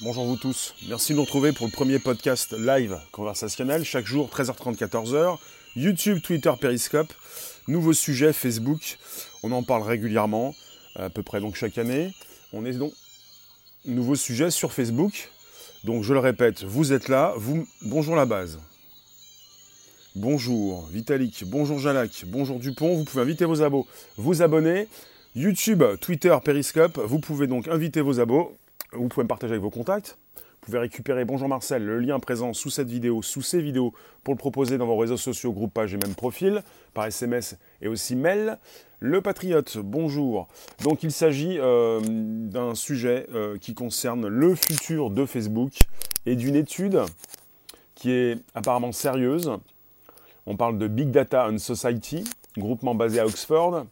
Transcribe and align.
Bonjour 0.00 0.26
vous 0.26 0.36
tous. 0.36 0.76
Merci 0.88 1.10
de 1.10 1.16
nous 1.16 1.24
retrouver 1.24 1.50
pour 1.50 1.66
le 1.66 1.72
premier 1.72 1.98
podcast 1.98 2.54
live 2.56 2.96
conversationnel, 3.10 3.82
chaque 3.82 4.06
jour 4.06 4.30
13h30, 4.32 4.76
14h. 4.76 5.38
YouTube, 5.74 6.20
Twitter, 6.22 6.52
Periscope. 6.60 7.12
Nouveau 7.66 7.92
sujet, 7.92 8.32
Facebook. 8.32 8.96
On 9.42 9.50
en 9.50 9.64
parle 9.64 9.82
régulièrement, 9.82 10.54
à 10.94 11.10
peu 11.10 11.24
près 11.24 11.40
donc 11.40 11.56
chaque 11.56 11.78
année. 11.78 12.14
On 12.52 12.64
est 12.64 12.74
donc 12.74 12.92
nouveau 13.86 14.14
sujet 14.14 14.52
sur 14.52 14.72
Facebook. 14.72 15.32
Donc 15.82 16.04
je 16.04 16.12
le 16.12 16.20
répète, 16.20 16.62
vous 16.62 16.92
êtes 16.92 17.08
là, 17.08 17.34
vous 17.36 17.66
bonjour 17.82 18.14
la 18.14 18.24
base. 18.24 18.60
Bonjour 20.14 20.86
Vitalik, 20.92 21.42
bonjour 21.44 21.80
Jalac, 21.80 22.22
bonjour 22.28 22.60
Dupont, 22.60 22.94
vous 22.94 23.04
pouvez 23.04 23.22
inviter 23.22 23.46
vos 23.46 23.62
abos, 23.62 23.84
vous 24.16 24.42
abonner. 24.42 24.86
YouTube, 25.34 25.82
Twitter, 26.00 26.36
Periscope, 26.44 26.98
vous 26.98 27.18
pouvez 27.18 27.48
donc 27.48 27.66
inviter 27.66 28.00
vos 28.00 28.20
abos, 28.20 28.56
vous 28.92 29.08
pouvez 29.08 29.24
me 29.24 29.28
partager 29.28 29.52
avec 29.52 29.62
vos 29.62 29.70
contacts. 29.70 30.18
Vous 30.36 30.72
pouvez 30.72 30.78
récupérer, 30.78 31.24
bonjour 31.24 31.48
Marcel, 31.48 31.84
le 31.84 31.98
lien 31.98 32.18
présent 32.18 32.52
sous 32.52 32.68
cette 32.68 32.88
vidéo, 32.88 33.22
sous 33.22 33.42
ces 33.42 33.62
vidéos, 33.62 33.94
pour 34.24 34.34
le 34.34 34.38
proposer 34.38 34.76
dans 34.76 34.86
vos 34.86 34.96
réseaux 34.96 35.16
sociaux, 35.16 35.52
groupe, 35.52 35.72
page 35.72 35.94
et 35.94 35.96
même 35.96 36.14
profil, 36.14 36.62
par 36.94 37.06
SMS 37.06 37.56
et 37.80 37.88
aussi 37.88 38.16
mail. 38.16 38.58
Le 39.00 39.22
Patriote, 39.22 39.78
bonjour. 39.78 40.48
Donc 40.82 41.02
il 41.02 41.12
s'agit 41.12 41.58
euh, 41.58 42.00
d'un 42.02 42.74
sujet 42.74 43.26
euh, 43.32 43.56
qui 43.58 43.74
concerne 43.74 44.26
le 44.26 44.54
futur 44.54 45.10
de 45.10 45.24
Facebook 45.24 45.72
et 46.26 46.36
d'une 46.36 46.56
étude 46.56 47.00
qui 47.94 48.10
est 48.10 48.38
apparemment 48.54 48.92
sérieuse. 48.92 49.52
On 50.46 50.56
parle 50.56 50.78
de 50.78 50.88
Big 50.88 51.10
Data 51.10 51.48
and 51.48 51.58
Society, 51.58 52.24
groupement 52.56 52.94
basé 52.94 53.20
à 53.20 53.26
Oxford, 53.26 53.86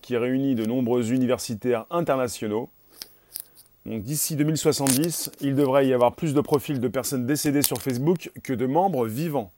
qui 0.00 0.16
réunit 0.16 0.54
de 0.54 0.66
nombreux 0.66 1.12
universitaires 1.12 1.86
internationaux 1.90 2.70
donc 3.84 4.02
d'ici 4.02 4.36
2070, 4.36 5.32
il 5.40 5.56
devrait 5.56 5.86
y 5.86 5.92
avoir 5.92 6.14
plus 6.14 6.34
de 6.34 6.40
profils 6.40 6.78
de 6.78 6.88
personnes 6.88 7.26
décédées 7.26 7.62
sur 7.62 7.82
Facebook 7.82 8.30
que 8.42 8.52
de 8.52 8.66
membres 8.66 9.06
vivants. 9.06 9.52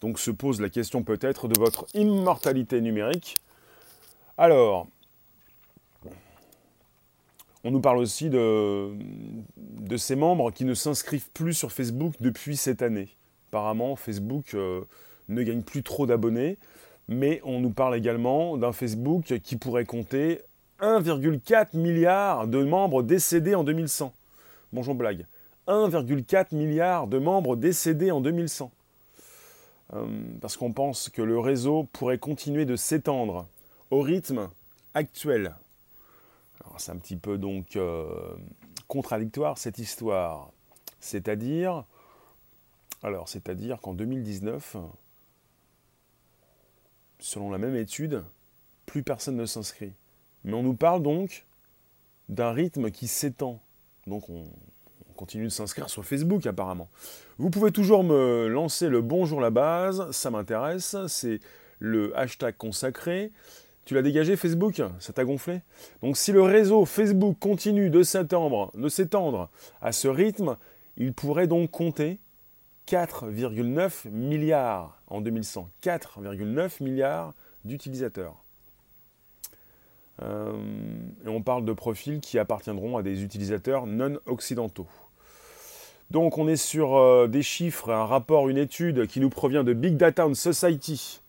Donc 0.00 0.18
se 0.18 0.30
pose 0.30 0.60
la 0.60 0.70
question 0.70 1.02
peut-être 1.02 1.48
de 1.48 1.58
votre 1.58 1.86
immortalité 1.94 2.80
numérique. 2.80 3.38
Alors, 4.38 4.88
on 7.64 7.70
nous 7.70 7.80
parle 7.80 7.98
aussi 7.98 8.30
de, 8.30 8.96
ces 9.96 10.16
membres 10.16 10.50
qui 10.50 10.64
ne 10.64 10.74
s'inscrivent 10.74 11.30
plus 11.32 11.54
sur 11.54 11.70
Facebook 11.70 12.14
depuis 12.20 12.56
cette 12.56 12.82
année. 12.82 13.08
Apparemment, 13.50 13.94
Facebook 13.96 14.54
euh, 14.54 14.80
ne 15.28 15.42
gagne 15.42 15.62
plus 15.62 15.82
trop 15.82 16.06
d'abonnés, 16.06 16.56
mais 17.06 17.40
on 17.44 17.60
nous 17.60 17.70
parle 17.70 17.94
également 17.94 18.56
d'un 18.56 18.72
Facebook 18.72 19.38
qui 19.44 19.56
pourrait 19.56 19.84
compter 19.84 20.40
1,4 20.82 21.76
milliard 21.76 22.48
de 22.48 22.64
membres 22.64 23.04
décédés 23.04 23.54
en 23.54 23.62
2100. 23.62 24.12
Bonjour 24.72 24.96
blague. 24.96 25.26
1,4 25.68 26.56
milliard 26.56 27.06
de 27.06 27.18
membres 27.18 27.54
décédés 27.54 28.10
en 28.10 28.20
2100. 28.20 28.72
Euh, 29.94 30.06
parce 30.40 30.56
qu'on 30.56 30.72
pense 30.72 31.08
que 31.08 31.22
le 31.22 31.38
réseau 31.38 31.84
pourrait 31.92 32.18
continuer 32.18 32.64
de 32.64 32.74
s'étendre 32.74 33.46
au 33.92 34.00
rythme 34.00 34.50
actuel. 34.94 35.54
c'est 36.78 36.90
un 36.90 36.96
petit 36.96 37.16
peu 37.16 37.38
donc 37.38 37.76
euh, 37.76 38.34
contradictoire 38.88 39.58
cette 39.58 39.78
histoire. 39.78 40.50
C'est-à-dire, 40.98 41.84
alors 43.04 43.28
c'est-à-dire 43.28 43.80
qu'en 43.80 43.94
2019, 43.94 44.78
selon 47.20 47.50
la 47.50 47.58
même 47.58 47.76
étude, 47.76 48.24
plus 48.84 49.04
personne 49.04 49.36
ne 49.36 49.46
s'inscrit. 49.46 49.92
Mais 50.44 50.54
on 50.54 50.62
nous 50.62 50.74
parle 50.74 51.02
donc 51.02 51.46
d'un 52.28 52.52
rythme 52.52 52.90
qui 52.90 53.08
s'étend. 53.08 53.60
Donc 54.06 54.28
on, 54.28 54.46
continue 55.16 55.44
de 55.44 55.50
s'inscrire 55.50 55.88
sur 55.88 56.04
Facebook 56.04 56.46
apparemment. 56.46 56.88
Vous 57.38 57.50
pouvez 57.50 57.70
toujours 57.70 58.02
me 58.02 58.48
lancer 58.48 58.88
le 58.88 59.02
bonjour 59.02 59.40
la 59.40 59.50
base, 59.50 60.10
ça 60.10 60.30
m'intéresse, 60.30 60.96
c'est 61.06 61.38
le 61.78 62.16
hashtag 62.18 62.56
consacré. 62.56 63.30
Tu 63.84 63.94
l'as 63.94 64.02
dégagé 64.02 64.36
Facebook? 64.36 64.82
Ça 64.98 65.12
t'a 65.12 65.24
gonflé? 65.24 65.60
Donc 66.02 66.16
si 66.16 66.32
le 66.32 66.42
réseau 66.42 66.84
Facebook 66.86 67.36
continue 67.38 67.90
de 67.90 68.02
s'étendre, 68.02 68.72
de 68.74 68.88
s'étendre 68.88 69.50
à 69.80 69.92
ce 69.92 70.08
rythme, 70.08 70.56
il 70.96 71.12
pourrait 71.12 71.46
donc 71.46 71.70
compter 71.70 72.18
4,9 72.88 74.10
milliards 74.10 75.00
en 75.06 75.20
2100. 75.20 75.68
4,9 75.82 76.82
milliards 76.82 77.34
d'utilisateurs. 77.64 78.41
Euh, 80.20 80.52
et 81.24 81.28
on 81.28 81.42
parle 81.42 81.64
de 81.64 81.72
profils 81.72 82.20
qui 82.20 82.38
appartiendront 82.38 82.96
à 82.96 83.02
des 83.02 83.22
utilisateurs 83.22 83.86
non 83.86 84.18
occidentaux. 84.26 84.86
Donc 86.10 86.36
on 86.36 86.46
est 86.46 86.56
sur 86.56 86.96
euh, 86.96 87.26
des 87.26 87.42
chiffres, 87.42 87.90
un 87.90 88.04
rapport, 88.04 88.48
une 88.48 88.58
étude 88.58 89.06
qui 89.06 89.20
nous 89.20 89.30
provient 89.30 89.64
de 89.64 89.72
Big 89.72 89.96
Data 89.96 90.26
and 90.26 90.34
Society. 90.34 91.22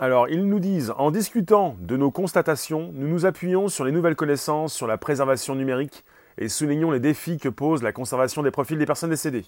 Alors 0.00 0.28
ils 0.28 0.46
nous 0.46 0.58
disent, 0.58 0.92
en 0.98 1.10
discutant 1.10 1.76
de 1.78 1.96
nos 1.96 2.10
constatations, 2.10 2.90
nous 2.94 3.06
nous 3.06 3.26
appuyons 3.26 3.68
sur 3.68 3.84
les 3.84 3.92
nouvelles 3.92 4.16
connaissances 4.16 4.74
sur 4.74 4.86
la 4.86 4.98
préservation 4.98 5.54
numérique 5.54 6.04
et 6.38 6.48
soulignons 6.48 6.90
les 6.90 7.00
défis 7.00 7.38
que 7.38 7.48
pose 7.48 7.82
la 7.82 7.92
conservation 7.92 8.42
des 8.42 8.50
profils 8.50 8.78
des 8.78 8.86
personnes 8.86 9.10
décédées. 9.10 9.44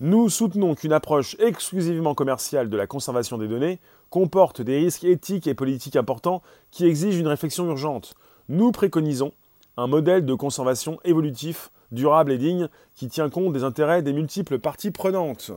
Nous 0.00 0.28
soutenons 0.28 0.74
qu'une 0.74 0.92
approche 0.92 1.36
exclusivement 1.38 2.14
commerciale 2.14 2.68
de 2.68 2.76
la 2.76 2.86
conservation 2.86 3.38
des 3.38 3.46
données 3.46 3.78
comporte 4.10 4.60
des 4.60 4.78
risques 4.78 5.04
éthiques 5.04 5.46
et 5.46 5.54
politiques 5.54 5.96
importants 5.96 6.42
qui 6.70 6.84
exigent 6.84 7.18
une 7.18 7.28
réflexion 7.28 7.66
urgente. 7.66 8.14
Nous 8.48 8.72
préconisons 8.72 9.32
un 9.76 9.86
modèle 9.86 10.24
de 10.24 10.34
conservation 10.34 10.98
évolutif, 11.04 11.70
durable 11.92 12.32
et 12.32 12.38
digne 12.38 12.68
qui 12.96 13.08
tient 13.08 13.30
compte 13.30 13.52
des 13.52 13.62
intérêts 13.62 14.02
des 14.02 14.12
multiples 14.12 14.58
parties 14.58 14.90
prenantes. 14.90 15.52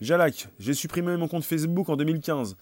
Jalac, 0.00 0.48
j'ai 0.58 0.74
supprimé 0.74 1.16
mon 1.16 1.28
compte 1.28 1.44
Facebook 1.44 1.90
en 1.90 1.96
2015. 1.96 2.56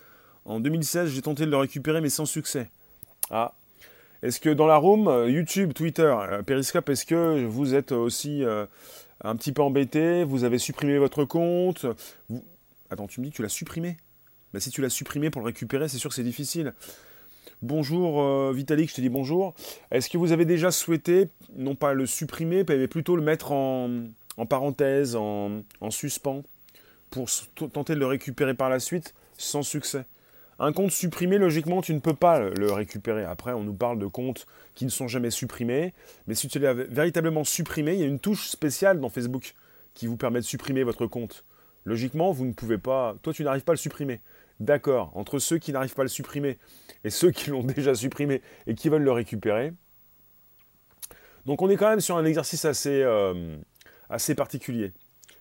En 0.45 0.59
2016, 0.59 1.11
j'ai 1.11 1.23
tenté 1.23 1.47
de 1.47 1.51
le 1.51 1.57
récupérer 1.59 2.01
mais 2.01 2.11
sans 2.11 2.27
succès. 2.27 2.71
Ah. 3.31 3.55
Est-ce 4.23 4.41
que 4.41 4.51
dans 4.51 4.67
la 4.67 4.77
room, 4.77 5.07
euh, 5.07 5.31
YouTube, 5.31 5.73
Twitter, 5.73 6.03
euh, 6.03 6.43
Periscope, 6.43 6.89
est-ce 6.89 7.07
que 7.07 7.45
vous 7.45 7.77
êtes 7.77 7.93
aussi 7.93 8.43
euh, 8.43 8.67
un 9.23 9.37
petit 9.37 9.53
peu 9.53 9.63
embêté, 9.63 10.25
vous 10.25 10.45
avez 10.45 10.59
supprimé 10.59 10.99
votre 10.99 11.25
compte. 11.25 11.87
Attends, 12.91 13.07
tu 13.07 13.21
me 13.21 13.27
dis 13.27 13.31
que 13.31 13.37
tu 13.37 13.43
l'as 13.43 13.49
supprimé? 13.49 13.97
Bah, 14.53 14.61
Si 14.61 14.71
tu 14.71 14.81
l'as 14.81 14.91
supprimé 14.91 15.31
pour 15.31 15.43
le 15.43 15.47
récupérer, 15.47 15.89
c'est 15.89 15.99
sûr 15.99 16.11
que 16.11 16.17
c'est 16.17 16.23
difficile. 16.23 16.75
Bonjour 17.61 18.23
euh, 18.23 18.53
Vitalik, 18.55 18.91
je 18.91 18.95
te 18.95 19.01
dis 19.01 19.09
bonjour. 19.09 19.55
Est-ce 19.91 20.09
que 20.09 20.17
vous 20.17 20.31
avez 20.31 20.45
déjà 20.45 20.71
souhaité, 20.71 21.29
non 21.57 21.75
pas 21.75 21.93
le 21.93 22.07
supprimer, 22.07 22.65
mais 22.69 22.87
plutôt 22.87 23.17
le 23.17 23.23
mettre 23.23 23.51
en, 23.51 23.91
parenthèse, 24.49 25.17
en, 25.17 25.63
en 25.81 25.91
suspens, 25.91 26.45
pour 27.11 27.29
tenter 27.73 27.95
de 27.95 27.99
le 27.99 28.07
récupérer 28.07 28.55
par 28.55 28.71
la 28.71 28.79
suite 28.79 29.15
sans 29.37 29.65
succès? 29.65 30.05
Un 30.59 30.73
compte 30.73 30.91
supprimé, 30.91 31.39
logiquement, 31.39 31.83
tu 31.83 31.95
ne 31.95 32.01
peux 32.01 32.15
pas 32.15 32.41
le 32.41 32.73
récupérer. 32.73 33.25
Après, 33.25 33.53
on 33.53 33.63
nous 33.63 33.75
parle 33.75 33.99
de 33.99 34.07
comptes 34.07 34.47
qui 34.75 34.85
ne 34.85 34.91
sont 34.91 35.07
jamais 35.07 35.31
supprimés. 35.31 35.95
Mais 36.27 36.35
si 36.35 36.49
tu 36.49 36.59
l'as 36.59 36.75
véritablement 36.75 37.45
supprimé, 37.45 37.95
il 37.95 38.01
y 38.01 38.03
a 38.03 38.07
une 38.07 38.19
touche 38.19 38.49
spéciale 38.49 39.01
dans 39.01 39.09
Facebook 39.09 39.55
qui 39.95 40.07
vous 40.07 40.17
permet 40.17 40.41
de 40.41 40.45
supprimer 40.45 40.83
votre 40.83 41.07
compte. 41.07 41.45
Logiquement, 41.85 42.33
vous 42.33 42.45
ne 42.45 42.53
pouvez 42.53 42.79
pas. 42.79 43.17
Toi, 43.23 43.33
tu 43.33 43.45
n'arrives 43.45 43.63
pas 43.63 43.73
à 43.73 43.75
le 43.75 43.79
supprimer. 43.79 44.21
D'accord. 44.59 45.13
Entre 45.15 45.39
ceux 45.39 45.59
qui 45.59 45.73
n'arrivent 45.73 45.95
pas 45.95 46.03
à 46.03 46.05
le 46.05 46.11
supprimer 46.11 46.59
et 47.05 47.11
ceux 47.11 47.31
qui 47.31 47.51
l'ont 47.51 47.63
déjà 47.65 47.95
supprimé 47.95 48.43
et 48.67 48.75
qui 48.75 48.89
veulent 48.89 49.03
le 49.03 49.13
récupérer. 49.13 49.73
Donc, 51.47 51.63
on 51.63 51.71
est 51.71 51.77
quand 51.77 51.89
même 51.89 52.01
sur 52.01 52.17
un 52.17 52.25
exercice 52.25 52.65
assez, 52.65 53.03
euh, 53.03 53.57
assez 54.11 54.35
particulier. 54.35 54.93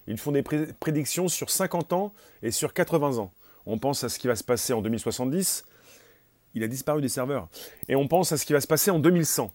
Ils 0.06 0.18
font 0.18 0.32
des 0.32 0.44
prédictions 0.44 1.28
sur 1.28 1.50
50 1.50 1.92
ans 1.92 2.14
et 2.44 2.52
sur 2.52 2.74
80 2.74 3.18
ans. 3.18 3.34
On 3.70 3.78
pense 3.78 4.06
à 4.06 4.10
ce 4.10 4.18
qui 4.18 4.28
va 4.28 4.36
se 4.38 4.46
passer 4.46 4.72
en 4.72 4.82
2070. 4.82 5.66
Il 6.56 6.64
a 6.64 6.68
disparu 6.68 7.02
des 7.02 7.10
serveurs. 7.10 7.50
Et 7.90 7.98
on 7.98 8.08
pense 8.08 8.32
à 8.32 8.38
ce 8.38 8.46
qui 8.46 8.54
va 8.54 8.62
se 8.62 8.68
passer 8.68 8.92
en 8.92 9.00
2100. 9.00 9.52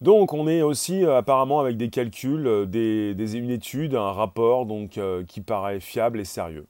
Donc 0.00 0.32
on 0.32 0.48
est 0.48 0.62
aussi 0.62 1.04
euh, 1.04 1.18
apparemment 1.18 1.60
avec 1.60 1.76
des 1.76 1.88
calculs, 1.88 2.48
euh, 2.48 2.66
des, 2.66 3.36
une 3.36 3.50
étude, 3.50 3.94
un 3.94 4.10
rapport 4.10 4.66
euh, 4.98 5.24
qui 5.24 5.40
paraît 5.40 5.78
fiable 5.78 6.18
et 6.18 6.24
sérieux. 6.24 6.66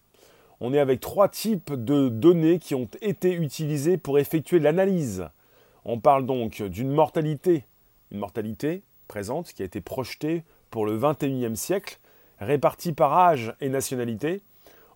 On 0.61 0.75
est 0.75 0.79
avec 0.79 1.01
trois 1.01 1.31
types 1.31 1.73
de 1.73 2.11
données 2.11 2.59
qui 2.59 2.75
ont 2.75 2.89
été 3.01 3.33
utilisées 3.33 3.97
pour 3.97 4.19
effectuer 4.19 4.59
l'analyse. 4.59 5.31
On 5.87 5.99
parle 5.99 6.27
donc 6.27 6.63
d'une 6.63 6.91
mortalité, 6.91 7.65
une 8.11 8.19
mortalité 8.19 8.83
présente 9.09 9.55
qui 9.55 9.63
a 9.63 9.65
été 9.65 9.81
projetée 9.81 10.45
pour 10.71 10.85
le 10.85 10.99
21e 10.99 11.55
siècle, 11.55 11.99
répartie 12.39 12.93
par 12.93 13.15
âge 13.15 13.55
et 13.63 13.71
nationalité, 13.71 14.43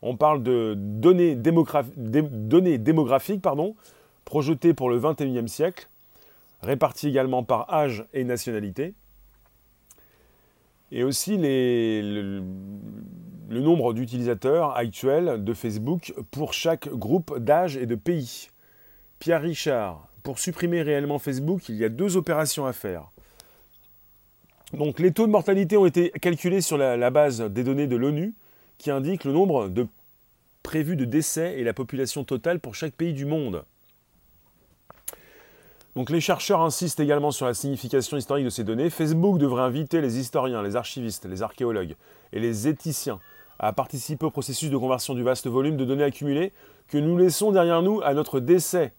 on 0.02 0.16
parle 0.16 0.43
de 0.43 0.75
données, 0.76 1.34
démographiques 1.34 3.43
projetées 4.25 4.75
pour 4.75 4.90
le 4.90 5.00
21e 5.00 5.46
siècle, 5.46 5.88
réparties 6.62 7.08
également 7.08 7.43
par 7.43 7.72
âge 7.72 8.04
et 8.12 8.25
nationalité. 8.25 8.94
Et 10.93 11.02
aussi 11.02 11.37
le, 11.38 12.43
nombre 13.48 13.93
d'utilisateurs 13.93 14.76
actuels 14.76 15.43
de 15.43 15.54
Facebook 15.54 16.14
pour 16.31 16.52
chaque 16.52 16.88
groupe 16.88 17.38
d'âge 17.38 17.76
et 17.76 17.87
de 17.87 17.94
pays. 17.94 18.48
Pierre 19.19 19.43
Richard, 19.43 20.08
pour 20.22 20.38
supprimer 20.38 20.82
réellement 20.82 21.19
Facebook, 21.19 21.69
il 21.69 21.76
y 21.76 21.84
a 21.84 21.88
deux 21.88 22.16
opérations 22.16 22.66
à 22.66 22.72
faire. 22.72 23.10
Donc 24.72 24.98
les 24.98 25.12
taux 25.12 25.26
de 25.26 25.32
mortalité 25.32 25.76
ont 25.76 25.87
été 25.87 26.10
calculés 26.10 26.60
sur 26.60 26.76
la, 26.76 27.10
base 27.10 27.40
des 27.40 27.62
données 27.62 27.87
de 27.87 27.96
l'ONU 27.96 28.34
qui 28.78 28.90
indiquent 28.90 29.25
le 29.25 29.32
nombre 29.32 29.69
de 29.69 29.87
prévus 30.62 30.96
de 30.96 31.05
décès 31.05 31.58
et 31.58 31.64
la 31.64 31.73
population 31.73 32.25
totale 32.25 32.61
pour 32.61 32.75
chaque 32.75 32.94
pays 32.94 33.12
du 33.12 33.25
monde. 33.25 33.64
Donc 35.94 36.11
les 36.11 36.20
chercheurs 36.20 36.61
insistent 36.61 37.00
également 37.00 37.31
sur 37.31 37.46
la 37.46 37.55
signification 37.55 38.19
historique 38.19 38.44
de 38.44 38.50
ces 38.50 38.64
données. 38.64 38.90
Facebook 38.90 39.38
devrait 39.38 39.62
inviter 39.62 40.02
les 40.02 40.19
historiens, 40.19 40.62
les 40.62 40.76
archivistes, 40.76 41.25
les 41.25 41.43
archéologues 41.43 41.96
et 42.32 42.40
les 42.40 42.69
éthiciens 42.69 43.19
à 43.58 43.73
participer 43.73 44.26
au 44.26 44.31
processus 44.31 44.70
de 44.70 44.76
conversion 44.76 45.14
du 45.14 45.22
vaste 45.22 45.46
volume 45.46 45.79
de 45.79 45.87
données 45.87 46.05
accumulées 46.05 46.52
que 46.88 46.99
nous 46.99 47.17
laissons 47.17 47.50
derrière 47.50 47.81
nous 47.81 48.02
à 48.02 48.12
notre 48.12 48.40
décès. 48.40 48.93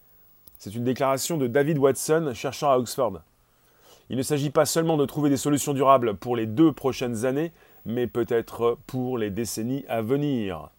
C'est 0.58 0.74
une 0.74 0.84
déclaration 0.84 1.38
de 1.38 1.46
David 1.46 1.78
Watson, 1.78 2.32
chercheur 2.34 2.72
à 2.72 2.80
Oxford. 2.80 3.22
Il 4.10 4.18
ne 4.18 4.24
s'agit 4.24 4.50
pas 4.50 4.66
seulement 4.66 4.98
de 4.98 5.06
trouver 5.06 5.30
des 5.30 5.38
solutions 5.38 5.74
durables 5.74 6.16
pour 6.16 6.36
les 6.36 6.48
deux 6.48 6.72
prochaines 6.72 7.26
années, 7.26 7.52
mais 7.88 8.06
peut-être 8.06 8.78
pour 8.86 9.18
les 9.18 9.32
décennies 9.32 9.84
à 9.88 10.04
venir. 10.04 10.70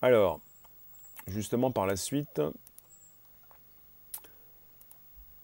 Alors, 0.00 0.40
justement 1.26 1.70
par 1.72 1.86
la 1.86 1.96
suite, 1.96 2.40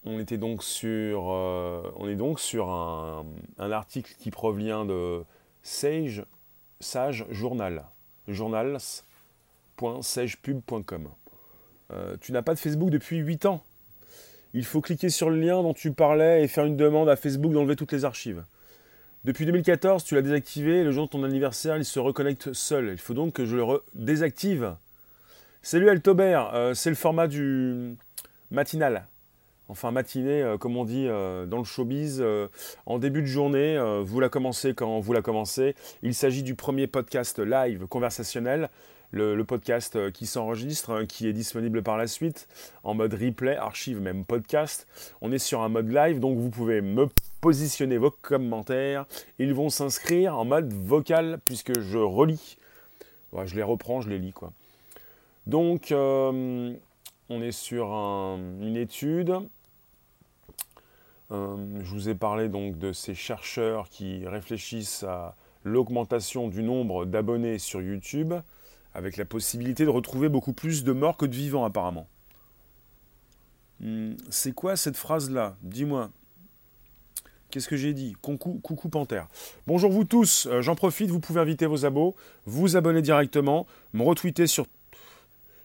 on 0.05 0.19
était 0.19 0.37
donc 0.37 0.63
sur, 0.63 1.31
euh, 1.31 1.91
on 1.97 2.07
est 2.07 2.15
donc 2.15 2.39
sur 2.39 2.69
un, 2.69 3.25
article 3.59 4.15
qui 4.17 4.31
provient 4.31 4.85
de 4.85 5.25
Sage, 5.61 6.23
Journal, 7.29 7.85
journals.sagepub.com. 8.27 11.09
Euh, 11.91 12.15
tu 12.21 12.31
n'as 12.31 12.41
pas 12.41 12.53
de 12.53 12.59
Facebook 12.59 12.89
depuis 12.89 13.17
8 13.17 13.47
ans 13.47 13.61
il 14.53 14.65
faut 14.65 14.81
cliquer 14.81 15.09
sur 15.09 15.29
le 15.29 15.39
lien 15.39 15.61
dont 15.63 15.73
tu 15.73 15.91
parlais 15.91 16.43
et 16.43 16.47
faire 16.47 16.65
une 16.65 16.77
demande 16.77 17.09
à 17.09 17.15
Facebook 17.15 17.51
d'enlever 17.51 17.75
toutes 17.75 17.91
les 17.91 18.05
archives. 18.05 18.43
Depuis 19.25 19.45
2014, 19.45 20.03
tu 20.03 20.15
l'as 20.15 20.21
désactivé 20.21 20.83
le 20.83 20.91
jour 20.91 21.05
de 21.05 21.11
ton 21.11 21.23
anniversaire, 21.23 21.77
il 21.77 21.85
se 21.85 21.97
reconnecte 21.97 22.51
seul. 22.51 22.89
Il 22.91 22.97
faut 22.97 23.13
donc 23.13 23.31
que 23.31 23.45
je 23.45 23.55
le 23.55 23.63
désactive. 23.93 24.75
Salut 25.61 25.89
Altobert, 25.89 26.53
euh, 26.53 26.73
c'est 26.73 26.89
le 26.89 26.97
format 26.97 27.29
du 27.29 27.95
matinal. 28.51 29.07
Enfin, 29.69 29.91
matinée, 29.91 30.41
euh, 30.41 30.57
comme 30.57 30.75
on 30.75 30.83
dit 30.83 31.07
euh, 31.07 31.45
dans 31.45 31.59
le 31.59 31.63
showbiz, 31.63 32.21
en 32.85 32.99
début 32.99 33.21
de 33.21 33.27
journée, 33.27 33.81
vous 34.03 34.19
la 34.19 34.27
commencez 34.27 34.73
quand 34.73 34.99
vous 34.99 35.13
la 35.13 35.21
commencez. 35.21 35.73
Il 36.01 36.13
s'agit 36.13 36.43
du 36.43 36.55
premier 36.55 36.87
podcast 36.87 37.39
live 37.39 37.87
conversationnel 37.87 38.69
le, 39.13 39.43
podcast 39.43 39.95
euh, 39.95 40.11
qui 40.11 40.25
s'enregistre, 40.25 40.89
hein, 40.89 41.05
qui 41.05 41.27
est 41.27 41.33
disponible 41.33 41.83
par 41.83 41.97
la 41.97 42.07
suite 42.07 42.47
en 42.83 42.95
mode 42.95 43.13
replay, 43.13 43.55
archive, 43.55 44.01
même 44.01 44.25
podcast. 44.25 44.87
On 45.21 45.31
est 45.31 45.37
sur 45.37 45.61
un 45.61 45.69
mode 45.69 45.89
live, 45.89 46.19
donc 46.19 46.37
vous 46.39 46.49
pouvez 46.49 46.81
me 46.81 47.07
positionner 47.39 47.97
vos 47.97 48.09
commentaires. 48.09 49.05
Ils 49.37 49.53
vont 49.53 49.69
s'inscrire 49.69 50.37
en 50.37 50.45
mode 50.45 50.73
vocal 50.73 51.39
puisque 51.45 51.79
je 51.79 51.99
relis. 51.99 52.57
je 53.45 53.55
les 53.55 53.63
reprends, 53.63 54.01
je 54.01 54.09
les 54.09 54.17
lis 54.17 54.33
quoi. 54.33 54.51
Donc, 55.45 55.91
euh, 55.91 56.73
on 57.29 57.41
est 57.41 57.51
sur 57.51 57.91
une 57.91 58.77
étude. 58.77 59.35
Euh, 61.31 61.55
je 61.81 61.91
vous 61.91 62.09
ai 62.09 62.15
parlé 62.15 62.47
donc 62.49 62.77
de 62.77 62.93
ces 62.93 63.13
chercheurs 63.13 63.89
qui 63.89 64.25
réfléchissent 64.27 65.03
à 65.03 65.35
l'augmentation 65.63 66.47
du 66.47 66.63
nombre 66.63 67.05
d'abonnés 67.05 67.59
sur 67.59 67.81
YouTube 67.81 68.33
avec 68.93 69.17
la 69.17 69.25
possibilité 69.25 69.85
de 69.85 69.89
retrouver 69.89 70.29
beaucoup 70.29 70.53
plus 70.53 70.83
de 70.83 70.91
morts 70.91 71.17
que 71.17 71.25
de 71.25 71.35
vivants 71.35 71.65
apparemment. 71.65 72.07
Hmm, 73.79 74.13
c'est 74.29 74.53
quoi 74.53 74.75
cette 74.75 74.97
phrase-là? 74.97 75.57
Dis-moi. 75.61 76.11
Qu'est-ce 77.49 77.67
que 77.67 77.75
j'ai 77.75 77.93
dit? 77.93 78.15
Coucou, 78.21 78.59
coucou 78.63 78.89
Panthère. 78.89 79.27
Bonjour 79.67 79.91
vous 79.91 80.05
tous, 80.05 80.47
euh, 80.47 80.61
j'en 80.61 80.75
profite, 80.75 81.11
vous 81.11 81.19
pouvez 81.19 81.39
inviter 81.39 81.67
vos 81.67 81.85
abos, 81.85 82.15
vous 82.45 82.75
abonner 82.75 83.01
directement, 83.01 83.67
me 83.93 84.01
retweeter 84.01 84.47
sur, 84.47 84.65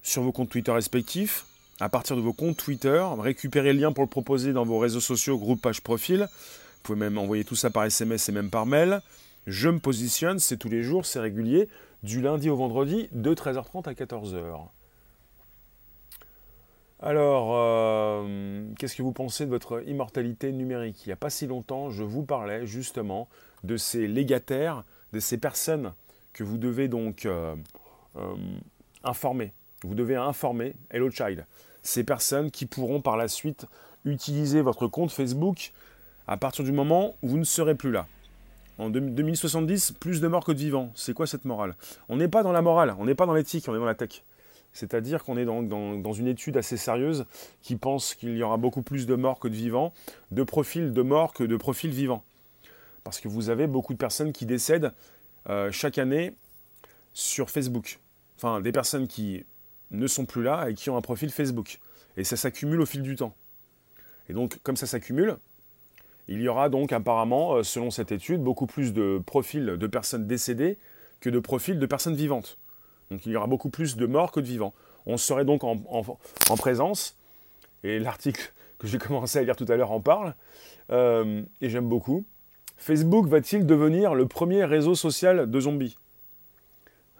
sur 0.02 0.22
vos 0.22 0.32
comptes 0.32 0.50
Twitter 0.50 0.70
respectifs, 0.70 1.46
à 1.80 1.88
partir 1.88 2.16
de 2.16 2.20
vos 2.20 2.34
comptes 2.34 2.58
Twitter, 2.58 3.02
récupérer 3.18 3.72
le 3.72 3.80
lien 3.80 3.92
pour 3.92 4.04
le 4.04 4.10
proposer 4.10 4.52
dans 4.52 4.64
vos 4.64 4.78
réseaux 4.78 5.00
sociaux, 5.00 5.38
groupe, 5.38 5.62
page, 5.62 5.80
profil. 5.80 6.28
Vous 6.28 6.82
pouvez 6.82 6.98
même 6.98 7.16
envoyer 7.16 7.44
tout 7.44 7.56
ça 7.56 7.70
par 7.70 7.84
SMS 7.84 8.28
et 8.28 8.32
même 8.32 8.50
par 8.50 8.66
mail. 8.66 9.00
Je 9.46 9.70
me 9.70 9.78
positionne, 9.78 10.38
c'est 10.38 10.58
tous 10.58 10.68
les 10.68 10.82
jours, 10.82 11.06
c'est 11.06 11.20
régulier 11.20 11.68
du 12.02 12.20
lundi 12.20 12.48
au 12.48 12.56
vendredi 12.56 13.08
de 13.12 13.34
13h30 13.34 13.88
à 13.88 13.92
14h. 13.92 14.68
Alors, 17.00 17.50
euh, 17.52 18.64
qu'est-ce 18.78 18.96
que 18.96 19.02
vous 19.02 19.12
pensez 19.12 19.44
de 19.44 19.50
votre 19.50 19.86
immortalité 19.88 20.50
numérique? 20.52 21.06
Il 21.06 21.10
n'y 21.10 21.12
a 21.12 21.16
pas 21.16 21.30
si 21.30 21.46
longtemps, 21.46 21.90
je 21.90 22.02
vous 22.02 22.24
parlais 22.24 22.66
justement 22.66 23.28
de 23.62 23.76
ces 23.76 24.08
légataires, 24.08 24.84
de 25.12 25.20
ces 25.20 25.38
personnes 25.38 25.92
que 26.32 26.42
vous 26.42 26.58
devez 26.58 26.88
donc 26.88 27.24
euh, 27.24 27.54
euh, 28.16 28.34
informer. 29.04 29.52
Vous 29.84 29.94
devez 29.94 30.16
informer 30.16 30.74
Hello 30.90 31.08
Child. 31.08 31.46
Ces 31.82 32.02
personnes 32.02 32.50
qui 32.50 32.66
pourront 32.66 33.00
par 33.00 33.16
la 33.16 33.28
suite 33.28 33.66
utiliser 34.04 34.60
votre 34.60 34.88
compte 34.88 35.12
Facebook 35.12 35.72
à 36.26 36.36
partir 36.36 36.64
du 36.64 36.72
moment 36.72 37.14
où 37.22 37.28
vous 37.28 37.38
ne 37.38 37.44
serez 37.44 37.76
plus 37.76 37.92
là 37.92 38.06
en 38.78 38.90
2070, 38.90 39.92
plus 39.92 40.20
de 40.20 40.28
morts 40.28 40.44
que 40.44 40.52
de 40.52 40.58
vivants. 40.58 40.90
C'est 40.94 41.12
quoi 41.12 41.26
cette 41.26 41.44
morale? 41.44 41.76
On 42.08 42.16
n'est 42.16 42.28
pas 42.28 42.42
dans 42.42 42.52
la 42.52 42.62
morale, 42.62 42.94
on 42.98 43.04
n'est 43.04 43.14
pas 43.14 43.26
dans 43.26 43.34
l'éthique, 43.34 43.66
on 43.68 43.74
est 43.74 43.78
dans 43.78 43.84
la 43.84 43.94
tech. 43.94 44.22
C'est-à-dire 44.72 45.24
qu'on 45.24 45.36
est 45.36 45.44
dans, 45.44 46.12
une 46.12 46.28
étude 46.28 46.56
assez 46.56 46.76
sérieuse 46.76 47.26
qui 47.62 47.76
pense 47.76 48.14
qu'il 48.14 48.36
y 48.36 48.42
aura 48.42 48.56
beaucoup 48.56 48.82
plus 48.82 49.06
de 49.06 49.16
morts 49.16 49.40
que 49.40 49.48
de 49.48 49.54
vivants, 49.54 49.92
de 50.30 50.42
profils 50.44 50.92
de 50.92 51.02
morts 51.02 51.32
que 51.32 51.42
de 51.42 51.56
profils 51.56 51.90
vivants. 51.90 52.22
Parce 53.02 53.18
que 53.18 53.28
vous 53.28 53.50
avez 53.50 53.66
beaucoup 53.66 53.92
de 53.92 53.98
personnes 53.98 54.32
qui 54.32 54.46
décèdent 54.46 54.92
euh, 55.48 55.72
chaque 55.72 55.98
année 55.98 56.34
sur 57.14 57.50
Facebook. 57.50 57.98
Enfin, 58.36 58.60
des 58.60 58.70
personnes 58.70 59.08
qui 59.08 59.44
ne 59.90 60.06
sont 60.06 60.26
plus 60.26 60.42
là 60.42 60.68
et 60.68 60.74
qui 60.74 60.90
ont 60.90 60.96
un 60.96 61.00
profil 61.00 61.30
Facebook. 61.30 61.80
Et 62.16 62.22
ça 62.22 62.36
s'accumule 62.36 62.80
au 62.80 62.86
fil 62.86 63.02
du 63.02 63.16
temps. 63.16 63.34
Et 64.28 64.34
donc, 64.34 64.58
comme 64.62 64.76
ça 64.76 64.86
s'accumule, 64.86 65.38
il 66.28 66.40
y 66.40 66.48
aura 66.48 66.68
donc 66.68 66.92
apparemment, 66.92 67.54
euh, 67.54 67.62
selon 67.62 67.90
cette 67.90 68.12
étude, 68.12 68.42
beaucoup 68.42 68.66
plus 68.66 68.92
de 68.92 69.20
profils 69.24 69.64
de 69.64 69.86
personnes 69.86 70.26
décédées 70.26 70.78
que 71.20 71.30
de 71.30 71.38
profils 71.38 71.78
de 71.78 71.86
personnes 71.86 72.14
vivantes. 72.14 72.58
Donc 73.10 73.24
il 73.26 73.32
y 73.32 73.36
aura 73.36 73.46
beaucoup 73.46 73.70
plus 73.70 73.96
de 73.96 74.06
morts 74.06 74.30
que 74.30 74.40
de 74.40 74.46
vivants. 74.46 74.74
On 75.06 75.16
serait 75.16 75.46
donc 75.46 75.64
en, 75.64 75.76
présence, 76.56 77.16
et 77.82 77.98
l'article 77.98 78.52
que 78.78 78.86
j'ai 78.86 78.98
commencé 78.98 79.38
à 79.38 79.42
lire 79.42 79.56
tout 79.56 79.64
à 79.68 79.76
l'heure 79.76 79.90
en 79.90 80.00
parle, 80.00 80.34
euh, 80.90 81.42
et 81.60 81.70
j'aime 81.70 81.88
beaucoup. 81.88 82.24
Facebook 82.76 83.26
va-t-il 83.26 83.66
devenir 83.66 84.14
le 84.14 84.26
premier 84.26 84.64
réseau 84.64 84.94
social 84.94 85.50
de 85.50 85.60
zombies? 85.60 85.96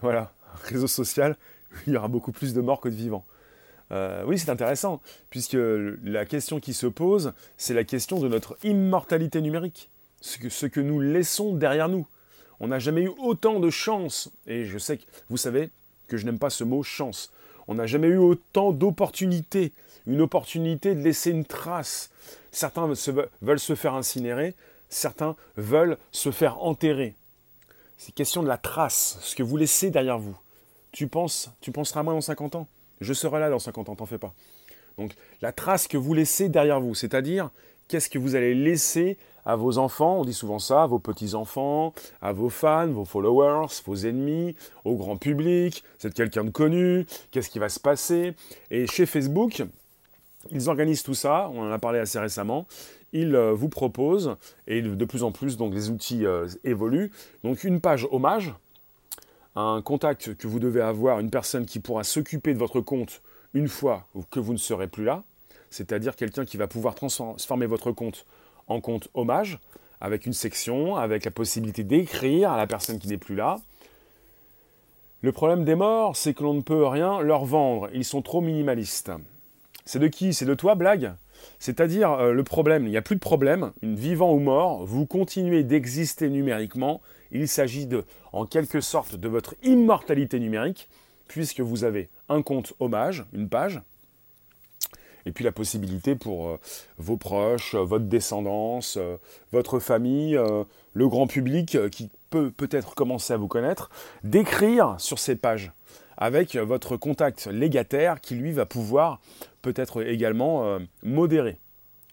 Voilà, 0.02 0.32
réseau 0.64 0.86
social 0.86 1.36
il 1.86 1.94
y 1.94 1.96
aura 1.96 2.08
beaucoup 2.08 2.32
plus 2.32 2.54
de 2.54 2.60
morts 2.60 2.80
que 2.80 2.88
de 2.88 2.94
vivants. 2.94 3.24
Euh, 3.90 4.22
oui, 4.26 4.38
c'est 4.38 4.50
intéressant, 4.50 5.00
puisque 5.30 5.56
la 5.58 6.26
question 6.26 6.60
qui 6.60 6.74
se 6.74 6.86
pose, 6.86 7.32
c'est 7.56 7.74
la 7.74 7.84
question 7.84 8.18
de 8.18 8.28
notre 8.28 8.58
immortalité 8.62 9.40
numérique, 9.40 9.88
ce 10.20 10.66
que, 10.66 10.80
nous 10.80 11.00
laissons 11.00 11.54
derrière 11.54 11.88
nous. 11.88 12.06
On 12.60 12.68
n'a 12.68 12.78
jamais 12.78 13.02
eu 13.02 13.12
autant 13.18 13.60
de 13.60 13.70
chance, 13.70 14.30
et 14.46 14.64
je 14.64 14.78
sais 14.78 14.98
que 14.98 15.04
vous 15.30 15.36
savez 15.36 15.70
que 16.08 16.16
je 16.16 16.26
n'aime 16.26 16.38
pas 16.38 16.50
ce 16.50 16.64
mot 16.64 16.82
chance. 16.82 17.32
On 17.66 17.74
n'a 17.74 17.86
jamais 17.86 18.08
eu 18.08 18.18
autant 18.18 18.72
d'opportunités, 18.72 19.72
une 20.06 20.20
opportunité 20.20 20.94
de 20.94 21.00
laisser 21.00 21.30
une 21.30 21.44
trace. 21.44 22.10
Certains 22.50 22.90
veulent 23.42 23.60
se 23.60 23.74
faire 23.74 23.94
incinérer, 23.94 24.54
certains 24.88 25.36
veulent 25.56 25.98
se 26.12 26.30
faire 26.30 26.62
enterrer. 26.62 27.14
C'est 27.98 28.14
question 28.14 28.42
de 28.42 28.48
la 28.48 28.58
trace, 28.58 29.18
ce 29.20 29.34
que 29.34 29.42
vous 29.42 29.56
laissez 29.56 29.90
derrière 29.90 30.18
vous. 30.18 30.36
Tu 30.92 31.08
penses, 31.08 31.50
tu 31.60 31.72
penseras 31.72 32.00
à 32.00 32.02
moi 32.02 32.14
dans 32.14 32.20
50 32.20 32.54
ans? 32.54 32.68
Je 33.00 33.12
serai 33.12 33.40
là 33.40 33.50
dans 33.50 33.58
50 33.58 33.88
ans, 33.88 33.96
t'en 33.96 34.06
fais 34.06 34.18
pas. 34.18 34.32
Donc 34.98 35.14
la 35.40 35.52
trace 35.52 35.88
que 35.88 35.96
vous 35.96 36.14
laissez 36.14 36.48
derrière 36.48 36.80
vous, 36.80 36.94
c'est-à-dire 36.94 37.50
qu'est-ce 37.86 38.10
que 38.10 38.18
vous 38.18 38.34
allez 38.34 38.54
laisser 38.54 39.16
à 39.48 39.56
vos 39.56 39.78
enfants, 39.78 40.20
on 40.20 40.24
dit 40.26 40.34
souvent 40.34 40.58
ça, 40.58 40.82
à 40.82 40.86
vos 40.86 40.98
petits-enfants, 40.98 41.94
à 42.20 42.32
vos 42.32 42.50
fans, 42.50 42.88
vos 42.88 43.06
followers, 43.06 43.68
vos 43.86 43.96
ennemis, 43.96 44.54
au 44.84 44.96
grand 44.96 45.16
public, 45.16 45.82
c'est 45.96 46.12
quelqu'un 46.12 46.44
de 46.44 46.50
connu, 46.50 47.06
qu'est-ce 47.30 47.48
qui 47.48 47.58
va 47.58 47.70
se 47.70 47.80
passer? 47.80 48.34
Et 48.70 48.86
chez 48.86 49.06
Facebook, 49.06 49.62
ils 50.50 50.68
organisent 50.68 51.02
tout 51.02 51.14
ça, 51.14 51.50
on 51.54 51.62
en 51.62 51.72
a 51.72 51.78
parlé 51.78 51.98
assez 51.98 52.18
récemment, 52.18 52.66
ils 53.14 53.34
euh, 53.34 53.54
vous 53.54 53.70
proposent, 53.70 54.36
et 54.66 54.82
de 54.82 55.04
plus 55.06 55.22
en 55.22 55.32
plus 55.32 55.56
donc 55.56 55.72
les 55.72 55.88
outils 55.88 56.26
euh, 56.26 56.46
évoluent, 56.64 57.10
donc 57.42 57.64
une 57.64 57.80
page 57.80 58.06
hommage, 58.10 58.52
un 59.58 59.82
contact 59.82 60.34
que 60.36 60.46
vous 60.46 60.60
devez 60.60 60.80
avoir, 60.80 61.18
une 61.18 61.30
personne 61.30 61.66
qui 61.66 61.80
pourra 61.80 62.04
s'occuper 62.04 62.54
de 62.54 62.58
votre 62.58 62.80
compte 62.80 63.22
une 63.54 63.68
fois 63.68 64.06
que 64.30 64.38
vous 64.38 64.52
ne 64.52 64.58
serez 64.58 64.86
plus 64.86 65.04
là, 65.04 65.24
c'est-à-dire 65.70 66.14
quelqu'un 66.16 66.44
qui 66.44 66.56
va 66.56 66.68
pouvoir 66.68 66.94
transformer 66.94 67.66
votre 67.66 67.90
compte 67.92 68.24
en 68.68 68.80
compte 68.80 69.08
hommage, 69.14 69.58
avec 70.00 70.26
une 70.26 70.32
section, 70.32 70.96
avec 70.96 71.24
la 71.24 71.32
possibilité 71.32 71.82
d'écrire 71.82 72.52
à 72.52 72.56
la 72.56 72.66
personne 72.66 72.98
qui 72.98 73.08
n'est 73.08 73.18
plus 73.18 73.34
là. 73.34 73.58
Le 75.22 75.32
problème 75.32 75.64
des 75.64 75.74
morts, 75.74 76.16
c'est 76.16 76.34
que 76.34 76.44
l'on 76.44 76.54
ne 76.54 76.60
peut 76.60 76.86
rien 76.86 77.20
leur 77.20 77.44
vendre, 77.44 77.88
ils 77.92 78.04
sont 78.04 78.22
trop 78.22 78.40
minimalistes. 78.40 79.10
C'est 79.84 79.98
de 79.98 80.06
qui? 80.06 80.34
C'est 80.34 80.44
de 80.44 80.54
toi, 80.54 80.76
blague? 80.76 81.14
C'est-à-dire 81.58 82.12
euh, 82.12 82.32
le 82.32 82.44
problème, 82.44 82.86
il 82.86 82.90
n'y 82.90 82.96
a 82.96 83.02
plus 83.02 83.16
de 83.16 83.20
problème, 83.20 83.72
vivant 83.82 84.32
ou 84.32 84.38
mort, 84.38 84.84
vous 84.84 85.06
continuez 85.06 85.64
d'exister 85.64 86.28
numériquement, 86.28 87.00
il 87.30 87.48
s'agit 87.48 87.86
de, 87.86 88.04
en 88.32 88.46
quelque 88.46 88.80
sorte, 88.80 89.16
de 89.16 89.28
votre 89.28 89.54
immortalité 89.62 90.40
numérique, 90.40 90.88
puisque 91.26 91.60
vous 91.60 91.84
avez 91.84 92.08
un 92.28 92.42
compte 92.42 92.72
hommage, 92.80 93.24
une 93.32 93.48
page, 93.48 93.80
et 95.26 95.32
puis 95.32 95.44
la 95.44 95.52
possibilité 95.52 96.14
pour 96.14 96.48
euh, 96.48 96.60
vos 96.96 97.16
proches, 97.16 97.74
euh, 97.74 97.82
votre 97.82 98.06
descendance, 98.06 98.98
votre 99.52 99.78
famille, 99.78 100.38
le 100.94 101.08
grand 101.08 101.26
public 101.26 101.76
qui 101.90 102.08
peut 102.30 102.50
peut-être 102.50 102.94
commencer 102.94 103.32
à 103.32 103.36
vous 103.36 103.48
connaître, 103.48 103.90
d'écrire 104.24 104.96
sur 104.98 105.18
ces 105.18 105.36
pages 105.36 105.72
avec 106.18 106.56
votre 106.56 106.96
contact 106.96 107.46
légataire 107.46 108.20
qui 108.20 108.34
lui 108.34 108.52
va 108.52 108.66
pouvoir 108.66 109.20
peut-être 109.62 110.02
également 110.02 110.66
euh, 110.66 110.78
modérer. 111.02 111.58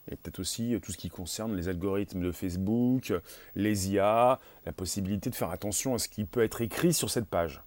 Et 0.09 0.15
peut-être 0.15 0.39
aussi 0.39 0.79
tout 0.81 0.91
ce 0.91 0.97
qui 0.97 1.09
concerne 1.09 1.55
les 1.55 1.67
algorithmes 1.67 2.21
de 2.21 2.31
Facebook, 2.31 3.11
les 3.55 3.91
IA, 3.91 4.39
la 4.65 4.71
possibilité 4.71 5.31
de 5.31 5.35
faire 5.35 5.49
attention 5.49 5.95
à 5.95 5.97
ce 5.97 6.07
qui 6.07 6.25
peut 6.25 6.43
être 6.43 6.61
écrit 6.61 6.93
sur 6.93 7.09
cette 7.09 7.25
page. 7.25 7.63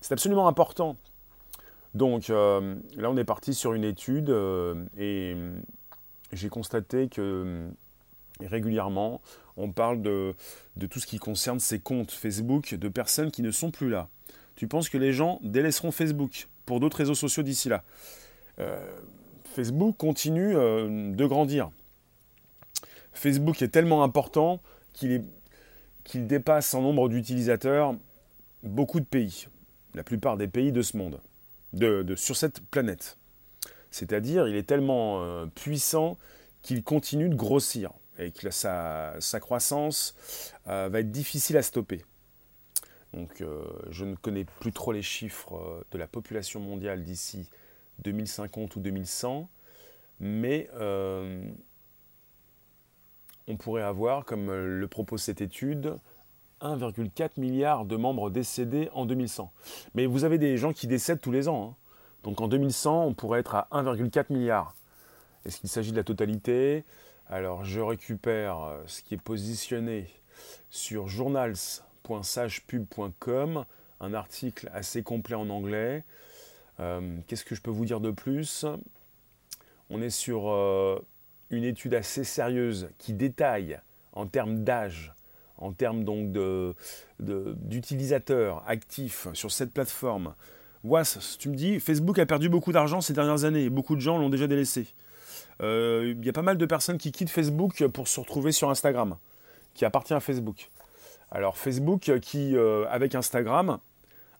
C'est 0.00 0.12
absolument 0.12 0.48
important. 0.48 0.96
Donc 1.94 2.30
euh, 2.30 2.74
là, 2.96 3.10
on 3.10 3.16
est 3.16 3.24
parti 3.24 3.52
sur 3.52 3.74
une 3.74 3.84
étude 3.84 4.30
euh, 4.30 4.82
et 4.96 5.36
j'ai 6.32 6.48
constaté 6.48 7.08
que 7.08 7.68
régulièrement, 8.40 9.20
on 9.56 9.72
parle 9.72 10.00
de, 10.02 10.34
tout 10.88 11.00
ce 11.00 11.06
qui 11.06 11.18
concerne 11.18 11.58
ces 11.58 11.80
comptes 11.80 12.12
Facebook 12.12 12.74
de 12.74 12.88
personnes 12.88 13.30
qui 13.30 13.42
ne 13.42 13.50
sont 13.50 13.70
plus 13.70 13.88
là. 13.88 14.08
Tu 14.58 14.66
penses 14.66 14.88
que 14.88 14.98
les 14.98 15.12
gens 15.12 15.38
délaisseront 15.44 15.92
Facebook 15.92 16.48
pour 16.66 16.80
d'autres 16.80 16.96
réseaux 16.96 17.14
sociaux 17.14 17.44
d'ici 17.44 17.68
là? 17.68 17.84
Euh, 18.58 18.84
Facebook 19.44 19.96
continue 19.96 20.56
euh, 20.56 21.14
de 21.14 21.26
grandir. 21.26 21.70
Facebook 23.12 23.62
est 23.62 23.68
tellement 23.68 24.02
important 24.02 24.60
qu'il 24.94 25.22
dépasse 26.26 26.74
en 26.74 26.82
nombre 26.82 27.08
d'utilisateurs 27.08 27.94
beaucoup 28.64 28.98
de 28.98 29.04
pays, 29.04 29.46
la 29.94 30.02
plupart 30.02 30.36
des 30.36 30.48
pays 30.48 30.72
de 30.72 30.82
ce 30.82 30.96
monde, 30.96 31.20
de, 31.72 32.16
sur 32.16 32.34
cette 32.34 32.60
planète. 32.60 33.16
C'est-à-dire, 33.92 34.48
il 34.48 34.56
est 34.56 34.66
tellement 34.66 35.22
euh, 35.22 35.46
puissant 35.46 36.18
qu'il 36.62 36.82
continue 36.82 37.28
de 37.28 37.36
grossir 37.36 37.92
et 38.18 38.32
que 38.32 38.50
sa, 38.50 39.14
sa 39.20 39.38
croissance 39.38 40.16
va 40.66 40.98
être 40.98 41.12
difficile 41.12 41.56
à 41.56 41.62
stopper. 41.62 42.02
Donc, 43.14 43.42
je 43.90 44.04
ne 44.04 44.14
connais 44.14 44.44
plus 44.44 44.72
trop 44.72 44.92
les 44.92 45.02
chiffres 45.02 45.84
de 45.90 45.98
la 45.98 46.06
population 46.06 46.60
mondiale 46.60 47.04
d'ici 47.04 47.48
2050 48.00 48.76
ou 48.76 48.80
2100, 48.80 49.48
mais 50.20 50.68
euh, 50.74 51.42
on 53.46 53.56
pourrait 53.56 53.82
avoir, 53.82 54.24
comme 54.24 54.52
le 54.52 54.88
propose 54.88 55.22
cette 55.22 55.40
étude, 55.40 55.98
1,4 56.60 57.40
milliard 57.40 57.84
de 57.84 57.96
membres 57.96 58.30
décédés 58.30 58.88
en 58.92 59.06
2100. 59.06 59.52
Mais 59.94 60.06
vous 60.06 60.24
avez 60.24 60.38
des 60.38 60.56
gens 60.56 60.72
qui 60.72 60.86
décèdent 60.86 61.20
tous 61.20 61.30
les 61.30 61.48
ans. 61.48 61.70
Hein. 61.70 61.76
Donc 62.24 62.40
en 62.40 62.48
2100, 62.48 63.04
on 63.06 63.14
pourrait 63.14 63.40
être 63.40 63.54
à 63.54 63.68
1,4 63.70 64.32
milliard. 64.32 64.74
Est-ce 65.44 65.60
qu'il 65.60 65.68
s'agit 65.68 65.92
de 65.92 65.96
la 65.96 66.04
totalité? 66.04 66.84
Alors 67.28 67.64
je 67.64 67.80
récupère 67.80 68.60
euh, 68.60 68.82
ce 68.86 69.02
qui 69.02 69.14
est 69.14 69.22
positionné 69.22 70.08
sur 70.68 71.08
un 74.00 74.14
article 74.14 74.70
assez 74.72 75.02
complet 75.02 75.34
en 75.34 75.48
anglais. 75.50 76.04
Euh, 76.80 77.18
qu'est-ce 77.26 77.44
que 77.44 77.54
je 77.54 77.60
peux 77.60 77.70
vous 77.70 77.84
dire 77.84 78.00
de 78.00 78.10
plus? 78.10 78.64
On 79.90 80.00
est 80.02 80.10
sur 80.10 80.50
euh, 80.50 80.98
une 81.50 81.64
étude 81.64 81.94
assez 81.94 82.24
sérieuse 82.24 82.88
qui 82.98 83.12
détaille 83.12 83.78
en 84.12 84.26
termes 84.26 84.64
d'âge, 84.64 85.12
en 85.56 85.72
termes 85.72 86.04
donc 86.04 86.32
d'utilisateurs 87.18 88.64
actifs 88.66 89.28
sur 89.32 89.50
cette 89.50 89.72
plateforme. 89.72 90.34
Was, 90.84 91.36
tu 91.38 91.48
me 91.48 91.56
dis, 91.56 91.80
Facebook 91.80 92.18
a 92.18 92.26
perdu 92.26 92.48
beaucoup 92.48 92.72
d'argent 92.72 93.00
ces 93.00 93.12
dernières 93.12 93.44
années 93.44 93.68
beaucoup 93.68 93.96
de 93.96 94.00
gens 94.00 94.18
l'ont 94.18 94.30
déjà 94.30 94.46
délaissé. 94.46 94.86
Euh, 95.60 96.14
il 96.16 96.24
y 96.24 96.28
a 96.28 96.32
pas 96.32 96.42
mal 96.42 96.56
de 96.56 96.66
personnes 96.66 96.98
qui 96.98 97.10
quittent 97.10 97.30
Facebook 97.30 97.84
pour 97.88 98.06
se 98.06 98.20
retrouver 98.20 98.52
sur 98.52 98.70
Instagram, 98.70 99.16
qui 99.74 99.84
appartient 99.84 100.14
à 100.14 100.20
Facebook. 100.20 100.70
Alors 101.30 101.56
Facebook 101.56 102.10
qui, 102.20 102.56
avec 102.88 103.14
Instagram, 103.14 103.78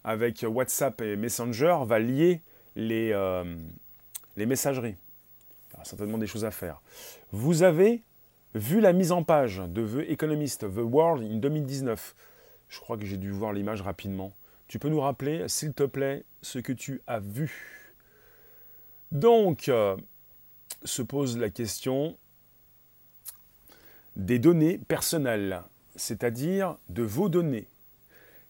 avec 0.04 0.44
WhatsApp 0.48 1.00
et 1.02 1.16
Messenger 1.16 1.78
va 1.84 1.98
lier 1.98 2.40
les, 2.76 3.12
euh, 3.12 3.44
les 4.36 4.46
messageries. 4.46 4.96
Il 5.72 5.78
y 5.78 5.80
a 5.80 5.84
certainement 5.84 6.18
des 6.18 6.26
choses 6.26 6.44
à 6.44 6.50
faire. 6.50 6.80
Vous 7.32 7.62
avez 7.62 8.02
vu 8.54 8.80
la 8.80 8.92
mise 8.92 9.12
en 9.12 9.22
page 9.22 9.58
de 9.68 9.86
The 9.86 10.08
Economist, 10.08 10.60
The 10.60 10.78
World 10.78 11.22
in 11.22 11.36
2019. 11.36 12.14
Je 12.68 12.80
crois 12.80 12.96
que 12.96 13.04
j'ai 13.04 13.16
dû 13.16 13.30
voir 13.30 13.52
l'image 13.52 13.82
rapidement. 13.82 14.32
Tu 14.66 14.78
peux 14.78 14.88
nous 14.88 15.00
rappeler, 15.00 15.48
s'il 15.48 15.72
te 15.72 15.84
plaît, 15.84 16.24
ce 16.42 16.58
que 16.58 16.72
tu 16.72 17.02
as 17.06 17.20
vu? 17.20 17.94
Donc, 19.12 19.68
euh, 19.68 19.96
se 20.84 21.02
pose 21.02 21.38
la 21.38 21.50
question 21.50 22.16
des 24.16 24.38
données 24.38 24.78
personnelles, 24.78 25.62
c'est-à-dire 25.98 26.76
de 26.88 27.02
vos 27.02 27.28
données. 27.28 27.66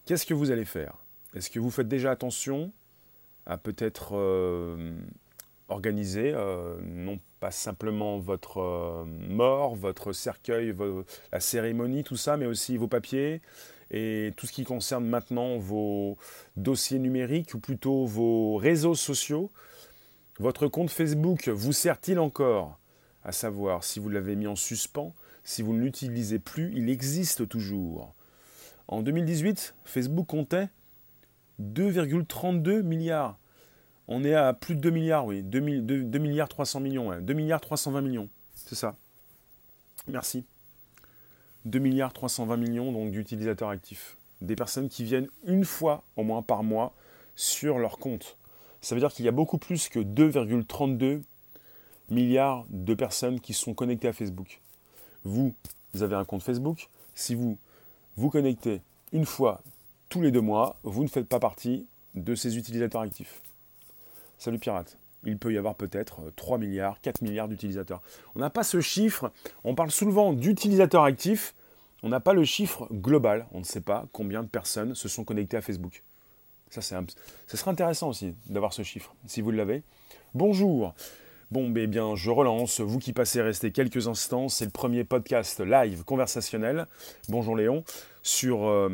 Qu'est-ce 0.05 0.27
que 0.27 0.35
vous 0.35 0.51
allez 0.51 0.65
faire? 0.65 0.95
Est-ce 1.35 1.51
que 1.51 1.59
vous 1.59 1.71
faites 1.71 1.89
déjà 1.89 2.11
attention 2.11 2.73
à 3.47 3.59
peut-être 3.59 4.17
euh, 4.17 4.93
organiser, 5.69 6.33
euh, 6.35 6.79
non 6.83 7.19
pas 7.41 7.51
simplement 7.51 8.19
votre 8.19 8.59
euh, 8.59 9.05
mort, 9.05 9.75
votre 9.75 10.13
cercueil, 10.13 10.75
la 11.33 11.41
cérémonie, 11.41 12.05
tout 12.05 12.17
ça, 12.17 12.37
mais 12.37 12.47
aussi 12.47 12.77
vos 12.77 12.89
papiers 12.89 13.41
et 13.91 14.35
tout 14.37 14.47
ce 14.47 14.53
qui 14.53 14.65
concerne 14.65 15.07
maintenant 15.07 15.57
vos 15.57 16.19
dossiers 16.57 16.99
numériques 16.99 17.55
ou 17.55 17.59
plutôt 17.59 18.05
vos 18.07 18.57
réseaux 18.57 18.95
sociaux? 18.95 19.51
Votre 20.39 20.69
compte 20.69 20.91
Facebook 20.91 21.49
vous 21.49 21.73
sert-il 21.73 22.19
encore? 22.19 22.79
À 23.25 23.33
savoir, 23.33 23.85
si 23.85 23.99
vous 23.99 24.09
l'avez 24.09 24.37
mis 24.37 24.47
en 24.47 24.57
suspens, 24.57 25.15
si 25.49 25.63
vous 25.63 25.73
ne 25.73 25.81
l'utilisez 25.81 26.39
plus, 26.39 26.71
il 26.77 26.91
existe 26.91 27.49
toujours. 27.49 28.13
En 28.87 29.01
2018, 29.01 29.77
Facebook 29.87 30.27
comptait 30.27 30.69
2,32 31.59 32.83
milliards. 32.83 33.39
On 34.09 34.25
est 34.25 34.35
à 34.35 34.53
plus 34.53 34.75
de 34.75 34.81
2 34.83 34.91
milliards, 34.91 35.25
oui. 35.25 35.43
2, 35.43 35.61
milliards 36.19 36.51
300 36.51 36.81
millions, 36.81 37.19
2 37.19 37.33
milliards 37.33 37.63
320 37.63 38.03
millions. 38.03 38.29
C'est 38.57 38.75
ça. 38.75 38.95
Merci. 40.07 40.45
2 41.65 41.79
milliards 41.79 42.13
320 42.13 42.59
millions 42.59 42.93
donc 42.93 43.11
d'utilisateurs 43.11 43.71
actifs. 43.71 44.19
Des 44.43 44.55
personnes 44.55 44.91
qui 44.91 45.03
viennent 45.03 45.29
une 45.47 45.65
fois 45.65 46.05
au 46.17 46.25
moins 46.25 46.43
par 46.43 46.63
mois 46.63 46.95
sur 47.37 47.79
leur 47.79 47.97
compte. 47.97 48.37
Ça 48.83 48.95
veut 48.95 49.01
dire 49.01 49.13
qu'il 49.13 49.25
y 49.25 49.29
a 49.29 49.33
beaucoup 49.33 49.57
plus 49.57 49.89
que 49.89 50.01
2,32 50.01 51.23
milliards 52.11 52.67
de 52.69 52.93
personnes 52.93 53.41
qui 53.41 53.55
sont 53.55 53.73
connectées 53.73 54.09
à 54.09 54.13
Facebook. 54.13 54.61
Vous, 55.25 55.55
vous 55.95 56.03
avez 56.03 56.15
un 56.15 56.25
compte 56.25 56.43
Facebook. 56.43 56.89
Si 57.15 57.35
vous 57.35 57.59
vous 58.17 58.31
connectez 58.31 58.81
une 59.13 59.27
fois 59.27 59.63
tous 60.09 60.21
les 60.21 60.31
deux 60.31 60.41
mois, 60.41 60.77
vous 60.83 61.03
ne 61.03 61.09
faites 61.09 61.29
pas 61.29 61.41
partie 61.41 61.87
de 62.15 62.35
ces 62.35 62.57
utilisateurs 62.57 63.03
actifs. 63.03 63.41
Salut 64.39 64.59
pirate. 64.59 64.97
Il 65.25 65.37
peut 65.37 65.53
y 65.53 65.59
avoir 65.59 65.75
peut-être 65.75 66.33
3 66.37 66.59
milliards, 66.59 67.01
4 67.01 67.23
milliards 67.23 67.49
d'utilisateurs. 67.49 68.01
On 68.35 68.39
n'a 68.39 68.51
pas 68.51 68.63
ce 68.63 68.81
chiffre. 68.81 69.33
On 69.65 69.75
parle 69.75 69.91
souvent 69.91 70.33
d'utilisateurs 70.33 71.03
actifs. 71.03 71.55
On 72.03 72.09
n'a 72.09 72.21
pas 72.21 72.33
le 72.33 72.45
chiffre 72.45 72.89
global. 72.93 73.47
On 73.53 73.59
ne 73.59 73.65
sait 73.65 73.81
pas 73.81 74.07
combien 74.13 74.43
de 74.43 74.49
personnes 74.49 74.95
se 74.95 75.09
sont 75.09 75.25
connectées 75.25 75.57
à 75.57 75.61
Facebook. 75.61 76.03
Ça, 76.71 76.83
c'est 76.83 76.97
Ce 77.47 77.57
serait 77.57 77.71
intéressant 77.71 78.11
aussi 78.11 78.35
d'avoir 78.47 78.73
ce 78.73 78.83
chiffre, 78.83 79.15
si 79.27 79.41
vous 79.41 79.51
l'avez. 79.51 79.83
Bonjour. 80.35 80.95
Bon, 81.51 81.73
eh 81.77 81.87
bien, 81.87 82.15
je 82.15 82.31
relance. 82.31 82.81
Vous 82.81 82.99
qui 82.99 83.15
passez 83.15 83.41
rester 83.41 83.71
quelques 83.71 84.07
instants, 84.07 84.51
c'est 84.51 84.67
le 84.67 84.71
premier 84.71 85.03
podcast 85.03 85.61
live 85.61 86.05
conversationnel. 86.05 86.87
Bonjour 87.31 87.57
Léon. 87.57 87.85
Sur 88.23 88.69
euh, 88.69 88.91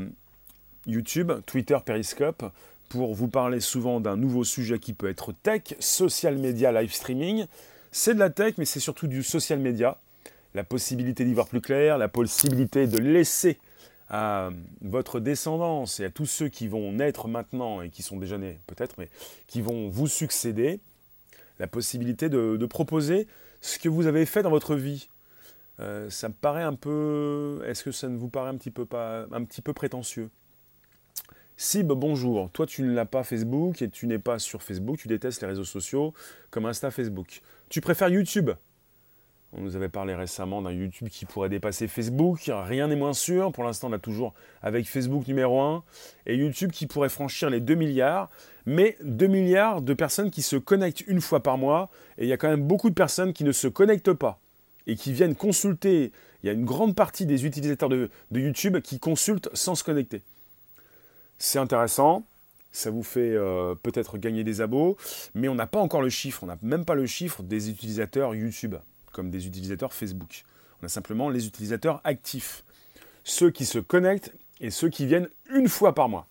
YouTube, 0.86 1.32
Twitter, 1.46 1.76
Periscope, 1.84 2.44
pour 2.88 3.12
vous 3.12 3.26
parler 3.26 3.58
souvent 3.58 3.98
d'un 3.98 4.16
nouveau 4.16 4.44
sujet 4.44 4.78
qui 4.78 4.92
peut 4.92 5.08
être 5.08 5.32
tech, 5.32 5.74
social 5.80 6.38
media, 6.38 6.70
live 6.70 6.92
streaming. 6.92 7.46
C'est 7.90 8.14
de 8.14 8.20
la 8.20 8.30
tech, 8.30 8.54
mais 8.56 8.66
c'est 8.66 8.78
surtout 8.78 9.08
du 9.08 9.24
social 9.24 9.58
media. 9.58 9.98
La 10.54 10.62
possibilité 10.62 11.24
d'y 11.24 11.34
voir 11.34 11.48
plus 11.48 11.60
clair, 11.60 11.98
la 11.98 12.06
possibilité 12.06 12.86
de 12.86 12.98
laisser 12.98 13.58
à 14.08 14.50
votre 14.80 15.18
descendance 15.18 15.98
et 15.98 16.04
à 16.04 16.10
tous 16.10 16.26
ceux 16.26 16.48
qui 16.48 16.68
vont 16.68 16.92
naître 16.92 17.26
maintenant 17.26 17.82
et 17.82 17.90
qui 17.90 18.04
sont 18.04 18.16
déjà 18.16 18.38
nés 18.38 18.60
peut-être, 18.68 18.94
mais 18.96 19.08
qui 19.48 19.60
vont 19.60 19.88
vous 19.88 20.06
succéder, 20.06 20.78
la 21.58 21.66
possibilité 21.66 22.28
de, 22.28 22.66
proposer 22.66 23.26
ce 23.60 23.78
que 23.78 23.88
vous 23.88 24.06
avez 24.06 24.26
fait 24.26 24.42
dans 24.42 24.50
votre 24.50 24.74
vie. 24.74 25.08
Euh, 25.80 26.08
ça 26.10 26.28
me 26.28 26.34
paraît 26.34 26.62
un 26.62 26.74
peu. 26.74 27.62
Est-ce 27.66 27.82
que 27.82 27.90
ça 27.92 28.08
ne 28.08 28.16
vous 28.16 28.28
paraît 28.28 28.50
un 28.50 28.56
petit 28.56 28.70
peu, 28.70 28.86
pas, 28.86 29.26
un 29.32 29.44
petit 29.44 29.62
peu 29.62 29.72
prétentieux? 29.72 30.30
Sib, 31.56 31.92
bonjour. 31.92 32.50
Toi, 32.50 32.66
tu 32.66 32.82
ne 32.82 32.92
l'as 32.92 33.06
pas 33.06 33.22
Facebook 33.22 33.80
et 33.82 33.88
tu 33.88 34.06
n'es 34.06 34.18
pas 34.18 34.38
sur 34.38 34.62
Facebook. 34.62 34.98
Tu 34.98 35.08
détestes 35.08 35.40
les 35.42 35.48
réseaux 35.48 35.64
sociaux 35.64 36.12
comme 36.50 36.66
Insta, 36.66 36.90
Facebook. 36.90 37.42
Tu 37.68 37.80
préfères 37.80 38.08
YouTube? 38.08 38.50
On 39.56 39.60
nous 39.60 39.76
avait 39.76 39.88
parlé 39.88 40.14
récemment 40.14 40.62
d'un 40.62 40.72
YouTube 40.72 41.08
qui 41.08 41.26
pourrait 41.26 41.48
dépasser 41.48 41.86
Facebook. 41.86 42.50
Rien 42.52 42.88
n'est 42.88 42.96
moins 42.96 43.12
sûr. 43.12 43.52
Pour 43.52 43.62
l'instant, 43.62 43.88
on 43.88 43.92
a 43.92 44.00
toujours 44.00 44.34
avec 44.62 44.88
Facebook 44.88 45.28
numéro 45.28 45.60
1 45.60 45.84
et 46.26 46.34
YouTube 46.34 46.72
qui 46.72 46.86
pourrait 46.86 47.08
franchir 47.08 47.50
les 47.50 47.60
2 47.60 47.74
milliards. 47.76 48.30
Mais 48.66 48.96
2 49.04 49.28
milliards 49.28 49.80
de 49.80 49.94
personnes 49.94 50.32
qui 50.32 50.42
se 50.42 50.56
connectent 50.56 51.02
une 51.06 51.20
fois 51.20 51.40
par 51.40 51.56
mois. 51.56 51.88
Et 52.18 52.24
il 52.24 52.28
y 52.28 52.32
a 52.32 52.36
quand 52.36 52.48
même 52.48 52.66
beaucoup 52.66 52.90
de 52.90 52.94
personnes 52.94 53.32
qui 53.32 53.44
ne 53.44 53.52
se 53.52 53.68
connectent 53.68 54.12
pas 54.12 54.40
et 54.88 54.96
qui 54.96 55.12
viennent 55.12 55.36
consulter. 55.36 56.10
Il 56.42 56.46
y 56.48 56.50
a 56.50 56.52
une 56.52 56.64
grande 56.64 56.96
partie 56.96 57.24
des 57.24 57.46
utilisateurs 57.46 57.88
de, 57.88 58.10
YouTube 58.32 58.80
qui 58.80 58.98
consultent 58.98 59.50
sans 59.52 59.76
se 59.76 59.84
connecter. 59.84 60.22
C'est 61.38 61.58
intéressant 61.58 62.24
ça 62.72 62.90
vous 62.90 63.04
fait 63.04 63.30
euh, 63.36 63.76
peut-être 63.76 64.18
gagner 64.18 64.42
des 64.42 64.60
abos, 64.60 64.96
mais 65.32 65.46
on 65.46 65.54
n'a 65.54 65.68
pas 65.68 65.78
encore 65.78 66.02
le 66.02 66.08
chiffre, 66.08 66.42
on 66.42 66.46
n'a 66.46 66.58
même 66.60 66.84
pas 66.84 66.96
le 66.96 67.06
chiffre 67.06 67.44
des 67.44 67.70
utilisateurs 67.70 68.34
YouTube 68.34 68.74
comme 69.14 69.30
des 69.30 69.46
utilisateurs 69.46 69.94
Facebook. 69.94 70.44
On 70.82 70.86
a 70.86 70.88
simplement 70.88 71.30
les 71.30 71.46
utilisateurs 71.46 72.02
actifs, 72.04 72.64
ceux 73.22 73.50
qui 73.50 73.64
se 73.64 73.78
connectent 73.78 74.32
et 74.60 74.70
ceux 74.70 74.90
qui 74.90 75.06
viennent 75.06 75.28
une 75.48 75.68
fois 75.68 75.94
par 75.94 76.10
mois. 76.10 76.26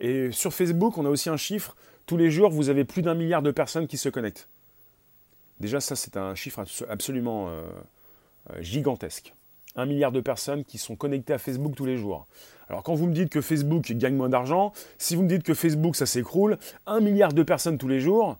Et 0.00 0.30
sur 0.32 0.52
Facebook, 0.52 0.98
on 0.98 1.06
a 1.06 1.08
aussi 1.08 1.30
un 1.30 1.36
chiffre, 1.38 1.76
tous 2.06 2.16
les 2.16 2.30
jours, 2.30 2.50
vous 2.50 2.68
avez 2.68 2.84
plus 2.84 3.02
d'un 3.02 3.14
milliard 3.14 3.42
de 3.42 3.50
personnes 3.50 3.86
qui 3.86 3.96
se 3.96 4.08
connectent. 4.08 4.48
Déjà, 5.60 5.80
ça, 5.80 5.94
c'est 5.94 6.16
un 6.16 6.34
chiffre 6.34 6.64
absolument 6.88 7.48
euh, 7.48 7.62
euh, 8.50 8.62
gigantesque. 8.62 9.34
Un 9.76 9.86
milliard 9.86 10.10
de 10.10 10.20
personnes 10.20 10.64
qui 10.64 10.78
sont 10.78 10.96
connectées 10.96 11.32
à 11.32 11.38
Facebook 11.38 11.74
tous 11.76 11.84
les 11.84 11.96
jours. 11.96 12.26
Alors 12.68 12.82
quand 12.82 12.94
vous 12.94 13.06
me 13.06 13.12
dites 13.12 13.30
que 13.30 13.40
Facebook 13.40 13.90
gagne 13.92 14.14
moins 14.14 14.28
d'argent, 14.28 14.72
si 14.96 15.16
vous 15.16 15.22
me 15.22 15.28
dites 15.28 15.42
que 15.42 15.54
Facebook 15.54 15.96
ça 15.96 16.06
s'écroule, 16.06 16.56
un 16.86 17.00
milliard 17.00 17.32
de 17.32 17.42
personnes 17.42 17.78
tous 17.78 17.88
les 17.88 18.00
jours, 18.00 18.38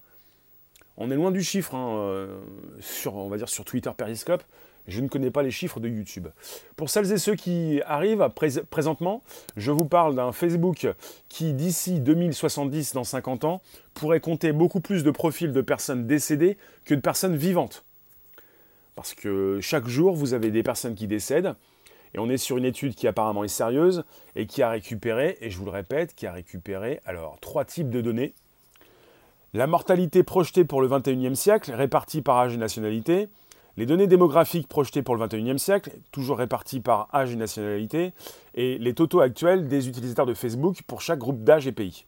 on 1.01 1.11
est 1.11 1.17
loin 1.17 1.31
du 1.31 1.43
chiffre, 1.43 1.75
hein, 1.75 1.97
euh, 1.97 2.39
sur, 2.79 3.17
on 3.17 3.29
va 3.29 3.39
dire 3.39 3.49
sur 3.49 3.65
Twitter 3.65 3.91
Periscope. 3.97 4.45
Je 4.87 5.01
ne 5.01 5.09
connais 5.09 5.31
pas 5.31 5.43
les 5.43 5.51
chiffres 5.51 5.81
de 5.81 5.89
YouTube. 5.89 6.29
Pour 6.77 6.91
celles 6.91 7.11
et 7.13 7.19
ceux 7.19 7.35
qui 7.35 7.81
arrivent 7.87 8.29
présentement, 8.71 9.23
je 9.57 9.71
vous 9.73 9.85
parle 9.85 10.15
d'un 10.15 10.33
Facebook 10.33 10.87
qui, 11.29 11.55
d'ici 11.55 12.01
2070, 12.01 12.93
dans 12.93 13.05
50 13.05 13.45
ans, 13.45 13.63
pourrait 13.95 14.21
compter 14.21 14.53
beaucoup 14.53 14.81
plus 14.81 15.03
de 15.03 15.11
profils 15.11 15.53
de 15.53 15.61
personnes 15.61 16.07
décédées 16.07 16.59
que 16.85 16.95
de 16.95 17.01
personnes 17.01 17.37
vivantes. 17.37 17.85
Parce 18.95 19.15
que 19.15 19.59
chaque 19.61 19.87
jour, 19.87 20.15
vous 20.15 20.35
avez 20.35 20.51
des 20.51 20.63
personnes 20.63 20.95
qui 20.95 21.07
décèdent, 21.07 21.55
et 22.15 22.19
on 22.19 22.29
est 22.29 22.39
sur 22.39 22.59
une 22.59 22.65
étude 22.65 22.95
qui 22.95 23.07
apparemment 23.07 23.45
est 23.45 23.49
sérieuse, 23.49 24.05
et 24.35 24.47
qui 24.47 24.63
a 24.63 24.69
récupéré, 24.69 25.39
et 25.41 25.51
je 25.51 25.59
vous 25.59 25.65
le 25.65 25.71
répète, 25.71 26.15
qui 26.15 26.27
a 26.27 26.33
récupéré 26.33 27.01
alors 27.07 27.39
trois 27.41 27.65
types 27.65 27.91
de 27.91 28.01
données 28.01 28.35
la 29.53 29.67
mortalité 29.67 30.23
projetée 30.23 30.65
pour 30.65 30.81
le 30.81 30.89
XXIe 30.89 31.35
siècle, 31.35 31.73
répartie 31.73 32.23
par 32.23 32.39
âge 32.39 32.55
et 32.55 32.57
nationalité. 32.57 33.29
Les 33.77 33.87
données 33.87 34.07
démographiques 34.07 34.69
projetées 34.69 35.03
pour 35.03 35.17
le 35.17 35.27
XXIe 35.27 35.59
siècle, 35.59 35.91
toujours 36.13 36.39
réparties 36.39 36.81
par 36.81 37.09
âge 37.13 37.33
et 37.33 37.37
nationalité. 37.37 38.13
Et 38.55 38.79
les 38.79 38.95
totaux 38.95 39.21
actuels 39.21 39.67
des 39.69 39.89
utilisateurs 39.89 40.27
de 40.27 40.35
Facebook 40.35 40.83
pour 40.87 41.01
chaque 41.01 41.19
groupe 41.19 41.43
d'âge 41.43 41.67
et 41.67 41.73
pays. 41.73 42.05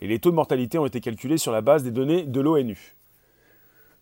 Et 0.00 0.06
les 0.06 0.18
taux 0.18 0.30
de 0.30 0.36
mortalité 0.36 0.78
ont 0.78 0.86
été 0.86 1.00
calculés 1.00 1.36
sur 1.36 1.52
la 1.52 1.60
base 1.60 1.82
des 1.82 1.90
données 1.90 2.24
de 2.24 2.40
l'ONU. 2.40 2.96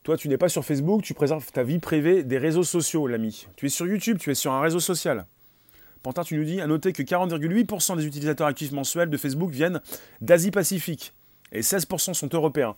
Toi, 0.04 0.16
tu 0.16 0.28
n'es 0.28 0.38
pas 0.38 0.48
sur 0.48 0.64
Facebook, 0.64 1.02
tu 1.02 1.14
préserves 1.14 1.50
ta 1.50 1.64
vie 1.64 1.80
privée 1.80 2.22
des 2.22 2.38
réseaux 2.38 2.62
sociaux, 2.62 3.08
l'ami. 3.08 3.48
Tu 3.56 3.66
es 3.66 3.68
sur 3.68 3.86
YouTube, 3.86 4.18
tu 4.18 4.30
es 4.30 4.34
sur 4.34 4.52
un 4.52 4.60
réseau 4.60 4.80
social. 4.80 5.26
Pantin, 6.04 6.22
tu 6.22 6.36
nous 6.36 6.44
dis, 6.44 6.60
à 6.60 6.68
noter 6.68 6.92
que 6.92 7.02
40,8% 7.02 7.96
des 7.96 8.06
utilisateurs 8.06 8.46
actifs 8.46 8.70
mensuels 8.70 9.10
de 9.10 9.16
Facebook 9.16 9.50
viennent 9.50 9.80
d'Asie-Pacifique 10.20 11.12
et 11.52 11.60
16% 11.60 12.14
sont 12.14 12.28
européens. 12.32 12.76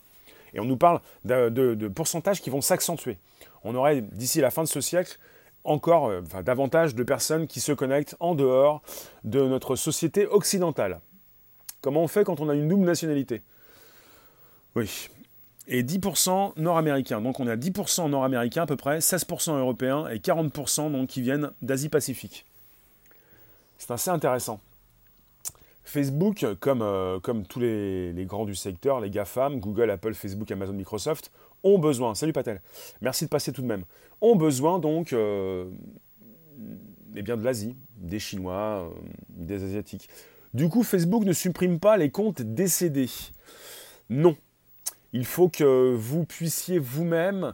Et 0.53 0.59
on 0.59 0.65
nous 0.65 0.77
parle 0.77 0.99
de, 1.25 1.87
pourcentages 1.87 2.41
qui 2.41 2.49
vont 2.49 2.61
s'accentuer. 2.61 3.17
On 3.63 3.75
aurait 3.75 4.01
d'ici 4.01 4.41
la 4.41 4.51
fin 4.51 4.63
de 4.63 4.67
ce 4.67 4.81
siècle 4.81 5.17
encore 5.63 6.09
euh, 6.09 6.21
davantage 6.43 6.95
de 6.95 7.03
personnes 7.03 7.47
qui 7.47 7.59
se 7.59 7.71
connectent 7.71 8.15
en 8.19 8.33
dehors 8.33 8.81
de 9.23 9.41
notre 9.41 9.75
société 9.75 10.25
occidentale. 10.25 10.99
Comment 11.81 12.01
on 12.01 12.07
fait 12.07 12.23
quand 12.23 12.39
on 12.39 12.49
a 12.49 12.55
une 12.55 12.67
double 12.67 12.85
nationalité? 12.85 13.43
Oui. 14.75 15.09
Et 15.67 15.83
10% 15.83 16.53
nord-américains. 16.57 17.21
Donc 17.21 17.39
on 17.39 17.47
a 17.47 17.55
10% 17.55 18.09
nord-américains 18.09 18.63
à 18.63 18.65
peu 18.65 18.75
près, 18.75 18.99
16% 18.99 19.57
européens 19.57 20.07
et 20.07 20.17
40% 20.17 20.91
donc, 20.91 21.09
qui 21.09 21.21
viennent 21.21 21.51
d'Asie-Pacifique. 21.61 22.45
C'est 23.77 23.91
assez 23.91 24.09
intéressant. 24.09 24.59
Facebook, 25.83 26.45
comme, 26.59 26.81
euh, 26.81 27.19
tous 27.49 27.59
les, 27.59 28.25
grands 28.25 28.45
du 28.45 28.55
secteur, 28.55 28.99
les 28.99 29.09
GAFAM, 29.09 29.59
Google, 29.59 29.89
Apple, 29.89 30.13
Facebook, 30.13 30.51
Amazon, 30.51 30.73
Microsoft, 30.73 31.31
ont 31.63 31.79
besoin, 31.79 32.15
salut 32.15 32.33
Patel, 32.33 32.61
merci 33.01 33.25
de 33.25 33.29
passer 33.29 33.51
tout 33.51 33.61
de 33.61 33.67
même, 33.67 33.83
ont 34.19 34.35
besoin 34.35 34.79
donc 34.79 35.13
euh, 35.13 35.69
eh 37.15 37.21
bien 37.21 37.37
de 37.37 37.43
l'Asie, 37.43 37.75
des 37.97 38.19
Chinois, 38.19 38.89
euh, 38.89 38.89
des 39.29 39.63
Asiatiques. 39.63 40.09
Du 40.53 40.69
coup, 40.69 40.83
Facebook 40.83 41.23
ne 41.23 41.33
supprime 41.33 41.79
pas 41.79 41.97
les 41.97 42.09
comptes 42.09 42.41
décédés. 42.41 43.09
Non. 44.09 44.35
Il 45.13 45.25
faut 45.25 45.49
que 45.49 45.93
vous 45.93 46.25
puissiez 46.25 46.79
vous-même, 46.79 47.53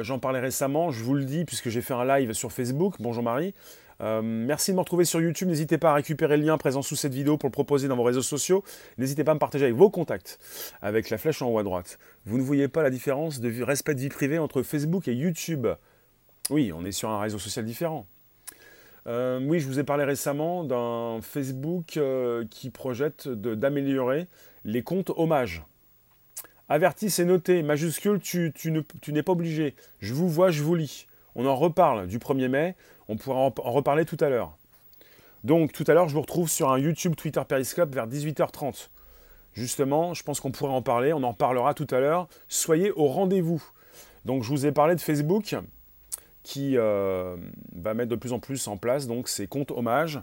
j'en 0.00 0.18
parlais 0.18 0.40
récemment, 0.40 0.90
je 0.90 1.04
vous 1.04 1.14
le 1.14 1.24
dis 1.24 1.44
puisque 1.44 1.68
j'ai 1.68 1.82
fait 1.82 1.94
un 1.94 2.04
live 2.04 2.32
sur 2.32 2.50
Facebook, 2.50 2.96
bonjour 2.98 3.22
Marie, 3.22 3.54
euh, 4.00 4.20
merci 4.22 4.72
de 4.72 4.76
me 4.76 4.80
retrouver 4.80 5.04
sur 5.04 5.20
YouTube. 5.20 5.48
N'hésitez 5.48 5.78
pas 5.78 5.90
à 5.90 5.94
récupérer 5.94 6.36
le 6.36 6.44
lien 6.44 6.58
présent 6.58 6.82
sous 6.82 6.96
cette 6.96 7.14
vidéo 7.14 7.36
pour 7.38 7.48
le 7.48 7.52
proposer 7.52 7.88
dans 7.88 7.96
vos 7.96 8.02
réseaux 8.02 8.22
sociaux. 8.22 8.62
N'hésitez 8.98 9.24
pas 9.24 9.32
à 9.32 9.34
me 9.34 9.40
partager 9.40 9.64
avec 9.64 9.76
vos 9.76 9.90
contacts, 9.90 10.38
avec 10.82 11.10
la 11.10 11.18
flèche 11.18 11.42
en 11.42 11.48
haut 11.48 11.58
à 11.58 11.62
droite. 11.62 11.98
Vous 12.24 12.38
ne 12.38 12.42
voyez 12.42 12.68
pas 12.68 12.82
la 12.82 12.90
différence 12.90 13.40
de 13.40 13.62
respect 13.62 13.94
de 13.94 14.00
vie 14.00 14.08
privée 14.08 14.38
entre 14.38 14.62
Facebook 14.62 15.08
et 15.08 15.14
YouTube. 15.14 15.66
Oui, 16.50 16.72
on 16.72 16.84
est 16.84 16.92
sur 16.92 17.08
un 17.08 17.20
réseau 17.20 17.38
social 17.38 17.64
différent. 17.64 18.06
Euh, 19.06 19.40
oui, 19.42 19.60
je 19.60 19.66
vous 19.66 19.78
ai 19.78 19.84
parlé 19.84 20.04
récemment 20.04 20.64
d'un 20.64 21.20
Facebook 21.22 21.96
euh, 21.96 22.44
qui 22.50 22.70
projette 22.70 23.28
d'améliorer 23.28 24.26
les 24.64 24.82
comptes 24.82 25.10
hommages. 25.16 25.62
Avertis, 26.68 27.10
c'est 27.10 27.24
noté, 27.24 27.62
majuscule, 27.62 28.18
tu 28.18 28.52
n'es 28.72 29.22
pas 29.22 29.32
obligé. 29.32 29.76
Je 30.00 30.12
vous 30.12 30.28
vois, 30.28 30.50
je 30.50 30.62
vous 30.62 30.74
lis. 30.74 31.06
On 31.36 31.46
en 31.46 31.54
reparle 31.54 32.06
du 32.08 32.18
1er 32.18 32.48
mai. 32.48 32.74
On 33.08 33.16
pourra 33.16 33.38
en, 33.38 33.52
reparler 33.70 34.04
tout 34.04 34.16
à 34.20 34.28
l'heure. 34.28 34.56
Donc 35.44 35.72
tout 35.72 35.84
à 35.86 35.94
l'heure, 35.94 36.08
je 36.08 36.14
vous 36.14 36.22
retrouve 36.22 36.48
sur 36.48 36.70
un 36.70 36.78
YouTube, 36.78 37.14
Twitter, 37.14 37.40
Periscope 37.46 37.94
vers 37.94 38.08
18h30. 38.08 38.88
Justement, 39.52 40.14
je 40.14 40.22
pense 40.22 40.40
qu'on 40.40 40.50
pourrait 40.50 40.72
en 40.72 40.82
parler, 40.82 41.12
on 41.12 41.22
en 41.22 41.34
parlera 41.34 41.74
tout 41.74 41.86
à 41.90 42.00
l'heure. 42.00 42.26
Soyez 42.48 42.90
au 42.92 43.06
rendez-vous. 43.06 43.62
Donc 44.24 44.42
je 44.42 44.48
vous 44.48 44.66
ai 44.66 44.72
parlé 44.72 44.96
de 44.96 45.00
Facebook 45.00 45.54
qui 46.42 46.76
euh, 46.76 47.36
va 47.74 47.94
mettre 47.94 48.10
de 48.10 48.16
plus 48.16 48.32
en 48.32 48.38
plus 48.38 48.66
en 48.68 48.76
place 48.76 49.06
donc 49.06 49.28
ses 49.28 49.46
comptes 49.46 49.70
hommages. 49.70 50.20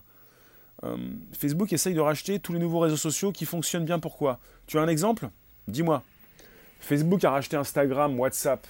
Euh, 0.84 0.98
Facebook 1.32 1.72
essaye 1.74 1.94
de 1.94 2.00
racheter 2.00 2.40
tous 2.40 2.54
les 2.54 2.60
nouveaux 2.60 2.80
réseaux 2.80 2.98
sociaux 2.98 3.32
qui 3.32 3.46
fonctionnent 3.46 3.86
bien. 3.86 4.00
Pourquoi? 4.00 4.40
Tu 4.66 4.78
as 4.78 4.82
un 4.82 4.88
exemple? 4.88 5.30
Dis-moi. 5.68 6.04
Facebook 6.80 7.24
a 7.24 7.32
racheté 7.32 7.56
Instagram, 7.56 8.20
WhatsApp. 8.20 8.66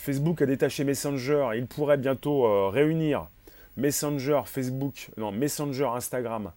Facebook 0.00 0.42
a 0.42 0.46
détaché 0.46 0.82
Messenger. 0.84 1.50
il 1.54 1.66
pourrait 1.66 1.98
bientôt 1.98 2.46
euh, 2.46 2.68
réunir 2.68 3.28
Messenger, 3.76 4.42
Facebook, 4.46 5.10
non, 5.16 5.30
Messenger, 5.30 5.90
Instagram 5.94 6.52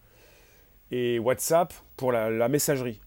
et 0.92 1.20
WhatsApp 1.20 1.74
pour 1.98 2.12
la, 2.12 2.48
messagerie. 2.48 3.00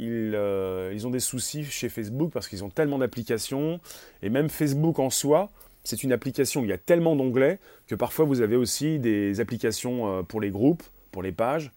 Euh, 0.00 0.90
ils, 0.94 1.06
ont 1.06 1.10
des 1.10 1.20
soucis 1.20 1.64
chez 1.64 1.88
Facebook 1.88 2.32
parce 2.32 2.48
qu'ils 2.48 2.64
ont 2.64 2.70
tellement 2.70 2.98
d'applications. 2.98 3.80
Et 4.22 4.28
même 4.28 4.48
Facebook 4.48 4.98
en 4.98 5.10
soi, 5.10 5.50
c'est 5.84 6.02
une 6.02 6.12
application 6.12 6.60
où 6.60 6.64
il 6.64 6.70
y 6.70 6.74
a 6.74 6.78
tellement 6.78 7.16
d'onglets 7.16 7.58
que 7.86 7.94
parfois 7.94 8.24
vous 8.24 8.40
avez 8.40 8.56
aussi 8.56 8.98
des 8.98 9.40
applications 9.40 10.18
euh, 10.18 10.22
pour 10.22 10.40
les 10.40 10.50
groupes, 10.50 10.82
pour 11.10 11.22
les 11.22 11.32
pages. 11.32 11.70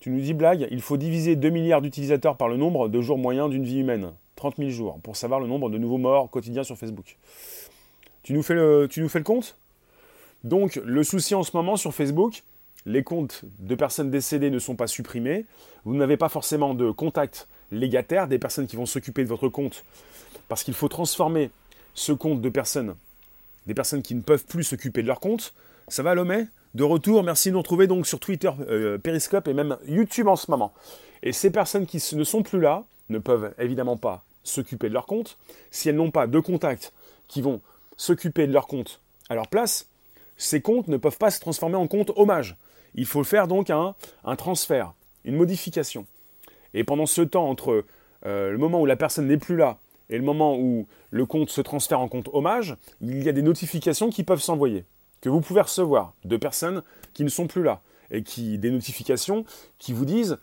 Tu 0.00 0.10
nous 0.10 0.20
dis 0.20 0.34
blague, 0.34 0.68
il 0.70 0.80
faut 0.80 0.96
diviser 0.96 1.36
2 1.36 1.50
milliards 1.50 1.82
d'utilisateurs 1.82 2.36
par 2.36 2.48
le 2.48 2.56
nombre 2.56 2.88
de 2.88 3.00
jours 3.00 3.18
moyens 3.18 3.50
d'une 3.50 3.64
vie 3.64 3.78
humaine. 3.78 4.12
30 4.38 4.56
000 4.56 4.70
jours 4.70 4.98
pour 5.02 5.16
savoir 5.16 5.40
le 5.40 5.46
nombre 5.46 5.68
de 5.68 5.78
nouveaux 5.78 5.98
morts 5.98 6.30
quotidiens 6.30 6.62
sur 6.62 6.78
Facebook. 6.78 7.16
Tu 8.22 8.32
nous 8.32 8.42
fais 8.42 8.54
le, 8.54 8.88
compte? 9.22 9.56
Donc 10.44 10.76
le 10.76 11.02
souci 11.02 11.34
en 11.34 11.42
ce 11.42 11.56
moment 11.56 11.76
sur 11.76 11.92
Facebook, 11.92 12.44
les 12.86 13.02
comptes 13.02 13.44
de 13.58 13.74
personnes 13.74 14.10
décédées 14.10 14.50
ne 14.50 14.58
sont 14.58 14.76
pas 14.76 14.86
supprimés. 14.86 15.44
Vous 15.84 15.96
n'avez 15.96 16.16
pas 16.16 16.28
forcément 16.28 16.74
de 16.74 16.90
contact 16.90 17.48
légataire 17.72 18.28
des 18.28 18.38
personnes 18.38 18.66
qui 18.66 18.76
vont 18.76 18.86
s'occuper 18.86 19.24
de 19.24 19.28
votre 19.28 19.48
compte 19.48 19.84
parce 20.48 20.62
qu'il 20.62 20.74
faut 20.74 20.88
transformer 20.88 21.50
ce 21.94 22.12
compte 22.12 22.40
de 22.40 22.48
personnes, 22.48 22.94
des 23.66 23.74
personnes 23.74 24.02
qui 24.02 24.14
ne 24.14 24.22
peuvent 24.22 24.44
plus 24.46 24.64
s'occuper 24.64 25.02
de 25.02 25.08
leur 25.08 25.20
compte. 25.20 25.52
Ça 25.88 26.02
va 26.02 26.14
Lomé? 26.14 26.46
De 26.74 26.84
retour, 26.84 27.22
merci 27.24 27.48
de 27.48 27.54
nous 27.54 27.60
retrouver 27.60 27.86
donc 27.86 28.06
sur 28.06 28.20
Twitter, 28.20 28.50
euh, 28.68 28.98
Periscope 28.98 29.48
et 29.48 29.54
même 29.54 29.78
YouTube 29.86 30.28
en 30.28 30.36
ce 30.36 30.50
moment. 30.50 30.72
Et 31.22 31.32
ces 31.32 31.50
personnes 31.50 31.86
qui 31.86 32.02
ne 32.14 32.24
sont 32.24 32.42
plus 32.42 32.60
là 32.60 32.84
ne 33.08 33.18
peuvent 33.18 33.52
évidemment 33.58 33.96
pas 33.96 34.22
s'occuper 34.48 34.88
de 34.88 34.94
leur 34.94 35.06
compte. 35.06 35.38
Si 35.70 35.88
elles 35.88 35.96
n'ont 35.96 36.10
pas 36.10 36.26
de 36.26 36.40
contact 36.40 36.92
qui 37.28 37.42
vont 37.42 37.60
s'occuper 37.96 38.46
de 38.46 38.52
leur 38.52 38.66
compte 38.66 39.00
à 39.28 39.34
leur 39.34 39.48
place, 39.48 39.88
ces 40.36 40.60
comptes 40.60 40.88
ne 40.88 40.96
peuvent 40.96 41.18
pas 41.18 41.30
se 41.30 41.40
transformer 41.40 41.76
en 41.76 41.86
compte 41.86 42.12
hommage. 42.16 42.56
Il 42.94 43.06
faut 43.06 43.24
faire 43.24 43.48
donc 43.48 43.70
un, 43.70 43.94
un 44.24 44.36
transfert, 44.36 44.94
une 45.24 45.36
modification. 45.36 46.06
Et 46.74 46.84
pendant 46.84 47.06
ce 47.06 47.22
temps, 47.22 47.48
entre 47.48 47.84
euh, 48.26 48.50
le 48.50 48.58
moment 48.58 48.80
où 48.80 48.86
la 48.86 48.96
personne 48.96 49.26
n'est 49.26 49.38
plus 49.38 49.56
là 49.56 49.78
et 50.10 50.16
le 50.16 50.24
moment 50.24 50.56
où 50.56 50.86
le 51.10 51.26
compte 51.26 51.50
se 51.50 51.60
transfère 51.60 52.00
en 52.00 52.08
compte 52.08 52.28
hommage, 52.32 52.76
il 53.00 53.22
y 53.22 53.28
a 53.28 53.32
des 53.32 53.42
notifications 53.42 54.10
qui 54.10 54.24
peuvent 54.24 54.40
s'envoyer, 54.40 54.84
que 55.20 55.28
vous 55.28 55.40
pouvez 55.40 55.60
recevoir 55.60 56.14
de 56.24 56.36
personnes 56.36 56.82
qui 57.12 57.24
ne 57.24 57.28
sont 57.28 57.46
plus 57.46 57.62
là, 57.62 57.82
et 58.10 58.22
qui 58.22 58.58
des 58.58 58.70
notifications 58.70 59.44
qui 59.78 59.92
vous 59.92 60.06
disent 60.06 60.38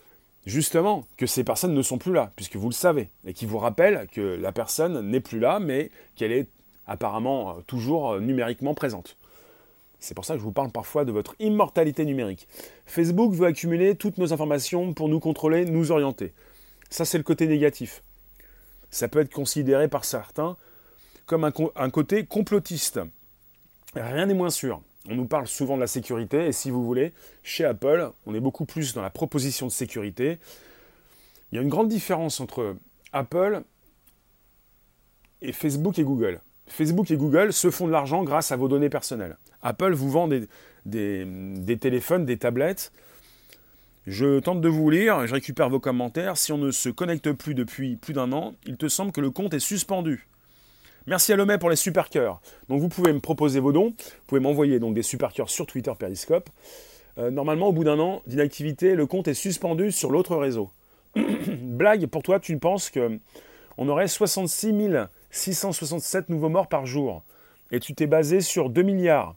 justement 0.46 1.06
que 1.18 1.26
ces 1.26 1.44
personnes 1.44 1.74
ne 1.74 1.82
sont 1.82 1.98
plus 1.98 2.14
là, 2.14 2.32
puisque 2.36 2.56
vous 2.56 2.70
le 2.70 2.74
savez, 2.74 3.10
et 3.26 3.34
qui 3.34 3.46
vous 3.46 3.58
rappellent 3.58 4.08
que 4.12 4.22
la 4.22 4.52
personne 4.52 5.10
n'est 5.10 5.20
plus 5.20 5.40
là, 5.40 5.60
mais 5.60 5.90
qu'elle 6.16 6.32
est 6.32 6.48
apparemment 6.88 7.52
euh, 7.52 7.62
toujours 7.68 8.14
euh, 8.14 8.20
numériquement 8.20 8.74
présente. 8.74 9.18
C'est 10.00 10.14
pour 10.14 10.26
ça 10.26 10.34
que 10.36 10.40
je 10.40 10.44
vous 10.44 10.52
parle 10.52 10.72
parfois 10.72 11.04
de 11.04 11.12
votre 11.12 11.36
immortalité 11.40 12.06
numérique. 12.06 12.48
Facebook 12.86 13.34
veut 13.34 13.48
accumuler 13.48 13.96
toutes 13.96 14.18
nos 14.18 14.34
informations 14.34 14.94
pour 14.94 15.10
nous 15.10 15.20
contrôler, 15.20 15.66
nous 15.66 15.92
orienter. 15.92 16.34
Ça, 16.90 17.06
c'est 17.06 17.18
le 17.18 17.24
côté 17.24 17.48
négatif. 17.48 18.04
Ça 18.92 19.08
peut 19.08 19.20
être 19.20 19.34
considéré 19.34 19.88
par 19.88 20.06
certains 20.06 20.58
comme 21.26 21.44
un, 21.44 21.90
côté 21.90 22.26
complotiste. 22.26 23.00
Rien 23.96 24.28
n'est 24.28 24.36
moins 24.36 24.52
sûr. 24.52 24.82
On 25.10 25.16
nous 25.16 25.26
parle 25.26 25.48
souvent 25.48 25.76
de 25.76 25.82
la 25.82 25.88
sécurité, 25.88 26.48
et 26.48 26.52
si 26.52 26.72
vous 26.72 26.84
voulez, 26.84 27.14
chez 27.44 27.64
Apple, 27.64 28.12
on 28.26 28.34
est 28.34 28.40
beaucoup 28.40 28.66
plus 28.66 28.94
dans 28.94 29.04
la 29.04 29.12
proposition 29.12 29.68
de 29.68 29.72
sécurité. 29.72 30.40
Il 31.52 31.56
y 31.56 31.60
a 31.60 31.62
une 31.62 31.70
grande 31.70 31.90
différence 31.90 32.40
entre 32.40 32.76
Apple 33.14 33.62
et 35.42 35.52
Facebook 35.52 36.00
et 36.00 36.04
Google. 36.04 36.42
Facebook 36.68 37.12
et 37.12 37.18
Google 37.18 37.54
se 37.54 37.70
font 37.70 37.86
de 37.86 37.92
l'argent 37.92 38.24
grâce 38.24 38.52
à 38.52 38.56
vos 38.56 38.68
données 38.68 38.90
personnelles. 38.90 39.38
Apple 39.62 39.94
vous 39.94 40.10
vend 40.10 40.28
des, 40.28 40.48
téléphones, 41.80 42.26
des 42.26 42.38
tablettes. 42.38 42.92
Je 44.08 44.40
tente 44.40 44.62
de 44.62 44.70
vous 44.70 44.90
lire, 44.90 45.26
je 45.26 45.34
récupère 45.34 45.70
vos 45.70 45.80
commentaires. 45.80 46.38
Si 46.38 46.52
on 46.52 46.58
ne 46.58 46.72
se 46.72 46.90
connecte 46.90 47.32
plus 47.32 47.56
depuis 47.56 47.96
plus 47.96 48.14
d'un 48.14 48.32
an, 48.32 48.54
il 48.66 48.78
te 48.78 48.88
semble 48.88 49.12
que 49.12 49.22
le 49.22 49.32
compte 49.32 49.54
est 49.54 49.60
suspendu. 49.60 50.28
Merci 51.08 51.34
à 51.34 51.36
Lomé 51.36 51.60
pour 51.60 51.70
les 51.70 51.76
super 51.76 52.10
cœurs. 52.10 52.42
Donc 52.68 52.82
vous 52.82 52.90
pouvez 52.90 53.14
me 53.14 53.20
proposer 53.20 53.60
vos 53.60 53.72
dons, 53.72 53.90
vous 53.90 54.26
pouvez 54.26 54.42
m'envoyer 54.42 54.80
donc 54.80 54.96
des 54.96 55.04
super 55.04 55.34
cœurs 55.34 55.52
sur 55.52 55.68
Twitter 55.68 55.92
Periscope. 55.98 56.50
Euh, 57.20 57.30
normalement, 57.30 57.68
au 57.68 57.72
bout 57.72 57.84
d'un 57.84 58.00
an 58.00 58.24
d'inactivité, 58.26 58.96
le 58.96 59.06
compte 59.06 59.28
est 59.28 59.36
suspendu 59.36 59.92
sur 59.92 60.10
l'autre 60.10 60.36
réseau. 60.36 60.72
Blague, 61.16 62.08
pour 62.08 62.24
toi, 62.24 62.40
tu 62.40 62.58
penses 62.58 62.90
que 62.90 63.20
on 63.78 63.88
aurait 63.88 64.08
66 64.08 64.74
667 65.30 66.30
nouveaux 66.30 66.50
morts 66.50 66.68
par 66.68 66.88
jour. 66.88 67.22
Et 67.72 67.80
tu 67.80 67.94
t'es 67.94 68.08
basé 68.08 68.42
sur 68.42 68.72
2 68.72 68.82
milliards. 68.82 69.36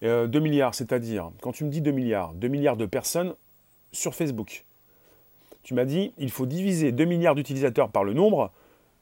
2 0.00 0.08
euh, 0.08 0.40
milliards, 0.40 0.74
c'est-à-dire, 0.74 1.32
quand 1.42 1.52
tu 1.52 1.64
me 1.64 1.70
dis 1.70 1.82
2 1.82 1.90
milliards, 1.90 2.32
2 2.32 2.48
milliards 2.48 2.78
de 2.78 2.86
personnes 2.86 3.34
sur 3.92 4.14
Facebook. 4.14 4.64
Tu 5.62 5.74
m'as 5.74 5.84
dit, 5.84 6.14
il 6.16 6.30
faut 6.30 6.46
diviser 6.46 6.92
2 6.92 7.04
milliards 7.04 7.34
d'utilisateurs 7.34 7.90
par 7.90 8.04
le 8.04 8.14
nombre 8.14 8.50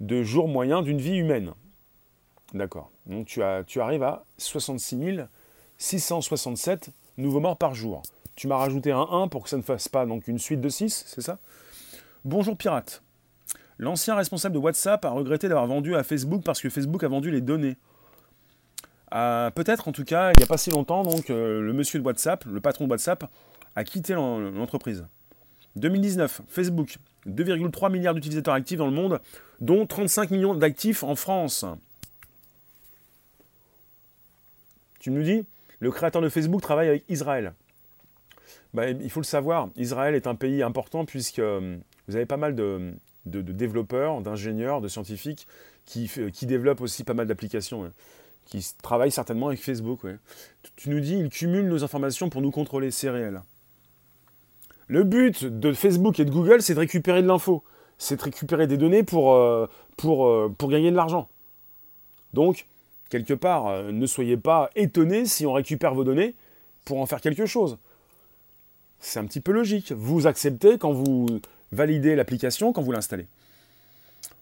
de 0.00 0.22
jours 0.22 0.48
moyens 0.48 0.84
d'une 0.84 0.98
vie 0.98 1.16
humaine. 1.16 1.52
D'accord. 2.54 2.90
Donc 3.06 3.26
tu, 3.26 3.42
arrives 3.42 4.02
à 4.02 4.24
66 4.38 5.20
667 5.76 6.90
nouveaux 7.16 7.40
morts 7.40 7.58
par 7.58 7.74
jour. 7.74 8.02
Tu 8.34 8.46
m'as 8.46 8.56
rajouté 8.56 8.92
un 8.92 9.06
1 9.10 9.28
pour 9.28 9.44
que 9.44 9.50
ça 9.50 9.56
ne 9.56 9.62
fasse 9.62 9.88
pas 9.88 10.06
donc 10.06 10.28
une 10.28 10.38
suite 10.38 10.60
de 10.60 10.68
6, 10.68 11.04
c'est 11.08 11.20
ça? 11.20 11.38
Bonjour 12.24 12.56
pirate. 12.56 13.02
L'ancien 13.78 14.14
responsable 14.14 14.54
de 14.54 14.60
WhatsApp 14.60 15.04
a 15.04 15.10
regretté 15.10 15.48
d'avoir 15.48 15.66
vendu 15.66 15.94
à 15.94 16.02
Facebook 16.02 16.42
parce 16.44 16.60
que 16.60 16.68
Facebook 16.68 17.02
a 17.04 17.08
vendu 17.08 17.30
les 17.30 17.40
données. 17.40 17.76
Euh, 19.14 19.50
peut-être 19.50 19.88
en 19.88 19.92
tout 19.92 20.04
cas, 20.04 20.32
il 20.32 20.38
n'y 20.38 20.44
a 20.44 20.46
pas 20.46 20.58
si 20.58 20.70
longtemps, 20.70 21.02
donc 21.02 21.30
euh, 21.30 21.60
le 21.60 21.72
monsieur 21.72 21.98
de 21.98 22.04
WhatsApp, 22.04 22.44
le 22.44 22.60
patron 22.60 22.86
de 22.86 22.90
WhatsApp, 22.90 23.24
a 23.76 23.84
quitté 23.84 24.14
l'entreprise. 24.14 25.06
2019, 25.76 26.42
Facebook, 26.48 26.98
2,3 27.28 27.90
milliards 27.90 28.14
d'utilisateurs 28.14 28.54
actifs 28.54 28.78
dans 28.78 28.86
le 28.86 28.92
monde, 28.92 29.20
dont 29.60 29.86
35 29.86 30.30
millions 30.30 30.54
d'actifs 30.54 31.02
en 31.02 31.14
France. 31.14 31.64
Tu 35.00 35.10
nous 35.10 35.22
dis, 35.22 35.44
le 35.80 35.90
créateur 35.90 36.22
de 36.22 36.28
Facebook 36.28 36.60
travaille 36.60 36.88
avec 36.88 37.04
Israël. 37.08 37.54
Bah, 38.74 38.88
il 38.90 39.10
faut 39.10 39.20
le 39.20 39.24
savoir, 39.24 39.70
Israël 39.76 40.14
est 40.14 40.26
un 40.26 40.34
pays 40.34 40.62
important 40.62 41.04
puisque 41.04 41.38
euh, 41.38 41.78
vous 42.06 42.16
avez 42.16 42.26
pas 42.26 42.36
mal 42.36 42.54
de, 42.54 42.92
développeurs, 43.24 44.20
d'ingénieurs, 44.20 44.80
de 44.80 44.88
scientifiques 44.88 45.46
qui, 45.86 46.10
qui, 46.32 46.46
développent 46.46 46.82
aussi 46.82 47.02
pas 47.04 47.14
mal 47.14 47.26
d'applications, 47.26 47.90
qui 48.44 48.66
travaillent 48.82 49.10
certainement 49.10 49.48
avec 49.48 49.60
Facebook. 49.60 50.00
Tu 50.76 50.90
nous 50.90 51.00
dis, 51.00 51.18
ils 51.18 51.30
cumulent 51.30 51.68
nos 51.68 51.82
informations 51.82 52.28
pour 52.28 52.42
nous 52.42 52.50
contrôler, 52.50 52.90
c'est 52.90 53.08
réel. 53.08 53.40
Le 54.88 55.04
but 55.04 55.44
de 55.44 55.74
Facebook 55.74 56.18
et 56.18 56.24
de 56.24 56.30
Google, 56.30 56.62
c'est 56.62 56.74
de 56.74 56.80
récupérer 56.80 57.22
de 57.22 57.28
l'info. 57.28 57.62
C'est 57.98 58.16
de 58.16 58.22
récupérer 58.22 58.66
des 58.66 58.78
données 58.78 59.02
pour, 59.02 59.34
euh, 59.34 59.68
euh, 60.04 60.48
gagner 60.62 60.90
de 60.90 60.96
l'argent. 60.96 61.28
Donc, 62.32 62.66
quelque 63.10 63.34
part, 63.34 63.66
euh, 63.66 63.92
ne 63.92 64.06
soyez 64.06 64.38
pas 64.38 64.70
étonnés 64.76 65.26
si 65.26 65.44
on 65.44 65.52
récupère 65.52 65.94
vos 65.94 66.04
données 66.04 66.34
pour 66.86 67.00
en 67.00 67.06
faire 67.06 67.20
quelque 67.20 67.44
chose. 67.44 67.76
C'est 68.98 69.18
un 69.18 69.26
petit 69.26 69.40
peu 69.40 69.52
logique. 69.52 69.92
Vous 69.92 70.26
acceptez 70.26 70.78
quand 70.78 70.92
vous 70.92 71.26
validez 71.70 72.16
l'application, 72.16 72.72
quand 72.72 72.82
vous 72.82 72.92
l'installez. 72.92 73.26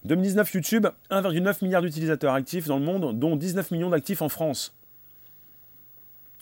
2019 0.05 0.55
YouTube, 0.55 0.87
1,9 1.11 1.65
milliard 1.65 1.83
d'utilisateurs 1.83 2.35
actifs 2.35 2.67
dans 2.67 2.79
le 2.79 2.85
monde, 2.85 3.19
dont 3.19 3.35
19 3.35 3.73
millions 3.73 3.91
d'actifs 3.91 4.23
en 4.23 4.29
France. 4.29 4.77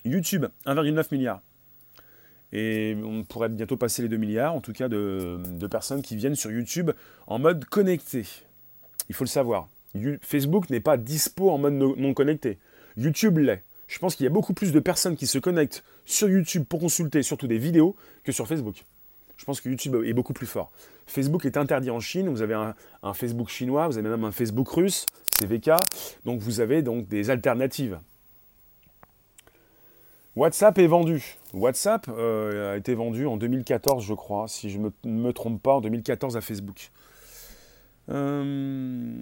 YouTube, 0.04 0.46
1,9 0.66 1.06
milliard. 1.10 1.40
Et 2.54 2.96
on 3.04 3.24
pourrait 3.24 3.48
bientôt 3.48 3.76
passer 3.76 4.00
les 4.00 4.08
2 4.08 4.16
milliards, 4.16 4.54
en 4.54 4.60
tout 4.60 4.72
cas, 4.72 4.88
de, 4.88 5.38
personnes 5.70 6.02
qui 6.02 6.16
viennent 6.16 6.36
sur 6.36 6.50
YouTube 6.50 6.92
en 7.26 7.38
mode 7.38 7.64
connecté. 7.66 8.24
Il 9.08 9.14
faut 9.14 9.24
le 9.24 9.28
savoir. 9.28 9.68
Facebook 10.22 10.70
n'est 10.70 10.80
pas 10.80 10.96
dispo 10.96 11.50
en 11.50 11.58
mode 11.58 11.74
non 11.74 12.14
connecté. 12.14 12.58
YouTube 12.96 13.38
l'est. 13.38 13.62
Je 13.86 13.98
pense 13.98 14.16
qu'il 14.16 14.24
y 14.24 14.26
a 14.26 14.30
beaucoup 14.30 14.54
plus 14.54 14.72
de 14.72 14.80
personnes 14.80 15.16
qui 15.16 15.26
se 15.26 15.38
connectent 15.38 15.84
sur 16.04 16.28
YouTube 16.28 16.64
pour 16.64 16.80
consulter 16.80 17.22
surtout 17.22 17.46
des 17.46 17.58
vidéos 17.58 17.96
que 18.24 18.32
sur 18.32 18.46
Facebook. 18.46 18.84
Je 19.36 19.44
pense 19.44 19.60
que 19.60 19.68
YouTube 19.68 19.96
est 20.04 20.12
beaucoup 20.12 20.32
plus 20.32 20.46
fort. 20.46 20.70
Facebook 21.06 21.44
est 21.44 21.56
interdit 21.56 21.90
en 21.90 22.00
Chine, 22.00 22.28
vous 22.28 22.40
avez 22.40 22.54
un, 22.54 23.14
Facebook 23.14 23.48
chinois, 23.48 23.88
vous 23.88 23.98
avez 23.98 24.08
même 24.08 24.24
un 24.24 24.32
Facebook 24.32 24.68
russe, 24.68 25.06
c'est 25.38 25.46
VK, 25.46 25.72
donc 26.24 26.40
vous 26.40 26.60
avez 26.60 26.82
donc 26.82 27.08
des 27.08 27.30
alternatives. 27.30 27.98
WhatsApp 30.36 30.78
est 30.78 30.86
vendu. 30.86 31.36
WhatsApp 31.54 32.06
euh, 32.08 32.74
a 32.74 32.76
été 32.76 32.94
vendu 32.94 33.26
en 33.26 33.36
2014, 33.36 34.04
je 34.04 34.14
crois, 34.14 34.46
si 34.48 34.70
je 34.70 34.78
ne 34.78 34.90
me, 35.04 35.32
trompe 35.32 35.62
pas, 35.62 35.74
en 35.74 35.80
2014 35.80 36.36
à 36.36 36.40
Facebook. 36.40 36.90
Euh, 38.10 39.14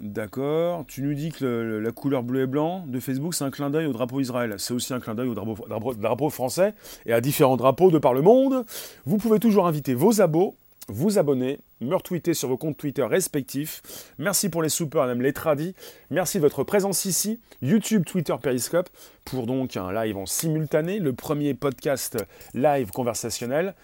d'accord. 0.00 0.84
Tu 0.86 1.02
nous 1.02 1.14
dis 1.14 1.32
que 1.32 1.80
la 1.82 1.90
couleur 1.90 2.22
bleu 2.22 2.42
et 2.42 2.46
blanc 2.46 2.84
de 2.86 3.00
Facebook, 3.00 3.34
c'est 3.34 3.44
un 3.44 3.50
clin 3.50 3.70
d'œil 3.70 3.86
au 3.86 3.92
drapeau 3.92 4.20
Israël. 4.20 4.54
C'est 4.58 4.74
aussi 4.74 4.94
un 4.94 5.00
clin 5.00 5.14
d'œil 5.14 5.28
au 5.28 5.34
drapeau, 5.34 5.94
drapeau, 5.94 6.30
français 6.30 6.74
et 7.06 7.12
à 7.12 7.20
différents 7.20 7.56
drapeaux 7.56 7.90
de 7.90 7.98
par 7.98 8.14
le 8.14 8.22
monde. 8.22 8.64
Vous 9.06 9.16
pouvez 9.16 9.40
toujours 9.40 9.66
inviter 9.66 9.94
vos 9.94 10.20
abos 10.20 10.54
vous 10.88 11.18
abonner, 11.18 11.60
me 11.80 11.94
retweeter 11.94 12.34
sur 12.34 12.48
vos 12.48 12.56
comptes 12.56 12.76
Twitter 12.76 13.02
respectifs. 13.04 14.12
Merci 14.18 14.48
pour 14.48 14.62
les 14.62 14.68
soupers, 14.68 15.06
même 15.06 15.22
les 15.22 15.32
tradis. 15.32 15.74
Merci 16.10 16.38
de 16.38 16.42
votre 16.42 16.64
présence 16.64 17.04
ici, 17.04 17.40
YouTube, 17.62 18.04
Twitter, 18.04 18.34
Periscope, 18.40 18.88
pour 19.24 19.46
donc 19.46 19.76
un 19.76 19.92
live 19.92 20.16
en 20.16 20.26
simultané, 20.26 20.98
le 20.98 21.12
premier 21.12 21.54
podcast 21.54 22.16
live 22.54 22.90
conversationnel. 22.90 23.74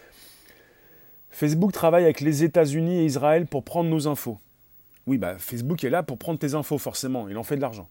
Facebook 1.30 1.72
travaille 1.72 2.04
avec 2.04 2.20
les 2.20 2.42
États-Unis 2.42 3.00
et 3.00 3.04
Israël 3.04 3.46
pour 3.46 3.64
prendre 3.64 3.90
nos 3.90 4.08
infos. 4.08 4.38
Oui, 5.06 5.18
bah 5.18 5.36
Facebook 5.38 5.84
est 5.84 5.90
là 5.90 6.02
pour 6.02 6.16
prendre 6.16 6.38
tes 6.38 6.54
infos, 6.54 6.78
forcément, 6.78 7.28
il 7.28 7.36
en 7.36 7.42
fait 7.42 7.56
de 7.56 7.60
l'argent. 7.60 7.88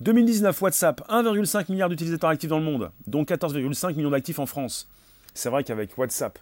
2019, 0.00 0.60
WhatsApp, 0.60 1.02
1,5 1.08 1.70
milliard 1.70 1.88
d'utilisateurs 1.88 2.30
actifs 2.30 2.50
dans 2.50 2.58
le 2.58 2.64
monde, 2.64 2.90
dont 3.06 3.22
14,5 3.22 3.94
millions 3.94 4.10
d'actifs 4.10 4.38
en 4.38 4.46
France. 4.46 4.88
C'est 5.34 5.50
vrai 5.50 5.62
qu'avec 5.62 5.96
WhatsApp, 5.96 6.38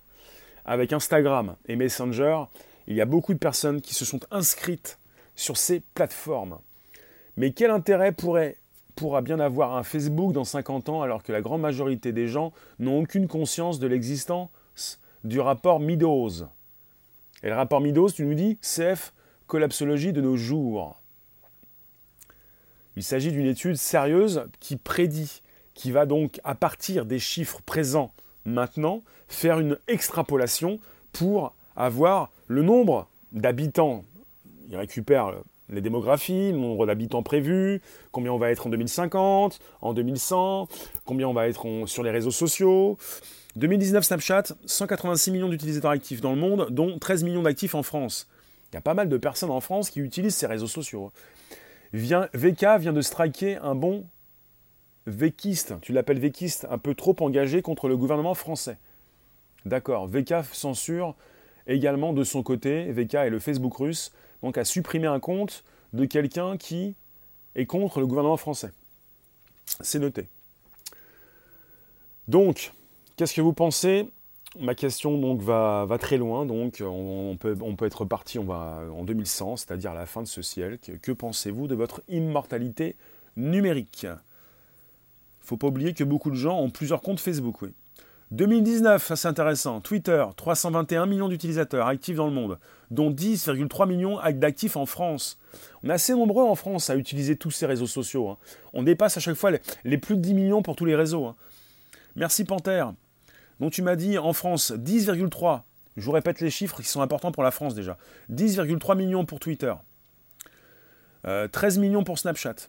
avec 0.69 0.93
Instagram 0.93 1.57
et 1.67 1.77
Messenger, 1.77 2.45
il 2.87 2.95
y 2.95 3.01
a 3.01 3.07
beaucoup 3.07 3.33
de 3.33 3.39
personnes 3.39 3.81
qui 3.81 3.95
se 3.95 4.05
sont 4.05 4.21
inscrites 4.31 4.99
sur 5.35 5.57
ces 5.57 5.81
plateformes. 5.81 6.59
Mais 7.37 7.53
quel 7.53 7.71
intérêt 7.71 8.13
pourrait, 8.13 8.59
pourra 8.95 9.23
bien 9.23 9.41
avoir 9.41 9.77
un 9.77 9.83
Facebook 9.83 10.33
dans 10.33 10.45
50 10.45 10.91
ans 10.91 11.01
alors 11.01 11.23
que 11.23 11.33
la 11.33 11.41
grande 11.41 11.63
majorité 11.63 12.13
des 12.13 12.29
gens 12.29 12.53
n'ont 12.79 13.01
aucune 13.01 13.29
conscience 13.29 13.79
de 13.79 13.87
l'existence 13.87 15.01
du 15.25 15.41
rapport 15.41 15.81
Meadows? 15.81 16.45
Et 17.43 17.49
le 17.49 17.55
rapport 17.55 17.81
Meadows, 17.81 18.11
tu 18.11 18.27
nous 18.27 18.35
dis, 18.35 18.59
CF, 18.61 19.15
collapsologie 19.47 20.13
de 20.13 20.21
nos 20.21 20.37
jours. 20.37 21.01
Il 22.97 23.03
s'agit 23.03 23.33
d'une 23.33 23.47
étude 23.47 23.77
sérieuse 23.77 24.45
qui 24.61 24.77
prédit, 24.77 25.41
qui 25.73 25.93
va 25.93 26.05
donc, 26.05 26.41
à 26.45 26.55
partir 26.55 27.07
des 27.07 27.21
chiffres 27.21 27.63
présents 27.65 28.13
maintenant 28.45 29.03
faire 29.29 29.61
une 29.61 29.79
extrapolation 29.89 30.81
pour 31.13 31.55
avoir 31.77 32.31
le 32.47 32.63
nombre 32.63 33.09
d'habitants. 33.33 34.05
Il 34.71 34.77
récupère 34.77 35.33
les 35.71 35.81
démographies, 35.81 36.53
le 36.53 36.59
nombre 36.59 36.87
d'habitants 36.87 37.23
prévus, 37.23 37.81
combien 38.13 38.33
on 38.33 38.39
va 38.39 38.51
être 38.51 38.67
en 38.67 38.71
2050, 38.71 39.59
en 39.83 39.93
2100, 39.93 40.69
combien 41.05 41.29
on 41.29 41.35
va 41.35 41.49
être 41.49 41.67
sur 41.87 42.03
les 42.03 42.11
réseaux 42.11 42.31
sociaux. 42.31 42.99
2019 43.57 44.05
Snapchat, 44.05 44.45
186 44.67 45.31
millions 45.31 45.49
d'utilisateurs 45.49 45.91
actifs 45.91 46.21
dans 46.21 46.33
le 46.33 46.41
monde, 46.41 46.69
dont 46.71 46.99
13 46.99 47.25
millions 47.25 47.43
d'actifs 47.43 47.75
en 47.75 47.83
France. 47.83 48.29
Il 48.71 48.77
y 48.77 48.79
a 48.79 48.83
pas 48.83 48.95
mal 48.95 49.09
de 49.09 49.17
personnes 49.17 49.51
en 49.51 49.61
France 49.61 49.91
qui 49.91 50.01
utilisent 50.01 50.37
ces 50.37 50.47
réseaux 50.47 50.67
sociaux. 50.67 51.11
VK 51.93 52.79
vient 52.79 52.93
de 52.93 53.01
striker 53.01 53.57
un 53.57 53.75
bon 53.75 54.05
véquiste, 55.09 55.75
tu 55.81 55.93
l'appelles 55.93 56.19
véquiste, 56.19 56.67
un 56.71 56.79
peu 56.79 56.95
trop 56.95 57.17
engagé 57.21 57.63
contre 57.63 57.89
le 57.89 57.97
gouvernement 57.97 58.35
français. 58.35 58.77
D'accord, 59.65 60.07
VK 60.07 60.45
censure 60.53 61.15
également 61.67 62.13
de 62.13 62.25
son 62.25 62.43
côté, 62.43 62.91
VK 62.93 63.15
est 63.15 63.31
le 63.31 63.39
Facebook 63.39 63.75
russe, 63.77 64.13
donc 64.43 64.57
a 64.59 64.65
supprimé 64.65 65.07
un 65.07 65.21
compte 65.21 65.65
de 65.93 66.05
quelqu'un 66.05 66.57
qui 66.57 66.95
est 67.55 67.67
contre 67.67 68.01
le 68.01 68.07
gouvernement 68.07 68.37
français. 68.37 68.71
C'est 69.81 69.99
noté. 69.99 70.29
Donc, 72.29 72.73
qu'est-ce 73.17 73.35
que 73.35 73.41
vous 73.41 73.53
pensez? 73.53 74.09
Ma 74.59 74.75
question 74.75 75.19
donc 75.19 75.43
va, 75.43 75.87
très 76.01 76.17
loin, 76.17 76.47
donc 76.47 76.83
on, 76.85 77.37
peut, 77.39 77.57
on 77.61 77.77
peut, 77.77 77.85
être 77.85 78.05
parti 78.07 78.39
on 78.39 78.45
va, 78.45 78.83
en 78.97 79.05
2100, 79.05 79.59
c'est-à-dire 79.59 79.91
à 79.91 79.95
la 79.95 80.07
fin 80.07 80.23
de 80.23 80.27
ce 80.27 80.41
siècle. 80.41 80.99
Que 81.01 81.13
pensez-vous 81.13 81.67
de 81.67 81.75
votre 81.75 82.03
immortalité 82.09 82.97
numérique? 83.37 84.07
Faut 85.49 85.57
pas 85.57 85.69
oublier 85.69 85.95
que 85.95 86.05
beaucoup 86.05 86.31
de 86.31 86.37
gens 86.37 86.59
ont 86.61 86.71
plusieurs 86.71 87.01
comptes 87.01 87.21
Facebook, 87.21 87.63
oui. 87.63 87.71
2019, 88.31 89.07
ça 89.07 89.17
c'est 89.17 89.29
intéressant. 89.29 89.81
Twitter, 89.81 90.23
321 90.37 91.07
millions 91.07 91.29
d'utilisateurs 91.29 91.87
actifs 91.87 92.17
dans 92.17 92.27
le 92.27 92.33
monde, 92.33 92.59
dont 92.91 93.11
10,3 93.11 93.89
millions 93.89 94.19
d'actifs 94.33 94.77
en 94.77 94.85
France. 94.85 95.39
On 95.83 95.89
est 95.89 95.95
assez 95.95 96.13
nombreux 96.13 96.45
en 96.45 96.55
France 96.55 96.91
à 96.91 96.97
utiliser 96.97 97.37
tous 97.37 97.51
ces 97.51 97.65
réseaux 97.65 97.87
sociaux. 97.87 98.29
Hein. 98.29 98.37
On 98.75 98.83
dépasse 98.83 99.17
à 99.17 99.21
chaque 99.21 99.37
fois 99.37 99.51
les, 99.85 99.97
plus 99.99 100.17
de 100.17 100.21
10 100.21 100.35
millions 100.35 100.61
pour 100.61 100.77
tous 100.77 100.85
les 100.85 100.95
réseaux. 100.95 101.25
Hein. 101.25 101.37
Merci 102.17 102.45
Panthère. 102.45 102.93
Donc 103.61 103.73
tu 103.73 103.81
m'as 103.81 103.97
dit 103.97 104.19
en 104.19 104.35
France 104.35 104.73
10,3. 104.73 105.63
Je 105.97 106.05
vous 106.05 106.13
répète 106.13 106.41
les 106.41 106.51
chiffres 106.51 106.83
qui 106.83 106.89
sont 106.89 107.01
importants 107.01 107.33
pour 107.33 107.43
la 107.43 107.51
France 107.51 107.75
déjà. 107.75 107.97
10,3 108.31 108.95
millions 108.95 109.25
pour 109.25 109.41
Twitter. 109.41 109.73
13 111.23 111.79
euh, 111.79 111.81
millions 111.81 112.05
pour 112.05 112.19
Snapchat. 112.19 112.69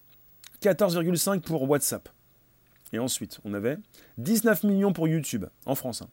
14,5 0.61 1.41
pour 1.41 1.69
WhatsApp. 1.69 2.07
Et 2.93 2.99
ensuite, 2.99 3.39
on 3.45 3.53
avait 3.53 3.77
19 4.17 4.63
millions 4.63 4.93
pour 4.93 5.07
YouTube, 5.07 5.45
en 5.65 5.75
France. 5.75 6.01
Hein. 6.01 6.09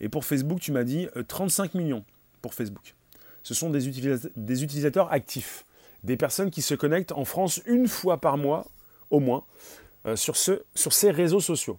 Et 0.00 0.08
pour 0.08 0.24
Facebook, 0.24 0.60
tu 0.60 0.72
m'as 0.72 0.84
dit 0.84 1.08
35 1.28 1.74
euh, 1.74 1.78
millions 1.78 2.04
pour 2.42 2.54
Facebook. 2.54 2.94
Ce 3.42 3.54
sont 3.54 3.70
des, 3.70 3.88
utilisateurs 3.88 5.12
actifs, 5.12 5.64
des 6.02 6.16
personnes 6.16 6.50
qui 6.50 6.62
se 6.62 6.74
connectent 6.74 7.12
en 7.12 7.24
France 7.24 7.60
une 7.66 7.88
fois 7.88 8.20
par 8.20 8.36
mois, 8.36 8.66
au 9.10 9.20
moins, 9.20 9.44
euh, 10.06 10.16
sur, 10.16 10.36
sur 10.36 10.92
ces 10.92 11.10
réseaux 11.10 11.40
sociaux. 11.40 11.78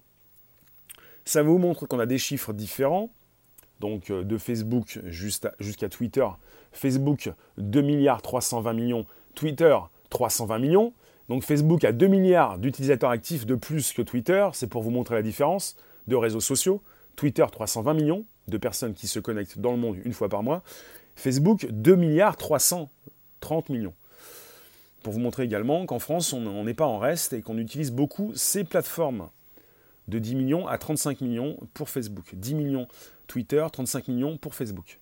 Ça 1.25 1.41
vous 1.41 1.57
montre 1.57 1.87
qu'on 1.87 1.99
a 1.99 2.05
des 2.05 2.19
chiffres 2.19 2.53
différents. 2.53 3.09
Donc 3.79 4.09
euh, 4.09 4.23
de 4.23 4.37
Facebook 4.37 4.99
jusqu'à 5.07 5.89
Twitter. 5.89 6.27
Facebook, 6.71 7.31
2 7.57 7.81
milliards 7.81 8.21
320 8.21 8.73
millions. 8.73 9.05
Twitter, 9.33 9.75
320 10.09 10.59
millions. 10.59 10.93
Donc 11.29 11.43
Facebook 11.43 11.83
a 11.83 11.91
2 11.91 12.07
milliards 12.07 12.59
d'utilisateurs 12.59 13.09
actifs 13.09 13.45
de 13.45 13.55
plus 13.55 13.93
que 13.93 14.01
Twitter, 14.01 14.47
c'est 14.53 14.67
pour 14.67 14.83
vous 14.83 14.91
montrer 14.91 15.15
la 15.15 15.21
différence 15.21 15.75
de 16.07 16.15
réseaux 16.15 16.39
sociaux. 16.39 16.81
Twitter 17.15 17.45
320 17.51 17.93
millions 17.93 18.25
de 18.47 18.57
personnes 18.57 18.93
qui 18.93 19.07
se 19.07 19.19
connectent 19.19 19.57
dans 19.59 19.71
le 19.71 19.77
monde 19.77 19.97
une 20.03 20.13
fois 20.13 20.29
par 20.29 20.43
mois. 20.43 20.61
Facebook 21.15 21.65
2 21.69 21.95
milliards 21.95 22.37
330 22.37 23.69
millions. 23.69 23.93
Pour 25.01 25.13
vous 25.13 25.19
montrer 25.19 25.43
également 25.43 25.85
qu'en 25.85 25.99
France, 25.99 26.33
on 26.33 26.63
n'est 26.63 26.73
pas 26.73 26.85
en 26.85 26.99
reste 26.99 27.33
et 27.33 27.41
qu'on 27.41 27.57
utilise 27.57 27.91
beaucoup 27.91 28.31
ces 28.35 28.63
plateformes. 28.63 29.29
De 30.07 30.19
10 30.19 30.35
millions 30.35 30.67
à 30.67 30.77
35 30.77 31.21
millions 31.21 31.57
pour 31.73 31.89
Facebook. 31.89 32.35
10 32.35 32.53
millions 32.53 32.87
Twitter, 33.27 33.65
35 33.71 34.09
millions 34.09 34.37
pour 34.37 34.53
Facebook. 34.53 34.99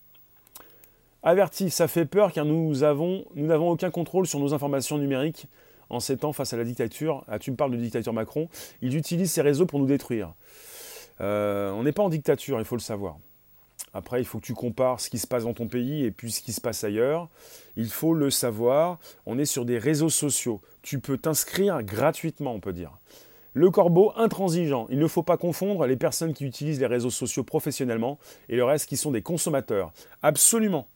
Averti, 1.24 1.70
ça 1.70 1.90
fait 1.90 2.06
peur 2.06 2.32
car 2.32 2.46
nous 2.46 2.74
n'avons 2.76 3.70
aucun 3.70 3.92
contrôle 3.92 4.28
sur 4.28 4.40
nos 4.40 4.54
informations 4.54 4.98
numériques 4.98 5.48
en 5.94 6.00
ces 6.00 6.18
temps 6.18 6.34
face 6.34 6.54
à 6.54 6.58
la 6.58 6.64
dictature. 6.64 7.24
Ah, 7.28 7.40
tu 7.40 7.52
me 7.52 7.56
parles 7.56 7.72
de 7.72 7.78
dictature 7.78 8.14
Macron. 8.14 8.50
Ils 8.82 8.96
utilisent 8.96 9.32
ces 9.32 9.42
réseaux 9.42 9.66
pour 9.66 9.80
nous 9.80 9.86
détruire. 9.86 10.34
Euh, 11.22 11.72
on 11.72 11.84
n'est 11.84 11.92
pas 11.92 12.04
en 12.04 12.10
dictature, 12.10 12.60
il 12.60 12.66
faut 12.66 12.76
le 12.76 12.82
savoir. 12.82 13.18
Après, 13.94 14.20
il 14.20 14.26
faut 14.26 14.40
que 14.40 14.46
tu 14.46 14.54
compares 14.54 15.00
ce 15.00 15.10
qui 15.10 15.20
se 15.20 15.28
passe 15.28 15.44
dans 15.44 15.54
ton 15.54 15.68
pays 15.68 16.04
et 16.04 16.12
puis 16.12 16.32
ce 16.32 16.42
qui 16.42 16.52
se 16.52 16.62
passe 16.62 16.84
ailleurs. 16.84 17.30
Il 17.76 17.90
faut 17.90 18.16
le 18.16 18.32
savoir. 18.32 19.00
On 19.26 19.38
est 19.38 19.46
sur 19.46 19.66
des 19.66 19.78
réseaux 19.78 20.10
sociaux. 20.10 20.62
Tu 20.82 21.00
peux 21.00 21.18
t'inscrire 21.18 21.84
gratuitement, 21.84 22.54
on 22.54 22.60
peut 22.60 22.74
dire. 22.74 22.98
Le 23.54 23.70
corbeau 23.70 24.12
intransigeant. 24.16 24.88
Il 24.90 24.98
ne 24.98 25.08
faut 25.08 25.22
pas 25.22 25.38
confondre 25.38 25.86
les 25.86 25.96
personnes 25.96 26.34
qui 26.34 26.44
utilisent 26.44 26.80
les 26.80 26.88
réseaux 26.88 27.12
sociaux 27.12 27.44
professionnellement 27.44 28.18
et 28.50 28.56
le 28.56 28.64
reste 28.64 28.90
qui 28.90 28.98
sont 28.98 29.12
des 29.12 29.22
consommateurs. 29.22 29.94
Absolument. 30.24 30.88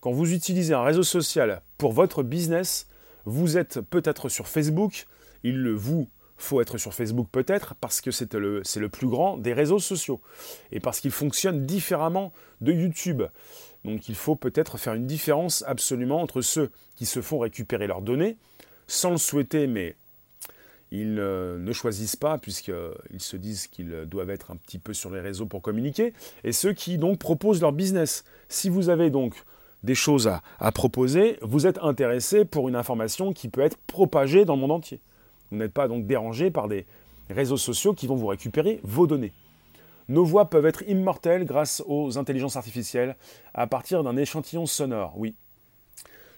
Quand 0.00 0.12
vous 0.12 0.32
utilisez 0.32 0.72
un 0.72 0.82
réseau 0.82 1.02
social 1.02 1.60
pour 1.76 1.92
votre 1.92 2.22
business, 2.22 2.86
vous 3.26 3.58
êtes 3.58 3.80
peut-être 3.80 4.28
sur 4.28 4.48
Facebook, 4.48 5.06
il 5.42 5.58
le 5.58 5.74
vous 5.74 6.08
faut 6.38 6.60
être 6.60 6.78
sur 6.78 6.94
Facebook 6.94 7.28
peut-être 7.30 7.74
parce 7.76 8.00
que 8.00 8.10
c'est 8.10 8.32
le, 8.34 8.88
plus 8.88 9.08
grand 9.08 9.36
des 9.38 9.52
réseaux 9.52 9.78
sociaux 9.78 10.20
et 10.70 10.80
parce 10.80 11.00
qu'il 11.00 11.10
fonctionne 11.10 11.64
différemment 11.66 12.32
de 12.60 12.72
YouTube. 12.72 13.22
Donc 13.84 14.08
il 14.08 14.14
faut 14.14 14.36
peut-être 14.36 14.78
faire 14.78 14.94
une 14.94 15.06
différence 15.06 15.64
absolument 15.66 16.20
entre 16.20 16.42
ceux 16.42 16.70
qui 16.94 17.06
se 17.06 17.22
font 17.22 17.38
récupérer 17.38 17.86
leurs 17.86 18.02
données 18.02 18.36
sans 18.86 19.10
le 19.10 19.18
souhaiter 19.18 19.66
mais 19.66 19.96
ils 20.92 21.14
ne 21.14 21.72
choisissent 21.72 22.16
pas 22.16 22.38
puisqu'ils 22.38 23.20
se 23.20 23.36
disent 23.36 23.66
qu'ils 23.66 24.04
doivent 24.06 24.30
être 24.30 24.50
un 24.50 24.56
petit 24.56 24.78
peu 24.78 24.94
sur 24.94 25.10
les 25.10 25.20
réseaux 25.20 25.46
pour 25.46 25.62
communiquer 25.62 26.12
et 26.44 26.52
ceux 26.52 26.74
qui 26.74 26.98
donc 26.98 27.18
proposent 27.18 27.60
leur 27.60 27.72
business. 27.72 28.24
Si 28.48 28.68
vous 28.68 28.88
avez 28.88 29.10
donc 29.10 29.34
des 29.86 29.94
choses 29.94 30.28
à, 30.58 30.72
proposer, 30.72 31.38
vous 31.40 31.66
êtes 31.66 31.78
intéressé 31.78 32.44
pour 32.44 32.68
une 32.68 32.76
information 32.76 33.32
qui 33.32 33.48
peut 33.48 33.62
être 33.62 33.78
propagée 33.86 34.44
dans 34.44 34.56
le 34.56 34.60
monde 34.60 34.72
entier. 34.72 35.00
Vous 35.50 35.56
n'êtes 35.56 35.72
pas 35.72 35.88
donc 35.88 36.06
dérangé 36.06 36.50
par 36.50 36.68
des 36.68 36.84
réseaux 37.30 37.56
sociaux 37.56 37.94
qui 37.94 38.06
vont 38.06 38.16
vous 38.16 38.26
récupérer 38.26 38.80
vos 38.82 39.06
données. 39.06 39.32
Nos 40.08 40.24
voix 40.24 40.50
peuvent 40.50 40.66
être 40.66 40.82
immortelles 40.88 41.46
grâce 41.46 41.82
aux 41.86 42.18
intelligences 42.18 42.56
artificielles 42.56 43.16
à 43.54 43.66
partir 43.66 44.02
d'un 44.02 44.16
échantillon 44.16 44.66
sonore, 44.66 45.14
oui. 45.16 45.34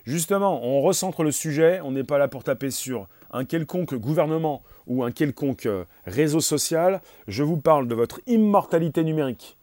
Justement, 0.04 0.64
on 0.64 0.80
recentre 0.80 1.22
le 1.22 1.32
sujet, 1.32 1.80
on 1.82 1.90
n'est 1.90 2.04
pas 2.04 2.16
là 2.16 2.28
pour 2.28 2.44
taper 2.44 2.70
sur 2.70 3.08
un 3.30 3.44
quelconque 3.44 3.94
gouvernement 3.94 4.62
ou 4.86 5.04
un 5.04 5.10
quelconque 5.10 5.66
euh, 5.66 5.84
réseau 6.06 6.40
social, 6.40 7.02
je 7.26 7.42
vous 7.42 7.58
parle 7.58 7.88
de 7.88 7.94
votre 7.94 8.20
immortalité 8.26 9.04
numérique 9.04 9.57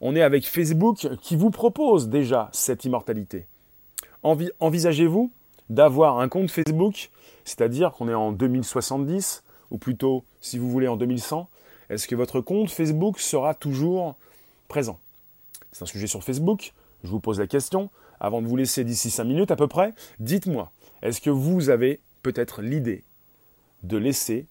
on 0.00 0.14
est 0.16 0.22
avec 0.22 0.46
Facebook 0.46 1.08
qui 1.22 1.36
vous 1.36 1.50
propose 1.50 2.08
déjà 2.08 2.48
cette 2.52 2.84
immortalité. 2.84 3.46
Envisagez-vous 4.22 5.30
d'avoir 5.70 6.18
un 6.18 6.28
compte 6.28 6.50
Facebook, 6.50 7.10
c'est-à-dire 7.44 7.92
qu'on 7.92 8.08
est 8.08 8.14
en 8.14 8.32
2070, 8.32 9.44
ou 9.70 9.78
plutôt, 9.78 10.24
si 10.40 10.58
vous 10.58 10.70
voulez, 10.70 10.88
en 10.88 10.96
2100, 10.96 11.48
est-ce 11.88 12.08
que 12.08 12.14
votre 12.14 12.40
compte 12.40 12.70
Facebook 12.70 13.20
sera 13.20 13.54
toujours 13.54 14.16
présent? 14.68 14.98
C'est 15.72 15.82
un 15.82 15.86
sujet 15.86 16.06
sur 16.06 16.24
Facebook, 16.24 16.72
je 17.04 17.08
vous 17.08 17.20
pose 17.20 17.38
la 17.38 17.46
question, 17.46 17.90
avant 18.18 18.42
de 18.42 18.46
vous 18.46 18.56
laisser 18.56 18.84
d'ici 18.84 19.10
5 19.10 19.24
minutes 19.24 19.50
à 19.50 19.56
peu 19.56 19.68
près, 19.68 19.94
dites-moi, 20.20 20.72
est-ce 21.02 21.20
que 21.20 21.30
vous 21.30 21.68
avez 21.68 22.00
peut-être 22.22 22.62
l'idée 22.62 23.04
de 23.82 23.96
laisser, 23.96 24.46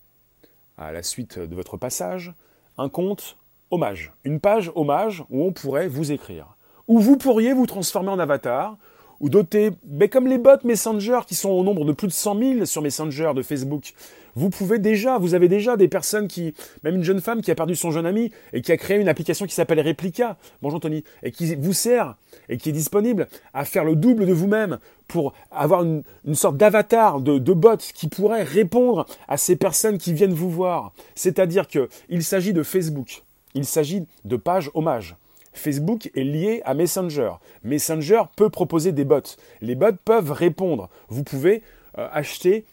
à 0.77 0.91
la 0.91 1.03
suite 1.03 1.39
de 1.39 1.55
votre 1.55 1.77
passage, 1.77 2.33
un 2.77 2.89
compte 2.89 3.37
hommage. 3.71 4.13
Une 4.23 4.39
page 4.39 4.71
hommage 4.75 5.23
où 5.29 5.43
on 5.43 5.51
pourrait 5.51 5.87
vous 5.87 6.11
écrire. 6.11 6.55
Où 6.87 6.99
vous 6.99 7.17
pourriez 7.17 7.53
vous 7.53 7.65
transformer 7.65 8.09
en 8.09 8.19
avatar, 8.19 8.77
ou 9.19 9.29
doter, 9.29 9.71
mais 9.87 10.09
comme 10.09 10.27
les 10.27 10.37
bots 10.37 10.63
Messenger 10.63 11.19
qui 11.25 11.35
sont 11.35 11.49
au 11.49 11.63
nombre 11.63 11.85
de 11.85 11.93
plus 11.93 12.07
de 12.07 12.13
100 12.13 12.39
000 12.39 12.65
sur 12.65 12.81
Messenger 12.81 13.31
de 13.35 13.41
Facebook, 13.41 13.93
vous 14.35 14.49
pouvez 14.49 14.79
déjà, 14.79 15.17
vous 15.17 15.33
avez 15.33 15.47
déjà 15.47 15.77
des 15.77 15.87
personnes 15.87 16.27
qui, 16.27 16.53
même 16.83 16.95
une 16.95 17.03
jeune 17.03 17.21
femme 17.21 17.41
qui 17.41 17.51
a 17.51 17.55
perdu 17.55 17.75
son 17.75 17.91
jeune 17.91 18.05
ami 18.05 18.31
et 18.51 18.61
qui 18.61 18.71
a 18.73 18.77
créé 18.77 18.97
une 18.97 19.07
application 19.07 19.45
qui 19.45 19.53
s'appelle 19.53 19.79
Replica, 19.79 20.37
bonjour 20.61 20.81
Tony, 20.81 21.03
et 21.23 21.31
qui 21.31 21.55
vous 21.55 21.73
sert 21.73 22.15
et 22.49 22.57
qui 22.57 22.69
est 22.69 22.73
disponible 22.73 23.27
à 23.53 23.63
faire 23.63 23.85
le 23.85 23.95
double 23.95 24.25
de 24.25 24.33
vous-même 24.33 24.79
pour 25.07 25.33
avoir 25.51 25.83
une, 25.83 26.03
sorte 26.33 26.57
d'avatar 26.57 27.21
de, 27.21 27.37
de 27.37 27.53
bot 27.53 27.77
qui 27.77 28.07
pourrait 28.07 28.43
répondre 28.43 29.05
à 29.29 29.37
ces 29.37 29.55
personnes 29.55 29.97
qui 29.97 30.11
viennent 30.11 30.33
vous 30.33 30.49
voir. 30.49 30.91
C'est-à-dire 31.15 31.67
qu'il 31.67 32.23
s'agit 32.23 32.53
de 32.53 32.63
Facebook. 32.63 33.24
Il 33.55 33.65
s'agit 33.65 34.05
de 34.25 34.35
pages 34.35 34.69
hommage. 34.75 35.15
Facebook 35.53 36.11
est 36.13 36.23
lié 36.23 36.61
à 36.65 36.73
Messenger. 36.73 37.31
Messenger 37.63 38.23
peut 38.35 38.49
proposer 38.49 38.91
des 38.91 39.05
bots. 39.05 39.21
Les 39.61 39.75
bots 39.75 39.95
peuvent 40.03 40.31
répondre. 40.31 40.89
Vous 41.07 41.23
pouvez 41.23 41.63
euh, 41.97 42.07
acheter 42.11 42.65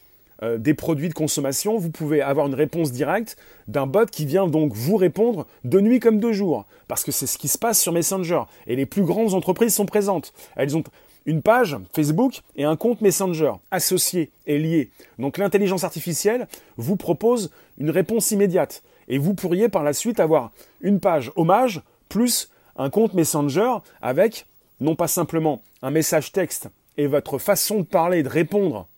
euh, 0.43 0.59
des 0.59 0.75
produits 0.75 1.09
de 1.09 1.15
consommation, 1.15 1.79
vous 1.79 1.91
pouvez 1.91 2.21
avoir 2.21 2.49
une 2.49 2.55
réponse 2.55 2.91
directe 2.91 3.37
d'un 3.69 3.87
bot 3.87 4.07
qui 4.11 4.27
vient 4.27 4.49
donc 4.49 4.73
vous 4.75 4.97
répondre 4.97 5.47
de 5.65 5.81
nuit 5.81 6.01
comme 6.01 6.19
de 6.19 6.33
jour. 6.33 6.67
Parce 6.89 7.05
que 7.05 7.13
c'est 7.13 7.29
ce 7.29 7.39
qui 7.39 7.49
se 7.49 7.59
passe 7.59 7.81
sur 7.81 7.93
Messenger. 7.93 8.43
Et 8.67 8.75
les 8.75 8.87
plus 8.87 9.05
grandes 9.05 9.35
entreprises 9.35 9.75
sont 9.75 9.87
présentes. 9.87 10.33
Elles 10.57 10.77
ont 10.77 10.83
une 11.25 11.43
page 11.43 11.77
Facebook 11.95 12.41
et 12.57 12.65
un 12.65 12.75
compte 12.75 13.01
Messenger 13.01 13.53
associés 13.71 14.31
et 14.47 14.59
liés. 14.59 14.91
Donc 15.21 15.39
l'intelligence 15.39 15.85
artificielle 15.85 16.49
vous 16.77 16.97
propose 16.97 17.53
une 17.79 17.91
réponse 17.91 18.33
immédiate. 18.33 18.83
Et 19.13 19.19
vous 19.19 19.35
pourriez 19.35 19.69
par 19.69 19.83
la 19.83 19.93
suite 19.93 20.21
avoir 20.21 20.53
une 20.81 20.99
page 20.99 21.33
hommage 21.37 21.83
plus 22.09 22.49
un 22.77 22.89
compte 22.89 23.13
Messenger 23.13 23.75
avec 24.01 24.47
non 24.81 24.97
pas 24.97 25.07
simplement 25.07 25.61
un 25.83 25.91
message 25.91 26.33
texte 26.33 26.71
et 26.97 27.07
votre 27.07 27.37
façon 27.37 27.81
de 27.81 27.85
parler 27.85 28.23
de 28.23 28.31
répondre 28.31 28.89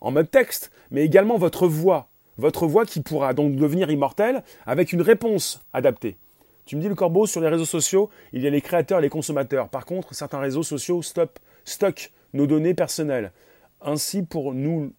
en 0.00 0.12
mode 0.12 0.30
texte, 0.30 0.70
mais 0.92 1.04
également 1.04 1.36
votre 1.36 1.66
voix. 1.66 2.06
Votre 2.38 2.68
voix 2.68 2.86
qui 2.86 3.00
pourra 3.00 3.34
donc 3.34 3.56
devenir 3.56 3.90
immortelle 3.90 4.44
avec 4.66 4.92
une 4.92 5.02
réponse 5.02 5.60
adaptée. 5.72 6.16
Tu 6.64 6.76
me 6.76 6.80
dis 6.80 6.88
le 6.88 6.94
corbeau, 6.94 7.26
sur 7.26 7.40
les 7.40 7.48
réseaux 7.48 7.64
sociaux, 7.64 8.08
il 8.32 8.42
y 8.42 8.46
a 8.46 8.50
les 8.50 8.60
créateurs 8.60 9.00
et 9.00 9.02
les 9.02 9.08
consommateurs. 9.08 9.68
Par 9.68 9.84
contre, 9.84 10.14
certains 10.14 10.38
réseaux 10.38 10.62
sociaux 10.62 11.02
stockent 11.02 12.12
nos 12.34 12.46
données 12.46 12.74
personnelles. 12.74 13.32
Ainsi, 13.80 14.22
pour 14.22 14.54
nous, 14.54 14.92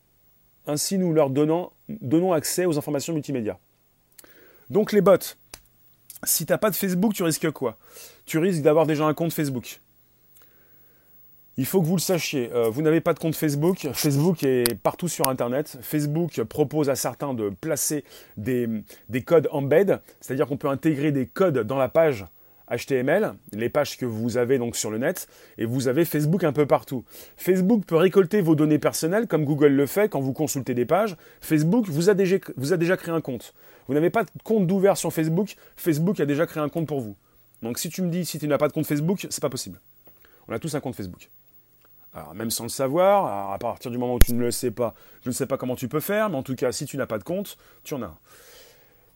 ainsi 0.66 0.98
nous 0.98 1.14
leur 1.14 1.30
donnons, 1.30 1.72
donnons 1.88 2.34
accès 2.34 2.66
aux 2.66 2.78
informations 2.78 3.14
multimédia. 3.14 3.58
Donc 4.70 4.92
les 4.92 5.02
bots, 5.02 5.18
si 6.24 6.46
tu 6.46 6.52
n'as 6.52 6.58
pas 6.58 6.70
de 6.70 6.76
Facebook, 6.76 7.14
tu 7.14 7.24
risques 7.24 7.52
quoi? 7.52 7.78
Tu 8.26 8.38
risques 8.38 8.62
d'avoir 8.62 8.86
déjà 8.86 9.06
un 9.06 9.14
compte 9.14 9.34
Facebook. 9.34 9.80
Il 11.60 11.66
faut 11.66 11.82
que 11.82 11.88
vous 11.88 11.96
le 11.96 12.02
sachiez, 12.02 12.52
euh, 12.54 12.70
vous 12.70 12.84
n'avez 12.84 13.02
pas 13.02 13.16
de 13.16 13.20
compte 13.20 13.36
Facebook, 13.36 13.88
Facebook 13.94 14.44
est 14.44 14.76
partout 14.76 15.08
sur 15.08 15.28
Internet, 15.28 15.80
Facebook 15.82 16.44
propose 16.44 16.88
à 16.88 16.96
certains 16.96 17.34
de 17.34 17.50
placer 17.50 18.04
des, 18.36 18.70
des 19.10 19.24
codes 19.24 19.50
embed, 19.52 20.00
c'est-à-dire 20.22 20.46
qu'on 20.46 20.58
peut 20.58 20.68
intégrer 20.68 21.12
des 21.12 21.26
codes 21.26 21.60
dans 21.64 21.78
la 21.78 21.90
page 21.90 22.26
HTML, 22.70 23.34
les 23.54 23.70
pages 23.70 23.98
que 23.98 24.06
vous 24.06 24.38
avez 24.38 24.60
donc 24.60 24.76
sur 24.76 24.92
le 24.92 25.00
net, 25.00 25.28
et 25.58 25.66
vous 25.66 25.88
avez 25.88 26.06
Facebook 26.06 26.44
un 26.44 26.54
peu 26.54 26.66
partout. 26.66 27.06
Facebook 27.38 27.86
peut 27.86 27.96
récolter 27.96 28.42
vos 28.42 28.56
données 28.56 28.78
personnelles, 28.78 29.26
comme 29.26 29.46
Google 29.46 29.68
le 29.68 29.86
fait 29.88 30.10
quand 30.10 30.20
vous 30.20 30.34
consultez 30.34 30.74
des 30.74 30.86
pages. 30.86 31.16
Facebook 31.42 31.88
vous 31.88 32.10
a 32.10 32.14
déjà 32.14 32.98
créé 32.98 33.14
un 33.16 33.22
compte. 33.22 33.54
Vous 33.88 33.93
n'avez 33.93 34.10
pas 34.10 34.23
de 34.23 34.30
compte 34.43 34.67
d'ouvert 34.67 34.97
sur 34.97 35.13
Facebook, 35.13 35.56
Facebook 35.76 36.19
a 36.19 36.26
déjà 36.26 36.45
créé 36.45 36.62
un 36.62 36.69
compte 36.69 36.88
pour 36.88 37.00
vous. 37.00 37.15
Donc 37.62 37.80
si 37.80 37.89
tu 37.89 38.02
me 38.02 38.10
dis 38.10 38.26
si 38.26 38.39
tu 38.39 38.47
n'as 38.47 38.58
pas 38.58 38.67
de 38.67 38.73
compte 38.73 38.86
Facebook, 38.86 39.28
c'est 39.30 39.41
pas 39.41 39.50
possible. 39.50 39.80
On 40.47 40.54
a 40.54 40.60
tous 40.60 40.76
un 40.76 40.80
compte 40.80 40.95
Facebook. 40.95 41.30
Alors, 42.13 42.34
même 42.34 42.50
sans 42.50 42.63
le 42.63 42.69
savoir, 42.69 43.52
à 43.52 43.60
partir 43.60 43.91
du 43.91 43.97
moment 43.97 44.15
où 44.15 44.19
tu 44.19 44.34
ne 44.34 44.39
le 44.39 44.52
sais 44.52 44.71
pas, 44.71 44.95
je 45.23 45.30
ne 45.30 45.34
sais 45.34 45.45
pas 45.45 45.58
comment 45.58 45.76
tu 45.76 45.88
peux 45.88 46.00
faire, 46.00 46.30
mais 46.30 46.38
en 46.38 46.43
tout 46.43 46.56
cas, 46.56 46.71
si 46.71 46.86
tu 46.86 46.97
n'as 46.97 47.06
pas 47.06 47.19
de 47.19 47.23
compte, 47.23 47.58
tu 47.84 47.93
en 47.93 48.02
as 48.02 48.06
un. 48.06 48.17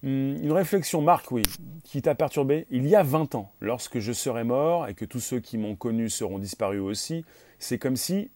Hum, 0.04 0.38
une 0.42 0.52
réflexion, 0.52 1.02
Marc, 1.02 1.32
oui, 1.32 1.42
qui 1.84 2.02
t'a 2.02 2.16
perturbé. 2.16 2.68
Il 2.70 2.88
y 2.88 2.96
a 2.96 3.04
20 3.04 3.36
ans, 3.36 3.52
lorsque 3.60 4.00
je 4.00 4.12
serai 4.12 4.44
mort 4.44 4.88
et 4.88 4.94
que 4.94 5.06
tous 5.06 5.20
ceux 5.20 5.40
qui 5.40 5.58
m'ont 5.58 5.76
connu 5.76 6.10
seront 6.10 6.38
disparus 6.38 6.82
aussi, 6.82 7.26
c'est 7.60 7.80
comme 7.80 7.96
si, 7.96 8.30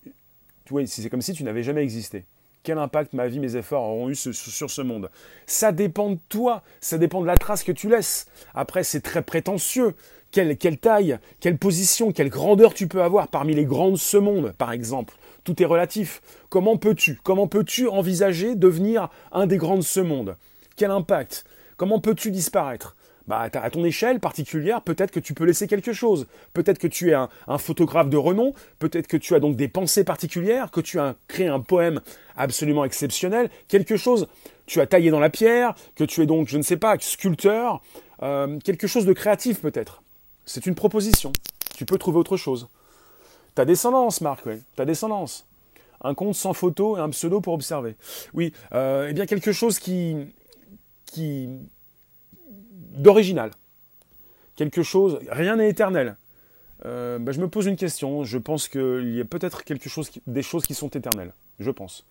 c'est 0.87 1.09
comme 1.09 1.21
si 1.21 1.33
tu 1.33 1.43
n'avais 1.43 1.63
jamais 1.63 1.83
existé. 1.83 2.25
Quel 2.65 2.79
impact 2.79 3.13
ma 3.13 3.27
vie, 3.27 3.39
mes 3.39 3.57
efforts 3.57 3.83
auront 3.83 4.09
eu 4.09 4.15
sur 4.15 4.71
ce 4.71 4.81
monde 4.81 5.11
Ça 5.45 5.71
dépend 5.71 6.09
de 6.09 6.17
toi, 6.29 6.63
ça 6.81 6.97
dépend 6.97 7.21
de 7.21 7.27
la 7.27 7.37
trace 7.37 7.61
que 7.61 7.71
tu 7.71 7.87
laisses. 7.87 8.25
Après, 8.55 8.83
c'est 8.83 9.01
très 9.01 9.21
prétentieux 9.21 9.93
quelle, 10.31 10.57
taille, 10.79 11.19
quelle 11.39 11.59
position, 11.59 12.11
quelle 12.11 12.29
grandeur 12.29 12.73
tu 12.73 12.87
peux 12.87 13.03
avoir 13.03 13.27
parmi 13.27 13.53
les 13.53 13.65
grands 13.65 13.91
de 13.91 13.97
ce 13.97 14.17
monde, 14.17 14.51
par 14.57 14.71
exemple. 14.71 15.13
Tout 15.43 15.61
est 15.61 15.65
relatif. 15.65 16.23
Comment 16.49 16.75
peux-tu 16.75 17.19
Comment 17.23 17.47
peux-tu 17.47 17.87
envisager 17.87 18.55
devenir 18.55 19.09
un 19.31 19.45
des 19.45 19.57
grands 19.57 19.77
de 19.77 19.81
ce 19.81 19.99
monde? 19.99 20.35
Quel 20.75 20.89
impact? 20.89 21.45
Comment 21.77 21.99
peux-tu 21.99 22.31
disparaître? 22.31 22.95
Bah, 23.27 23.49
à 23.53 23.69
ton 23.69 23.83
échelle 23.83 24.19
particulière, 24.19 24.81
peut-être 24.81 25.11
que 25.11 25.19
tu 25.19 25.33
peux 25.33 25.45
laisser 25.45 25.67
quelque 25.67 25.93
chose. 25.93 26.27
Peut-être 26.53 26.77
que 26.77 26.87
tu 26.87 27.09
es 27.09 27.13
un, 27.13 27.29
photographe 27.57 28.09
de 28.09 28.17
renom, 28.17 28.53
peut-être 28.79 29.07
que 29.07 29.17
tu 29.17 29.33
as 29.33 29.39
donc 29.39 29.55
des 29.55 29.67
pensées 29.67 30.03
particulières, 30.03 30.69
que 30.69 30.81
tu 30.81 30.99
as 30.99 31.15
créé 31.27 31.47
un 31.47 31.59
poème 31.59 32.01
absolument 32.35 32.85
exceptionnel, 32.85 33.49
quelque 33.67 33.97
chose, 33.97 34.27
tu 34.67 34.79
as 34.79 34.87
taillé 34.87 35.09
dans 35.09 35.19
la 35.19 35.29
pierre, 35.29 35.73
que 35.95 36.03
tu 36.03 36.21
es 36.21 36.25
donc, 36.25 36.47
je 36.47 36.57
ne 36.57 36.63
sais 36.63 36.77
pas, 36.77 36.97
sculpteur, 36.99 37.81
euh, 38.21 38.59
quelque 38.59 38.87
chose 38.87 39.05
de 39.05 39.13
créatif 39.13 39.61
peut-être. 39.61 40.03
C'est 40.45 40.67
une 40.67 40.75
proposition. 40.75 41.31
Tu 41.75 41.85
peux 41.85 41.97
trouver 41.97 42.19
autre 42.19 42.37
chose. 42.37 42.67
Ta 43.55 43.65
descendance, 43.65 44.21
Marc, 44.21 44.45
oui. 44.45 44.61
Ta 44.75 44.85
descendance. 44.85 45.47
Un 46.01 46.13
compte 46.13 46.35
sans 46.35 46.53
photo 46.53 46.97
et 46.97 46.99
un 46.99 47.09
pseudo 47.09 47.41
pour 47.41 47.53
observer. 47.53 47.95
Oui, 48.33 48.53
euh, 48.73 49.07
eh 49.09 49.13
bien 49.13 49.25
quelque 49.25 49.51
chose 49.51 49.79
qui, 49.79 50.15
qui 51.05 51.49
d'original. 52.95 53.51
Quelque 54.55 54.83
chose, 54.83 55.19
rien 55.29 55.57
n'est 55.57 55.69
éternel. 55.69 56.15
Euh, 56.85 57.19
bah, 57.19 57.31
je 57.31 57.39
me 57.39 57.47
pose 57.47 57.65
une 57.65 57.75
question. 57.75 58.23
Je 58.23 58.37
pense 58.37 58.67
qu'il 58.67 59.15
y 59.15 59.21
a 59.21 59.25
peut-être 59.25 59.63
quelque 59.63 59.89
chose, 59.89 60.11
des 60.27 60.41
choses 60.41 60.65
qui 60.65 60.73
sont 60.73 60.89
éternelles. 60.89 61.33
Je 61.59 61.71
pense. 61.71 62.05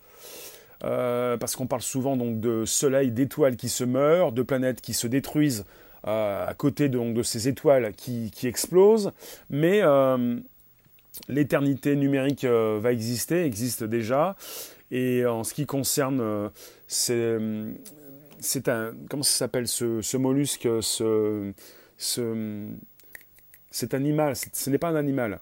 Euh, 0.83 1.37
parce 1.37 1.55
qu'on 1.55 1.67
parle 1.67 1.81
souvent 1.81 2.17
de 2.17 2.65
soleil, 2.65 3.11
d'étoiles 3.11 3.55
qui 3.55 3.69
se 3.69 3.83
meurent, 3.83 4.31
de 4.31 4.43
planètes 4.43 4.81
qui 4.81 4.93
se 4.93 5.07
détruisent 5.07 5.65
euh, 6.07 6.45
à 6.47 6.53
côté 6.53 6.89
de, 6.89 7.23
ces 7.23 7.47
étoiles 7.47 7.93
qui, 7.93 8.31
explosent, 8.43 9.11
mais 9.49 9.81
l'éternité 11.29 11.95
numérique 11.95 12.43
va 12.45 12.91
exister, 12.91 13.45
existe 13.45 13.83
déjà, 13.83 14.35
et 14.91 15.25
en 15.25 15.43
ce 15.43 15.53
qui 15.53 15.65
concerne, 15.65 16.51
c'est 18.39 18.67
un, 18.69 18.93
comment 19.09 19.23
ça 19.23 19.37
s'appelle 19.37 19.67
ce, 19.67 20.17
mollusque, 20.17 20.67
ce, 20.81 21.51
cet 23.71 23.93
animal, 23.93 24.33
ce 24.53 24.69
n'est 24.69 24.77
pas 24.77 24.89
un 24.89 24.95
animal. 24.95 25.39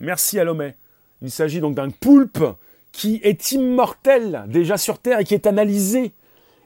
Merci 0.00 0.38
à. 0.40 0.44
Il 1.22 1.30
s'agit 1.30 1.60
donc 1.60 1.76
d'un 1.76 1.90
poulpe 1.90 2.44
qui 2.90 3.20
est 3.22 3.52
immortel 3.52 4.44
déjà 4.48 4.76
sur 4.76 4.98
Terre 4.98 5.20
et 5.20 5.24
qui 5.24 5.34
est 5.34 5.46
analysé 5.46 6.12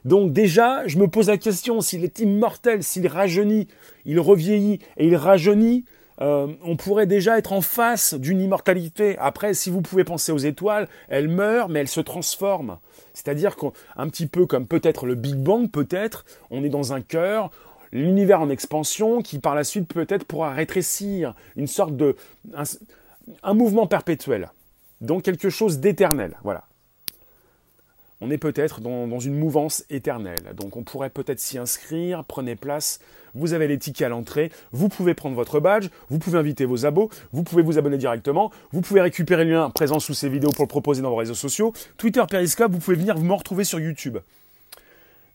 donc 0.07 0.31
déjà, 0.31 0.87
je 0.87 0.97
me 0.99 1.09
pose 1.09 1.27
la 1.27 1.37
question, 1.37 1.81
s'il 1.81 2.05
est 2.05 2.19
immortel, 2.19 2.81
s'il 2.81 3.07
rajeunit, 3.07 3.67
il 4.05 4.21
revieillit 4.21 4.79
et 4.95 5.05
il 5.05 5.17
rajeunit, 5.17 5.83
euh, 6.21 6.47
on 6.63 6.77
pourrait 6.77 7.07
déjà 7.07 7.37
être 7.37 7.51
en 7.51 7.59
face 7.59 8.13
d'une 8.13 8.39
immortalité. 8.39 9.17
Après, 9.19 9.53
si 9.53 9.69
vous 9.69 9.81
pouvez 9.81 10.05
penser 10.05 10.31
aux 10.31 10.37
étoiles, 10.37 10.87
elles 11.09 11.27
meurent, 11.27 11.67
mais 11.67 11.81
elles 11.81 11.89
se 11.89 11.99
transforment. 11.99 12.79
C'est-à-dire 13.17 13.55
qu'un 13.55 14.09
petit 14.09 14.27
peu 14.27 14.45
comme 14.45 14.67
peut-être 14.67 15.07
le 15.07 15.15
Big 15.15 15.37
Bang, 15.37 15.71
peut-être, 15.71 16.23
on 16.51 16.63
est 16.63 16.69
dans 16.69 16.93
un 16.93 17.01
cœur, 17.01 17.49
l'univers 17.91 18.41
en 18.41 18.49
expansion, 18.49 19.23
qui 19.23 19.39
par 19.39 19.55
la 19.55 19.63
suite 19.63 19.91
peut-être 19.91 20.23
pourra 20.23 20.51
rétrécir, 20.51 21.33
une 21.55 21.65
sorte 21.65 21.97
de... 21.97 22.15
un 23.41 23.53
mouvement 23.55 23.87
perpétuel. 23.87 24.51
Donc 25.01 25.23
quelque 25.23 25.49
chose 25.49 25.79
d'éternel. 25.79 26.37
Voilà 26.43 26.65
on 28.21 28.31
est 28.31 28.37
peut-être 28.37 28.81
dans, 28.81 29.19
une 29.19 29.35
mouvance 29.35 29.83
éternelle. 29.89 30.53
Donc 30.55 30.75
on 30.75 30.83
pourrait 30.83 31.09
peut-être 31.09 31.39
s'y 31.39 31.57
inscrire, 31.57 32.23
prenez 32.23 32.55
place, 32.55 32.99
vous 33.35 33.53
avez 33.53 33.67
les 33.67 33.77
tickets 33.77 34.07
à 34.07 34.09
l'entrée, 34.09 34.51
vous 34.71 34.89
pouvez 34.89 35.13
prendre 35.13 35.35
votre 35.35 35.59
badge, 35.59 35.89
vous 36.09 36.17
pouvez 36.17 36.39
inviter 36.39 36.65
vos 36.65 36.85
abos, 36.85 37.09
vous 37.31 37.43
pouvez 37.43 37.61
vous 37.61 37.77
abonner 37.77 37.97
directement, 37.97 38.51
vous 38.71 38.81
pouvez 38.81 39.01
récupérer 39.01 39.45
le 39.45 39.51
lien 39.51 39.69
présent 39.69 39.99
sous 39.99 40.13
ces 40.13 40.29
vidéos 40.29 40.51
pour 40.51 40.63
le 40.63 40.69
proposer 40.69 41.01
dans 41.01 41.09
vos 41.09 41.15
réseaux 41.15 41.35
sociaux, 41.35 41.73
Twitter, 41.97 42.23
Periscope, 42.29 42.71
vous 42.71 42.79
pouvez 42.79 42.97
venir 42.97 43.17
me 43.17 43.33
retrouver 43.33 43.63
sur 43.63 43.79
YouTube. 43.79 44.17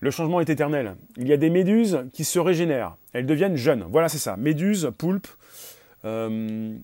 Le 0.01 0.11
changement 0.11 0.41
est 0.41 0.51
éternel. 0.51 0.97
Il 1.17 1.29
y 1.29 1.33
a 1.33 1.37
des 1.37 1.49
méduses 1.49 2.07
qui 2.13 2.25
se 2.25 2.41
régénèrent, 2.41 2.97
elles 3.13 3.27
deviennent 3.27 3.57
jeunes. 3.57 3.85
Voilà, 3.89 4.09
c'est 4.09 4.19
ça. 4.19 4.37
Méduses, 4.37 4.91
poulpes, 4.99 5.29
euh, 6.05 6.75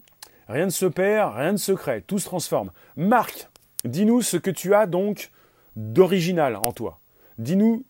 rien 0.49 0.67
ne 0.67 0.71
se 0.71 0.87
perd, 0.87 1.35
rien 1.35 1.51
ne 1.51 1.57
se 1.57 1.73
crée, 1.73 2.05
tout 2.07 2.21
se 2.21 2.27
transforme. 2.27 2.71
Marc, 2.97 3.49
dis-nous 3.85 4.23
ce 4.23 4.37
que 4.37 4.53
tu 4.53 4.73
as 4.73 4.87
donc 4.87 5.31
d'original 5.79 6.57
en 6.57 6.73
toi. 6.73 6.99
Dis-nous, 7.39 7.85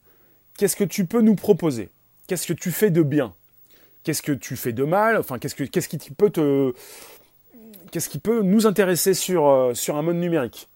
qu'est-ce 0.58 0.76
que 0.76 0.84
tu 0.84 1.06
peux 1.06 1.22
nous 1.22 1.34
proposer? 1.34 1.88
Qu'est-ce 2.26 2.46
que 2.46 2.52
tu 2.52 2.70
fais 2.70 2.90
de 2.90 3.02
bien? 3.02 3.34
Qu'est-ce 4.04 4.22
que 4.22 4.32
tu 4.32 4.56
fais 4.56 4.72
de 4.72 4.84
mal? 4.84 5.16
Enfin, 5.16 5.38
qu'est-ce, 5.38 5.54
que, 5.54 5.64
qu'est-ce 5.64 5.88
qui 5.88 5.98
peut 8.18 8.42
nous 8.42 8.66
intéresser 8.66 9.14
sur, 9.14 9.48
euh, 9.48 9.72
un 9.88 10.02
mode 10.02 10.16
numérique? 10.16 10.68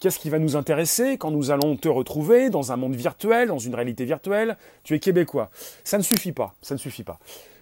Qu'est-ce 0.00 0.18
qui 0.18 0.28
va 0.28 0.40
nous 0.40 0.56
intéresser 0.56 1.16
quand 1.16 1.30
nous 1.30 1.50
allons 1.50 1.76
te 1.76 1.88
retrouver 1.88 2.50
dans 2.50 2.72
un 2.72 2.76
monde 2.76 2.96
virtuel, 2.96 3.48
dans 3.48 3.58
une 3.58 3.74
réalité 3.74 4.04
virtuelle? 4.04 4.56
Tu 4.82 4.94
es 4.94 4.98
québécois. 4.98 5.50
Ça 5.84 5.98
ne 5.98 6.02
suffit 6.02 6.32
pas, 6.32 6.54
ça 6.60 6.74
ne 6.74 6.78
suffit 6.78 7.04
pas. 7.04 7.18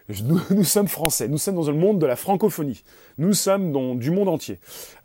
Nous, 0.50 0.64
sommes 0.64 0.88
français, 0.88 1.28
nous 1.28 1.38
sommes 1.38 1.54
dans 1.54 1.70
le 1.70 1.78
monde 1.78 1.98
de 1.98 2.04
la 2.04 2.14
francophonie, 2.14 2.84
nous 3.16 3.32
sommes 3.32 3.72
dans 3.72 3.94
du 3.94 4.10
monde 4.10 4.28
entier. 4.28 4.58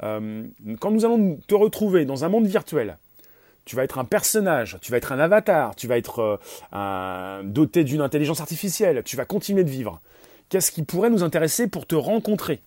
Euh, 0.04 0.44
quand 0.82 0.92
nous 0.92 1.06
allons 1.06 1.40
te 1.48 1.56
retrouver 1.56 2.04
dans 2.04 2.26
un 2.26 2.30
monde 2.30 2.48
virtuel, 2.48 2.98
tu 3.70 3.76
vas 3.76 3.84
être 3.84 4.00
un 4.00 4.04
personnage, 4.04 4.80
tu 4.82 4.90
vas 4.90 4.98
être 4.98 5.12
un 5.12 5.20
avatar, 5.20 5.76
tu 5.76 5.86
vas 5.86 5.96
être 5.96 6.40
euh, 6.74 7.44
doté 7.44 7.84
d'une 7.84 8.02
intelligence 8.02 8.42
artificielle, 8.42 9.04
tu 9.06 9.16
vas 9.16 9.26
continuer 9.26 9.64
de 9.64 9.70
vivre. 9.70 10.02
Qu'est-ce 10.50 10.72
qui 10.72 10.82
pourrait 10.82 11.12
nous 11.12 11.22
intéresser 11.22 11.68
pour 11.68 11.86
te 11.86 11.94
rencontrer? 11.94 12.62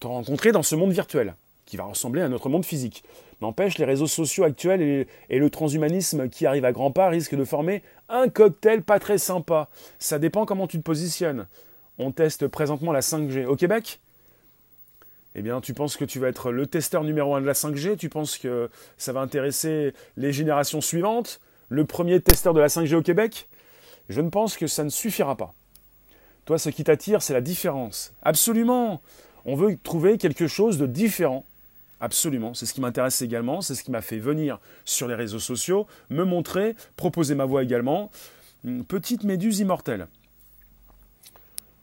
Te 0.00 0.08
rencontrer 0.08 0.50
dans 0.50 0.64
ce 0.64 0.74
monde 0.74 0.90
virtuel, 0.90 1.36
qui 1.64 1.76
va 1.76 1.84
ressembler 1.84 2.22
à 2.22 2.28
notre 2.28 2.48
monde 2.48 2.64
physique. 2.64 3.04
N'empêche, 3.40 3.78
les 3.78 3.84
réseaux 3.84 4.08
sociaux 4.08 4.42
actuels 4.42 4.82
et, 4.82 5.06
et, 5.30 5.38
le 5.38 5.48
transhumanisme 5.48 6.28
qui 6.28 6.44
arrive 6.44 6.64
à 6.64 6.72
grands 6.72 6.90
pas 6.90 7.08
risquent 7.08 7.36
de 7.36 7.44
former 7.44 7.84
un 8.08 8.28
cocktail 8.28 8.82
pas 8.82 8.98
très 8.98 9.18
sympa. 9.18 9.68
Ça 10.00 10.18
dépend 10.18 10.44
comment 10.44 10.66
tu 10.66 10.78
te 10.78 10.82
positionnes. 10.82 11.46
On 11.98 12.10
teste 12.10 12.48
présentement 12.48 12.90
la 12.90 12.98
5G. 12.98 13.46
Au 13.46 13.54
Québec 13.54 14.00
eh 15.38 15.42
bien, 15.42 15.60
tu 15.60 15.72
penses 15.72 15.96
que 15.96 16.04
tu 16.04 16.18
vas 16.18 16.26
être 16.26 16.50
le 16.50 16.66
testeur 16.66 17.04
numéro 17.04 17.36
un 17.36 17.40
de 17.40 17.46
la 17.46 17.52
5G, 17.52 17.96
tu 17.96 18.08
penses 18.08 18.38
que 18.38 18.68
ça 18.96 19.12
va 19.12 19.20
intéresser 19.20 19.94
les 20.16 20.32
générations 20.32 20.80
suivantes, 20.80 21.40
le 21.68 21.84
premier 21.84 22.20
testeur 22.20 22.54
de 22.54 22.60
la 22.60 22.66
5G 22.66 22.96
au 22.96 23.02
Québec? 23.02 23.48
Je 24.08 24.20
ne 24.20 24.30
pense 24.30 24.56
que 24.56 24.66
ça 24.66 24.82
ne 24.82 24.88
suffira 24.88 25.36
pas. 25.36 25.54
Toi, 26.44 26.58
ce 26.58 26.70
qui 26.70 26.82
t'attire, 26.82 27.22
c'est 27.22 27.34
la 27.34 27.40
différence. 27.40 28.12
Absolument 28.22 29.00
On 29.44 29.54
veut 29.54 29.78
trouver 29.80 30.18
quelque 30.18 30.48
chose 30.48 30.76
de 30.76 30.86
différent. 30.86 31.44
Absolument, 32.00 32.52
c'est 32.52 32.66
ce 32.66 32.74
qui 32.74 32.80
m'intéresse 32.80 33.22
également, 33.22 33.60
c'est 33.60 33.76
ce 33.76 33.84
qui 33.84 33.92
m'a 33.92 34.02
fait 34.02 34.18
venir 34.18 34.58
sur 34.84 35.06
les 35.06 35.14
réseaux 35.14 35.38
sociaux, 35.38 35.86
me 36.10 36.24
montrer, 36.24 36.74
proposer 36.96 37.36
ma 37.36 37.44
voix 37.44 37.62
également. 37.62 38.10
Une 38.64 38.84
petite 38.84 39.22
méduse 39.22 39.60
immortelle. 39.60 40.08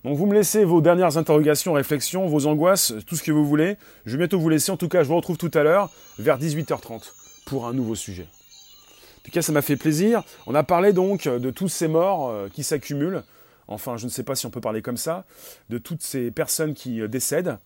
Donc 0.06 0.18
vous 0.18 0.28
me 0.28 0.36
laissez 0.36 0.66
vos 0.66 0.82
dernières 0.82 1.18
interrogations, 1.18 1.74
réflexions, 1.74 2.28
vos 2.28 2.46
angoisses, 2.46 2.94
tout 3.08 3.16
ce 3.16 3.24
que 3.24 3.32
vous 3.32 3.44
voulez. 3.44 3.76
Je 4.06 4.12
vais 4.12 4.20
bientôt 4.20 4.40
vous 4.40 4.50
laisser. 4.50 4.72
En 4.72 4.78
tout 4.78 4.88
cas, 4.88 5.02
je 5.02 5.08
vous 5.08 5.16
retrouve 5.16 5.38
tout 5.38 5.50
à 5.56 5.64
l'heure 5.64 5.90
vers 6.20 6.38
18h30 6.38 7.02
pour 7.48 7.66
un 7.66 7.74
nouveau 7.74 7.96
sujet. 7.96 8.22
En 8.22 9.26
tout 9.26 9.32
cas, 9.32 9.42
ça 9.42 9.52
m'a 9.52 9.64
fait 9.64 9.78
plaisir. 9.78 10.22
On 10.46 10.54
a 10.54 10.62
parlé 10.62 10.94
donc 10.94 11.28
de 11.28 11.50
tous 11.50 11.70
ces 11.70 11.88
morts 11.88 12.30
euh, 12.30 12.50
qui 12.54 12.62
s'accumulent. 12.62 13.24
Enfin, 13.68 13.98
je 13.98 14.06
ne 14.06 14.12
sais 14.12 14.22
pas 14.22 14.36
si 14.36 14.46
on 14.46 14.52
peut 14.52 14.62
parler 14.62 14.84
comme 14.84 14.96
ça. 14.96 15.26
De 15.72 15.80
toutes 15.80 16.04
ces 16.04 16.30
personnes 16.30 16.76
qui 16.76 17.02
euh, 17.02 17.08
décèdent. 17.08 17.58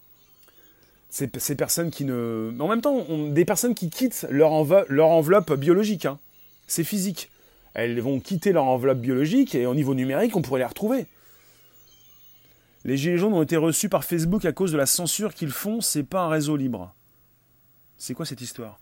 Ces, 1.09 1.27
personnes 1.27 1.91
qui 1.91 2.05
ne... 2.05 2.53
En 2.57 2.69
même 2.69 2.79
temps, 2.79 3.05
des 3.31 3.43
personnes 3.43 3.75
qui 3.75 3.89
quittent 3.89 4.25
leur, 4.29 4.53
enveloppe 4.53 5.53
biologique. 5.55 6.05
Hein. 6.05 6.19
C'est 6.67 6.85
physique. 6.85 7.31
Elles 7.73 7.99
vont 7.99 8.21
quitter 8.21 8.53
leur 8.53 8.63
enveloppe 8.63 8.99
biologique 8.99 9.55
et 9.55 9.65
au 9.65 9.75
niveau 9.75 9.93
numérique, 9.93 10.37
on 10.37 10.41
pourrait 10.41 10.59
les 10.59 10.65
retrouver. 10.65 11.05
Les 12.89 12.97
Gilets 12.97 13.19
jaunes 13.19 13.35
ont 13.35 13.43
été 13.43 13.55
reçus 13.55 13.87
par 13.87 14.03
Facebook 14.03 14.45
à 14.45 14.51
cause 14.51 14.71
de 14.71 14.77
la 14.77 14.87
censure 14.87 15.35
qu'ils 15.35 15.51
font, 15.51 15.79
c'est 15.79 16.01
pas 16.01 16.21
un 16.21 16.27
réseau 16.27 16.57
libre. 16.57 16.95
C'est 17.99 18.15
quoi 18.15 18.25
cette 18.25 18.41
histoire? 18.41 18.79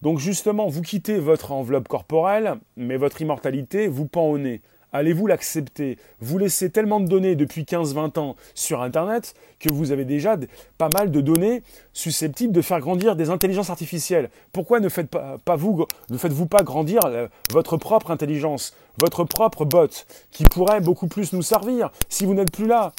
Donc 0.00 0.20
justement, 0.20 0.68
vous 0.68 0.80
quittez 0.80 1.18
votre 1.18 1.50
enveloppe 1.50 1.88
corporelle, 1.88 2.54
mais 2.76 2.96
votre 2.96 3.20
immortalité 3.20 3.88
vous 3.88 4.06
pend 4.06 4.26
au 4.26 4.38
nez. 4.38 4.62
Allez-vous 4.92 5.26
l'accepter? 5.26 5.98
Vous 6.20 6.38
laissez 6.38 6.70
tellement 6.70 7.00
de 7.00 7.08
données 7.08 7.34
depuis 7.34 7.62
15-20 7.62 8.20
ans 8.20 8.36
sur 8.54 8.80
Internet 8.80 9.34
que 9.58 9.72
vous 9.72 9.90
avez 9.90 10.04
déjà 10.04 10.36
pas 10.78 10.90
mal 10.92 11.10
de 11.10 11.20
données 11.20 11.64
susceptibles 11.94 12.52
de 12.52 12.62
faire 12.62 12.78
grandir 12.78 13.16
des 13.16 13.28
intelligences 13.28 13.70
artificielles. 13.70 14.30
Pourquoi 14.52 14.78
ne, 14.78 14.88
faites 14.88 15.08
pas, 15.10 15.56
vous, 15.56 15.86
ne 16.10 16.16
faites-vous 16.16 16.46
pas 16.46 16.62
grandir 16.62 17.00
euh, 17.06 17.26
votre 17.50 17.76
propre 17.76 18.12
intelligence, 18.12 18.72
votre 19.00 19.24
propre 19.24 19.64
bot, 19.64 19.88
qui 20.30 20.44
pourrait 20.44 20.80
beaucoup 20.80 21.08
plus 21.08 21.32
nous 21.32 21.42
servir 21.42 21.90
si 22.08 22.24
vous 22.24 22.34
n'êtes 22.34 22.52
plus 22.52 22.68
là? 22.68 22.92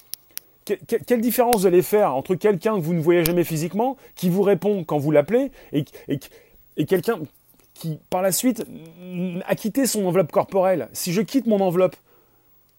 Quelle 0.64 1.20
différence 1.20 1.62
vous 1.62 1.66
allez 1.66 1.82
faire 1.82 2.14
entre 2.14 2.34
quelqu'un 2.34 2.76
que 2.76 2.80
vous 2.80 2.94
ne 2.94 3.00
voyez 3.00 3.24
jamais 3.24 3.44
physiquement, 3.44 3.96
qui 4.14 4.28
vous 4.28 4.42
répond 4.42 4.84
quand 4.84 4.98
vous 4.98 5.10
l'appelez, 5.10 5.50
et, 5.72 5.84
quelqu'un 6.86 7.20
qui, 7.74 7.98
par 8.10 8.22
la 8.22 8.32
suite, 8.32 8.64
a 9.46 9.54
quitté 9.54 9.86
son 9.86 10.04
enveloppe 10.06 10.32
corporelle 10.32 10.88
Si 10.92 11.12
je 11.12 11.20
quitte 11.20 11.46
mon 11.46 11.60
enveloppe, 11.60 11.96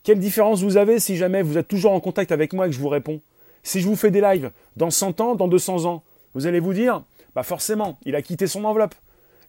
quelle 0.03 0.19
différence 0.19 0.61
vous 0.61 0.77
avez 0.77 0.99
si 0.99 1.17
jamais 1.17 1.41
vous 1.41 1.57
êtes 1.57 1.67
toujours 1.67 1.91
en 1.91 1.99
contact 1.99 2.31
avec 2.31 2.53
moi 2.53 2.67
et 2.67 2.69
que 2.69 2.75
je 2.75 2.79
vous 2.79 2.89
réponds? 2.89 3.21
Si 3.63 3.81
je 3.81 3.88
vous 3.88 3.95
fais 3.95 4.11
des 4.11 4.21
lives 4.21 4.51
dans 4.77 4.91
100 4.91 5.21
ans, 5.21 5.36
dans 5.36 5.47
200 5.47 5.86
ans, 5.86 6.03
vous 6.36 6.45
allez 6.45 6.59
vous 6.59 6.73
dire, 6.73 7.03
bah 7.33 7.43
forcément, 7.43 7.97
il 8.05 8.15
a 8.15 8.21
quitté 8.21 8.45
son 8.45 8.63
enveloppe. 8.65 8.93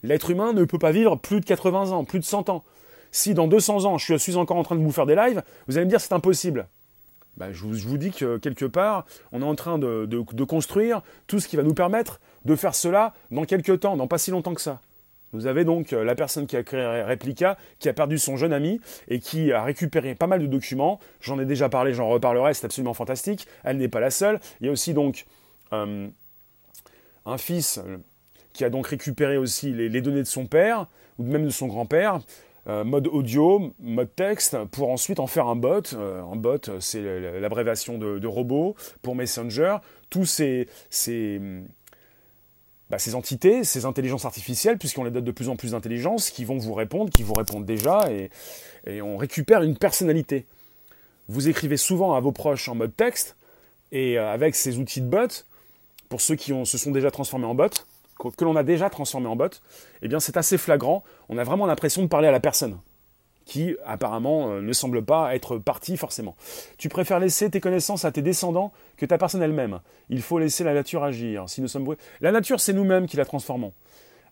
L'être 0.03 0.29
humain 0.29 0.53
ne 0.53 0.63
peut 0.63 0.79
pas 0.79 0.91
vivre 0.91 1.15
plus 1.15 1.39
de 1.39 1.45
80 1.45 1.91
ans, 1.91 2.03
plus 2.03 2.19
de 2.19 2.25
100 2.25 2.49
ans. 2.49 2.63
Si 3.11 3.33
dans 3.33 3.47
200 3.47 3.85
ans, 3.85 3.97
je 3.97 4.15
suis 4.15 4.35
encore 4.35 4.57
en 4.57 4.63
train 4.63 4.75
de 4.75 4.83
vous 4.83 4.91
faire 4.91 5.05
des 5.05 5.15
lives, 5.15 5.43
vous 5.67 5.77
allez 5.77 5.85
me 5.85 5.89
dire 5.89 6.01
c'est 6.01 6.13
impossible. 6.13 6.67
Bah, 7.37 7.53
je, 7.53 7.63
vous, 7.63 7.97
dis 7.97 8.11
que 8.11 8.37
quelque 8.37 8.65
part, 8.65 9.05
on 9.31 9.41
est 9.41 9.45
en 9.45 9.55
train 9.55 9.77
de, 9.77 10.43
construire 10.43 11.01
tout 11.27 11.39
ce 11.39 11.47
qui 11.47 11.55
va 11.55 11.63
nous 11.63 11.75
permettre 11.75 12.19
de 12.45 12.55
faire 12.55 12.73
cela 12.73 13.13
dans 13.31 13.45
quelques 13.45 13.81
temps, 13.81 13.95
dans 13.95 14.07
pas 14.07 14.17
si 14.17 14.31
longtemps 14.31 14.55
que 14.55 14.61
ça. 14.61 14.81
Vous 15.33 15.45
avez 15.45 15.65
donc 15.65 15.91
euh, 15.91 16.05
la 16.05 16.15
personne 16.15 16.47
qui 16.47 16.55
a 16.55 16.63
créé 16.63 17.03
Replica, 17.03 17.57
qui 17.79 17.89
a 17.89 17.93
perdu 17.93 18.17
son 18.17 18.37
jeune 18.37 18.53
ami 18.53 18.79
et 19.09 19.19
qui 19.19 19.51
a 19.51 19.61
récupéré 19.61 20.15
pas 20.15 20.25
mal 20.25 20.41
de 20.41 20.47
documents. 20.47 20.99
J'en 21.19 21.37
ai 21.37 21.45
déjà 21.45 21.67
parlé, 21.67 21.93
j'en 21.93 22.07
reparlerai, 22.07 22.53
c'est 22.53 22.65
absolument 22.65 22.93
fantastique. 22.93 23.45
Elle 23.65 23.77
n'est 23.77 23.89
pas 23.89 23.99
la 23.99 24.09
seule. 24.09 24.39
Il 24.61 24.67
y 24.67 24.69
a 24.69 24.71
aussi 24.71 24.93
donc 24.93 25.25
euh, 25.73 26.07
un 27.25 27.37
fils 27.37 27.77
euh, 27.77 27.97
qui 28.53 28.63
a 28.63 28.69
donc 28.69 28.87
récupéré 28.87 29.37
aussi 29.37 29.73
les 29.73 30.01
données 30.01 30.23
de 30.23 30.27
son 30.27 30.45
père, 30.45 30.87
ou 31.19 31.23
même 31.23 31.45
de 31.45 31.49
son 31.49 31.67
grand-père, 31.67 32.19
euh, 32.67 32.83
mode 32.83 33.07
audio, 33.07 33.73
mode 33.79 34.13
texte, 34.15 34.57
pour 34.71 34.91
ensuite 34.91 35.19
en 35.19 35.27
faire 35.27 35.47
un 35.47 35.55
bot. 35.55 35.93
Euh, 35.93 36.21
un 36.21 36.35
bot, 36.35 36.79
c'est 36.79 37.01
l'abréviation 37.39 37.97
de, 37.97 38.27
robot 38.27 38.75
pour 39.01 39.15
Messenger. 39.15 39.77
Tous 40.09 40.25
ces, 40.25 40.67
ces, 40.89 41.39
bah, 42.89 42.99
ces, 42.99 43.15
entités, 43.15 43.63
ces 43.63 43.85
intelligences 43.85 44.25
artificielles, 44.25 44.77
puisqu'on 44.77 45.03
les 45.03 45.11
donne 45.11 45.23
de 45.23 45.31
plus 45.31 45.49
en 45.49 45.55
plus 45.55 45.71
d'intelligence, 45.71 46.29
qui 46.29 46.45
vont 46.45 46.57
vous 46.57 46.73
répondre, 46.73 47.09
qui 47.09 47.23
vous 47.23 47.33
répondent 47.33 47.65
déjà, 47.65 48.09
et, 48.11 48.29
on 49.01 49.17
récupère 49.17 49.63
une 49.63 49.77
personnalité. 49.77 50.45
Vous 51.27 51.49
écrivez 51.49 51.75
souvent 51.75 52.15
à 52.15 52.21
vos 52.21 52.31
proches 52.31 52.69
en 52.69 52.75
mode 52.75 52.95
texte, 52.95 53.35
et 53.91 54.17
euh, 54.17 54.31
avec 54.31 54.55
ces 54.55 54.77
outils 54.77 55.01
de 55.01 55.07
bot, 55.07 55.45
pour 56.09 56.21
ceux 56.21 56.35
qui 56.35 56.53
se 56.65 56.77
sont 56.77 56.91
déjà 56.91 57.11
transformés 57.11 57.45
en 57.45 57.55
bot, 57.55 57.69
que 58.17 58.43
l'on 58.43 58.55
a 58.55 58.63
déjà 58.63 58.89
transformé 58.89 59.27
en 59.27 59.35
bot, 59.35 59.49
eh 60.01 60.07
bien 60.07 60.19
c'est 60.19 60.37
assez 60.37 60.57
flagrant. 60.57 61.03
On 61.29 61.37
a 61.37 61.43
vraiment 61.43 61.65
l'impression 61.65 62.01
de 62.01 62.07
parler 62.07 62.27
à 62.27 62.31
la 62.31 62.39
personne 62.39 62.79
qui 63.47 63.75
apparemment 63.85 64.51
euh, 64.51 64.61
ne 64.61 64.73
semble 64.73 65.03
pas 65.03 65.33
être 65.33 65.57
partie 65.57 65.97
forcément. 65.97 66.35
Tu 66.77 66.89
préfères 66.89 67.19
laisser 67.19 67.49
tes 67.49 67.61
connaissances 67.61 68.05
à 68.05 68.11
tes 68.11 68.21
descendants 68.21 68.73
que 68.97 69.05
ta 69.05 69.17
personne 69.17 69.41
elle-même. 69.41 69.79
Il 70.09 70.21
faut 70.21 70.37
laisser 70.37 70.63
la 70.63 70.73
nature 70.73 71.03
agir. 71.03 71.47
Si 71.47 71.61
nous 71.61 71.69
sommes 71.69 71.95
la 72.19 72.31
nature, 72.31 72.59
c'est 72.59 72.73
nous-mêmes 72.73 73.07
qui 73.07 73.17
la 73.17 73.25
transformons. 73.25 73.71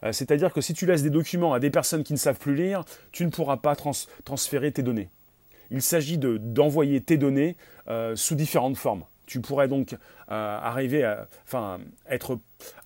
Euh, 0.04 0.12
c'est-à-dire 0.12 0.54
que 0.54 0.62
si 0.62 0.74
tu 0.74 0.86
laisses 0.86 1.02
des 1.02 1.10
documents 1.10 1.54
à 1.54 1.60
des 1.60 1.70
personnes 1.70 2.04
qui 2.04 2.14
ne 2.14 2.18
savent 2.18 2.38
plus 2.38 2.56
lire, 2.56 2.84
tu 3.12 3.26
ne 3.26 3.30
pourras 3.30 3.58
pas 3.58 3.76
transférer 4.26 4.72
tes 4.72 4.84
données. 4.84 5.10
Il 5.72 5.82
s'agit 5.82 6.18
d'envoyer 6.20 7.02
tes 7.02 7.18
données 7.18 7.56
euh, 7.88 8.16
sous 8.16 8.36
différentes 8.36 8.78
formes. 8.78 9.04
Tu 9.26 9.42
pourrais 9.42 9.68
donc 9.68 9.94
euh, 9.94 9.98
arriver 10.30 11.04
à 11.04 11.28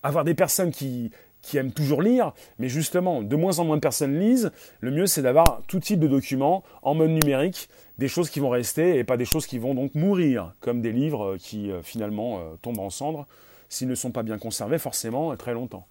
avoir 0.04 0.24
des 0.24 0.34
personnes 0.34 0.72
qui, 0.72 1.12
qui 1.42 1.58
aiment 1.58 1.72
toujours 1.72 2.02
lire, 2.02 2.34
mais 2.58 2.70
justement, 2.70 3.22
de 3.22 3.36
moins 3.36 3.60
en 3.60 3.66
moins 3.66 3.78
de 3.78 3.82
personnes 3.82 4.20
lisent. 4.20 4.52
Le 4.82 4.92
mieux, 4.92 5.08
c'est 5.08 5.22
d'avoir 5.22 5.62
tout 5.68 5.80
type 5.80 6.00
de 6.00 6.08
documents 6.08 6.64
en 6.82 6.96
mode 6.96 7.12
numérique, 7.12 7.70
des 7.98 8.08
choses 8.08 8.30
qui 8.30 8.40
vont 8.40 8.50
rester 8.50 8.98
et 8.98 9.04
pas 9.04 9.18
des 9.18 9.26
choses 9.26 9.46
qui 9.46 9.58
vont 9.58 9.74
donc 9.74 9.96
mourir, 9.96 10.54
comme 10.60 10.82
des 10.82 10.92
livres 10.92 11.38
qui 11.38 11.72
euh, 11.72 11.82
finalement 11.84 12.40
euh, 12.40 12.56
tombent 12.62 12.80
en 12.80 12.90
cendres 12.90 13.28
s'ils 13.68 13.88
ne 13.88 13.96
sont 13.96 14.12
pas 14.12 14.24
bien 14.24 14.40
conservés 14.40 14.80
forcément 14.80 15.36
très 15.36 15.54
longtemps. 15.54 15.86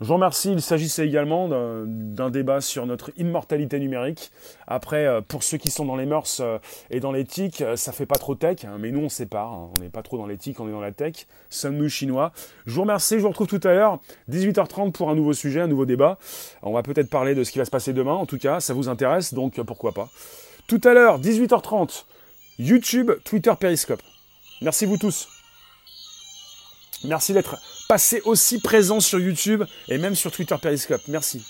Je 0.00 0.06
vous 0.06 0.14
remercie. 0.14 0.52
Il 0.52 0.62
s'agissait 0.62 1.06
également 1.06 1.48
d'un 1.48 2.30
débat 2.30 2.60
sur 2.60 2.86
notre 2.86 3.10
immortalité 3.16 3.78
numérique. 3.78 4.30
Après, 4.66 5.06
euh, 5.06 5.20
pour 5.20 5.42
ceux 5.42 5.58
qui 5.58 5.70
sont 5.70 5.84
dans 5.84 5.96
les 5.96 6.06
mœurs 6.06 6.40
euh, 6.40 6.58
et 6.90 7.00
dans 7.00 7.12
l'éthique, 7.12 7.60
euh, 7.60 7.76
ça 7.76 7.92
fait 7.92 8.06
pas 8.06 8.16
trop 8.16 8.34
tech, 8.34 8.64
hein, 8.64 8.76
mais 8.78 8.90
nous 8.90 9.00
on 9.00 9.08
sépare. 9.08 9.52
Hein. 9.52 9.70
On 9.76 9.80
n'est 9.80 9.90
pas 9.90 10.02
trop 10.02 10.18
dans 10.18 10.26
l'éthique, 10.26 10.60
on 10.60 10.68
est 10.68 10.72
dans 10.72 10.80
la 10.80 10.92
tech. 10.92 11.26
Sommes-nous 11.50 11.88
chinois? 11.88 12.32
Je 12.66 12.74
vous 12.74 12.82
remercie. 12.82 13.14
Je 13.16 13.20
vous 13.20 13.28
retrouve 13.28 13.46
tout 13.46 13.60
à 13.62 13.72
l'heure, 13.72 14.00
18h30 14.30 14.92
pour 14.92 15.10
un 15.10 15.14
nouveau 15.14 15.32
sujet, 15.32 15.60
un 15.60 15.68
nouveau 15.68 15.86
débat. 15.86 16.18
On 16.62 16.72
va 16.72 16.82
peut-être 16.82 17.10
parler 17.10 17.34
de 17.34 17.44
ce 17.44 17.52
qui 17.52 17.58
va 17.58 17.64
se 17.64 17.70
passer 17.70 17.92
demain. 17.92 18.14
En 18.14 18.26
tout 18.26 18.38
cas, 18.38 18.60
ça 18.60 18.74
vous 18.74 18.88
intéresse, 18.88 19.34
donc 19.34 19.60
pourquoi 19.62 19.92
pas. 19.92 20.08
Tout 20.66 20.80
à 20.84 20.94
l'heure, 20.94 21.20
18h30, 21.20 22.04
YouTube, 22.58 23.12
Twitter, 23.24 23.52
Periscope. 23.58 24.00
Merci 24.62 24.86
vous 24.86 24.96
tous. 24.96 25.28
Merci 27.04 27.34
d'être 27.34 27.58
passé 27.88 28.22
aussi 28.24 28.60
présent 28.60 29.00
sur 29.00 29.18
YouTube 29.18 29.64
et 29.88 29.98
même 29.98 30.14
sur 30.14 30.30
Twitter 30.30 30.56
Periscope. 30.60 31.02
Merci. 31.08 31.44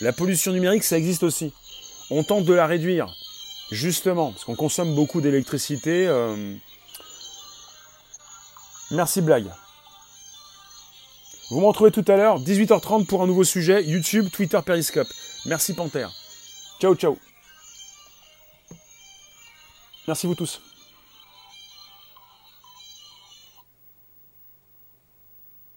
La 0.00 0.12
pollution 0.12 0.52
numérique, 0.52 0.84
ça 0.84 0.96
existe 0.96 1.22
aussi. 1.22 1.52
On 2.10 2.24
tente 2.24 2.44
de 2.44 2.54
la 2.54 2.66
réduire, 2.66 3.14
justement, 3.70 4.32
parce 4.32 4.44
qu'on 4.44 4.56
consomme 4.56 4.94
beaucoup 4.94 5.20
d'électricité. 5.20 6.06
Euh. 6.06 6.56
Merci 8.90 9.20
blague. 9.20 9.50
Vous 11.50 11.60
me 11.60 11.66
retrouvez 11.66 11.90
tout 11.90 12.04
à 12.06 12.16
l'heure, 12.16 12.40
18h30 12.40 13.06
pour 13.06 13.22
un 13.22 13.26
nouveau 13.26 13.44
sujet, 13.44 13.84
YouTube, 13.84 14.28
Twitter, 14.32 14.58
Periscope. 14.64 15.08
Merci 15.46 15.74
Panthère. 15.74 16.10
Ciao, 16.80 16.94
ciao. 16.94 17.18
Merci 20.06 20.26
vous 20.26 20.34
tous. 20.34 20.60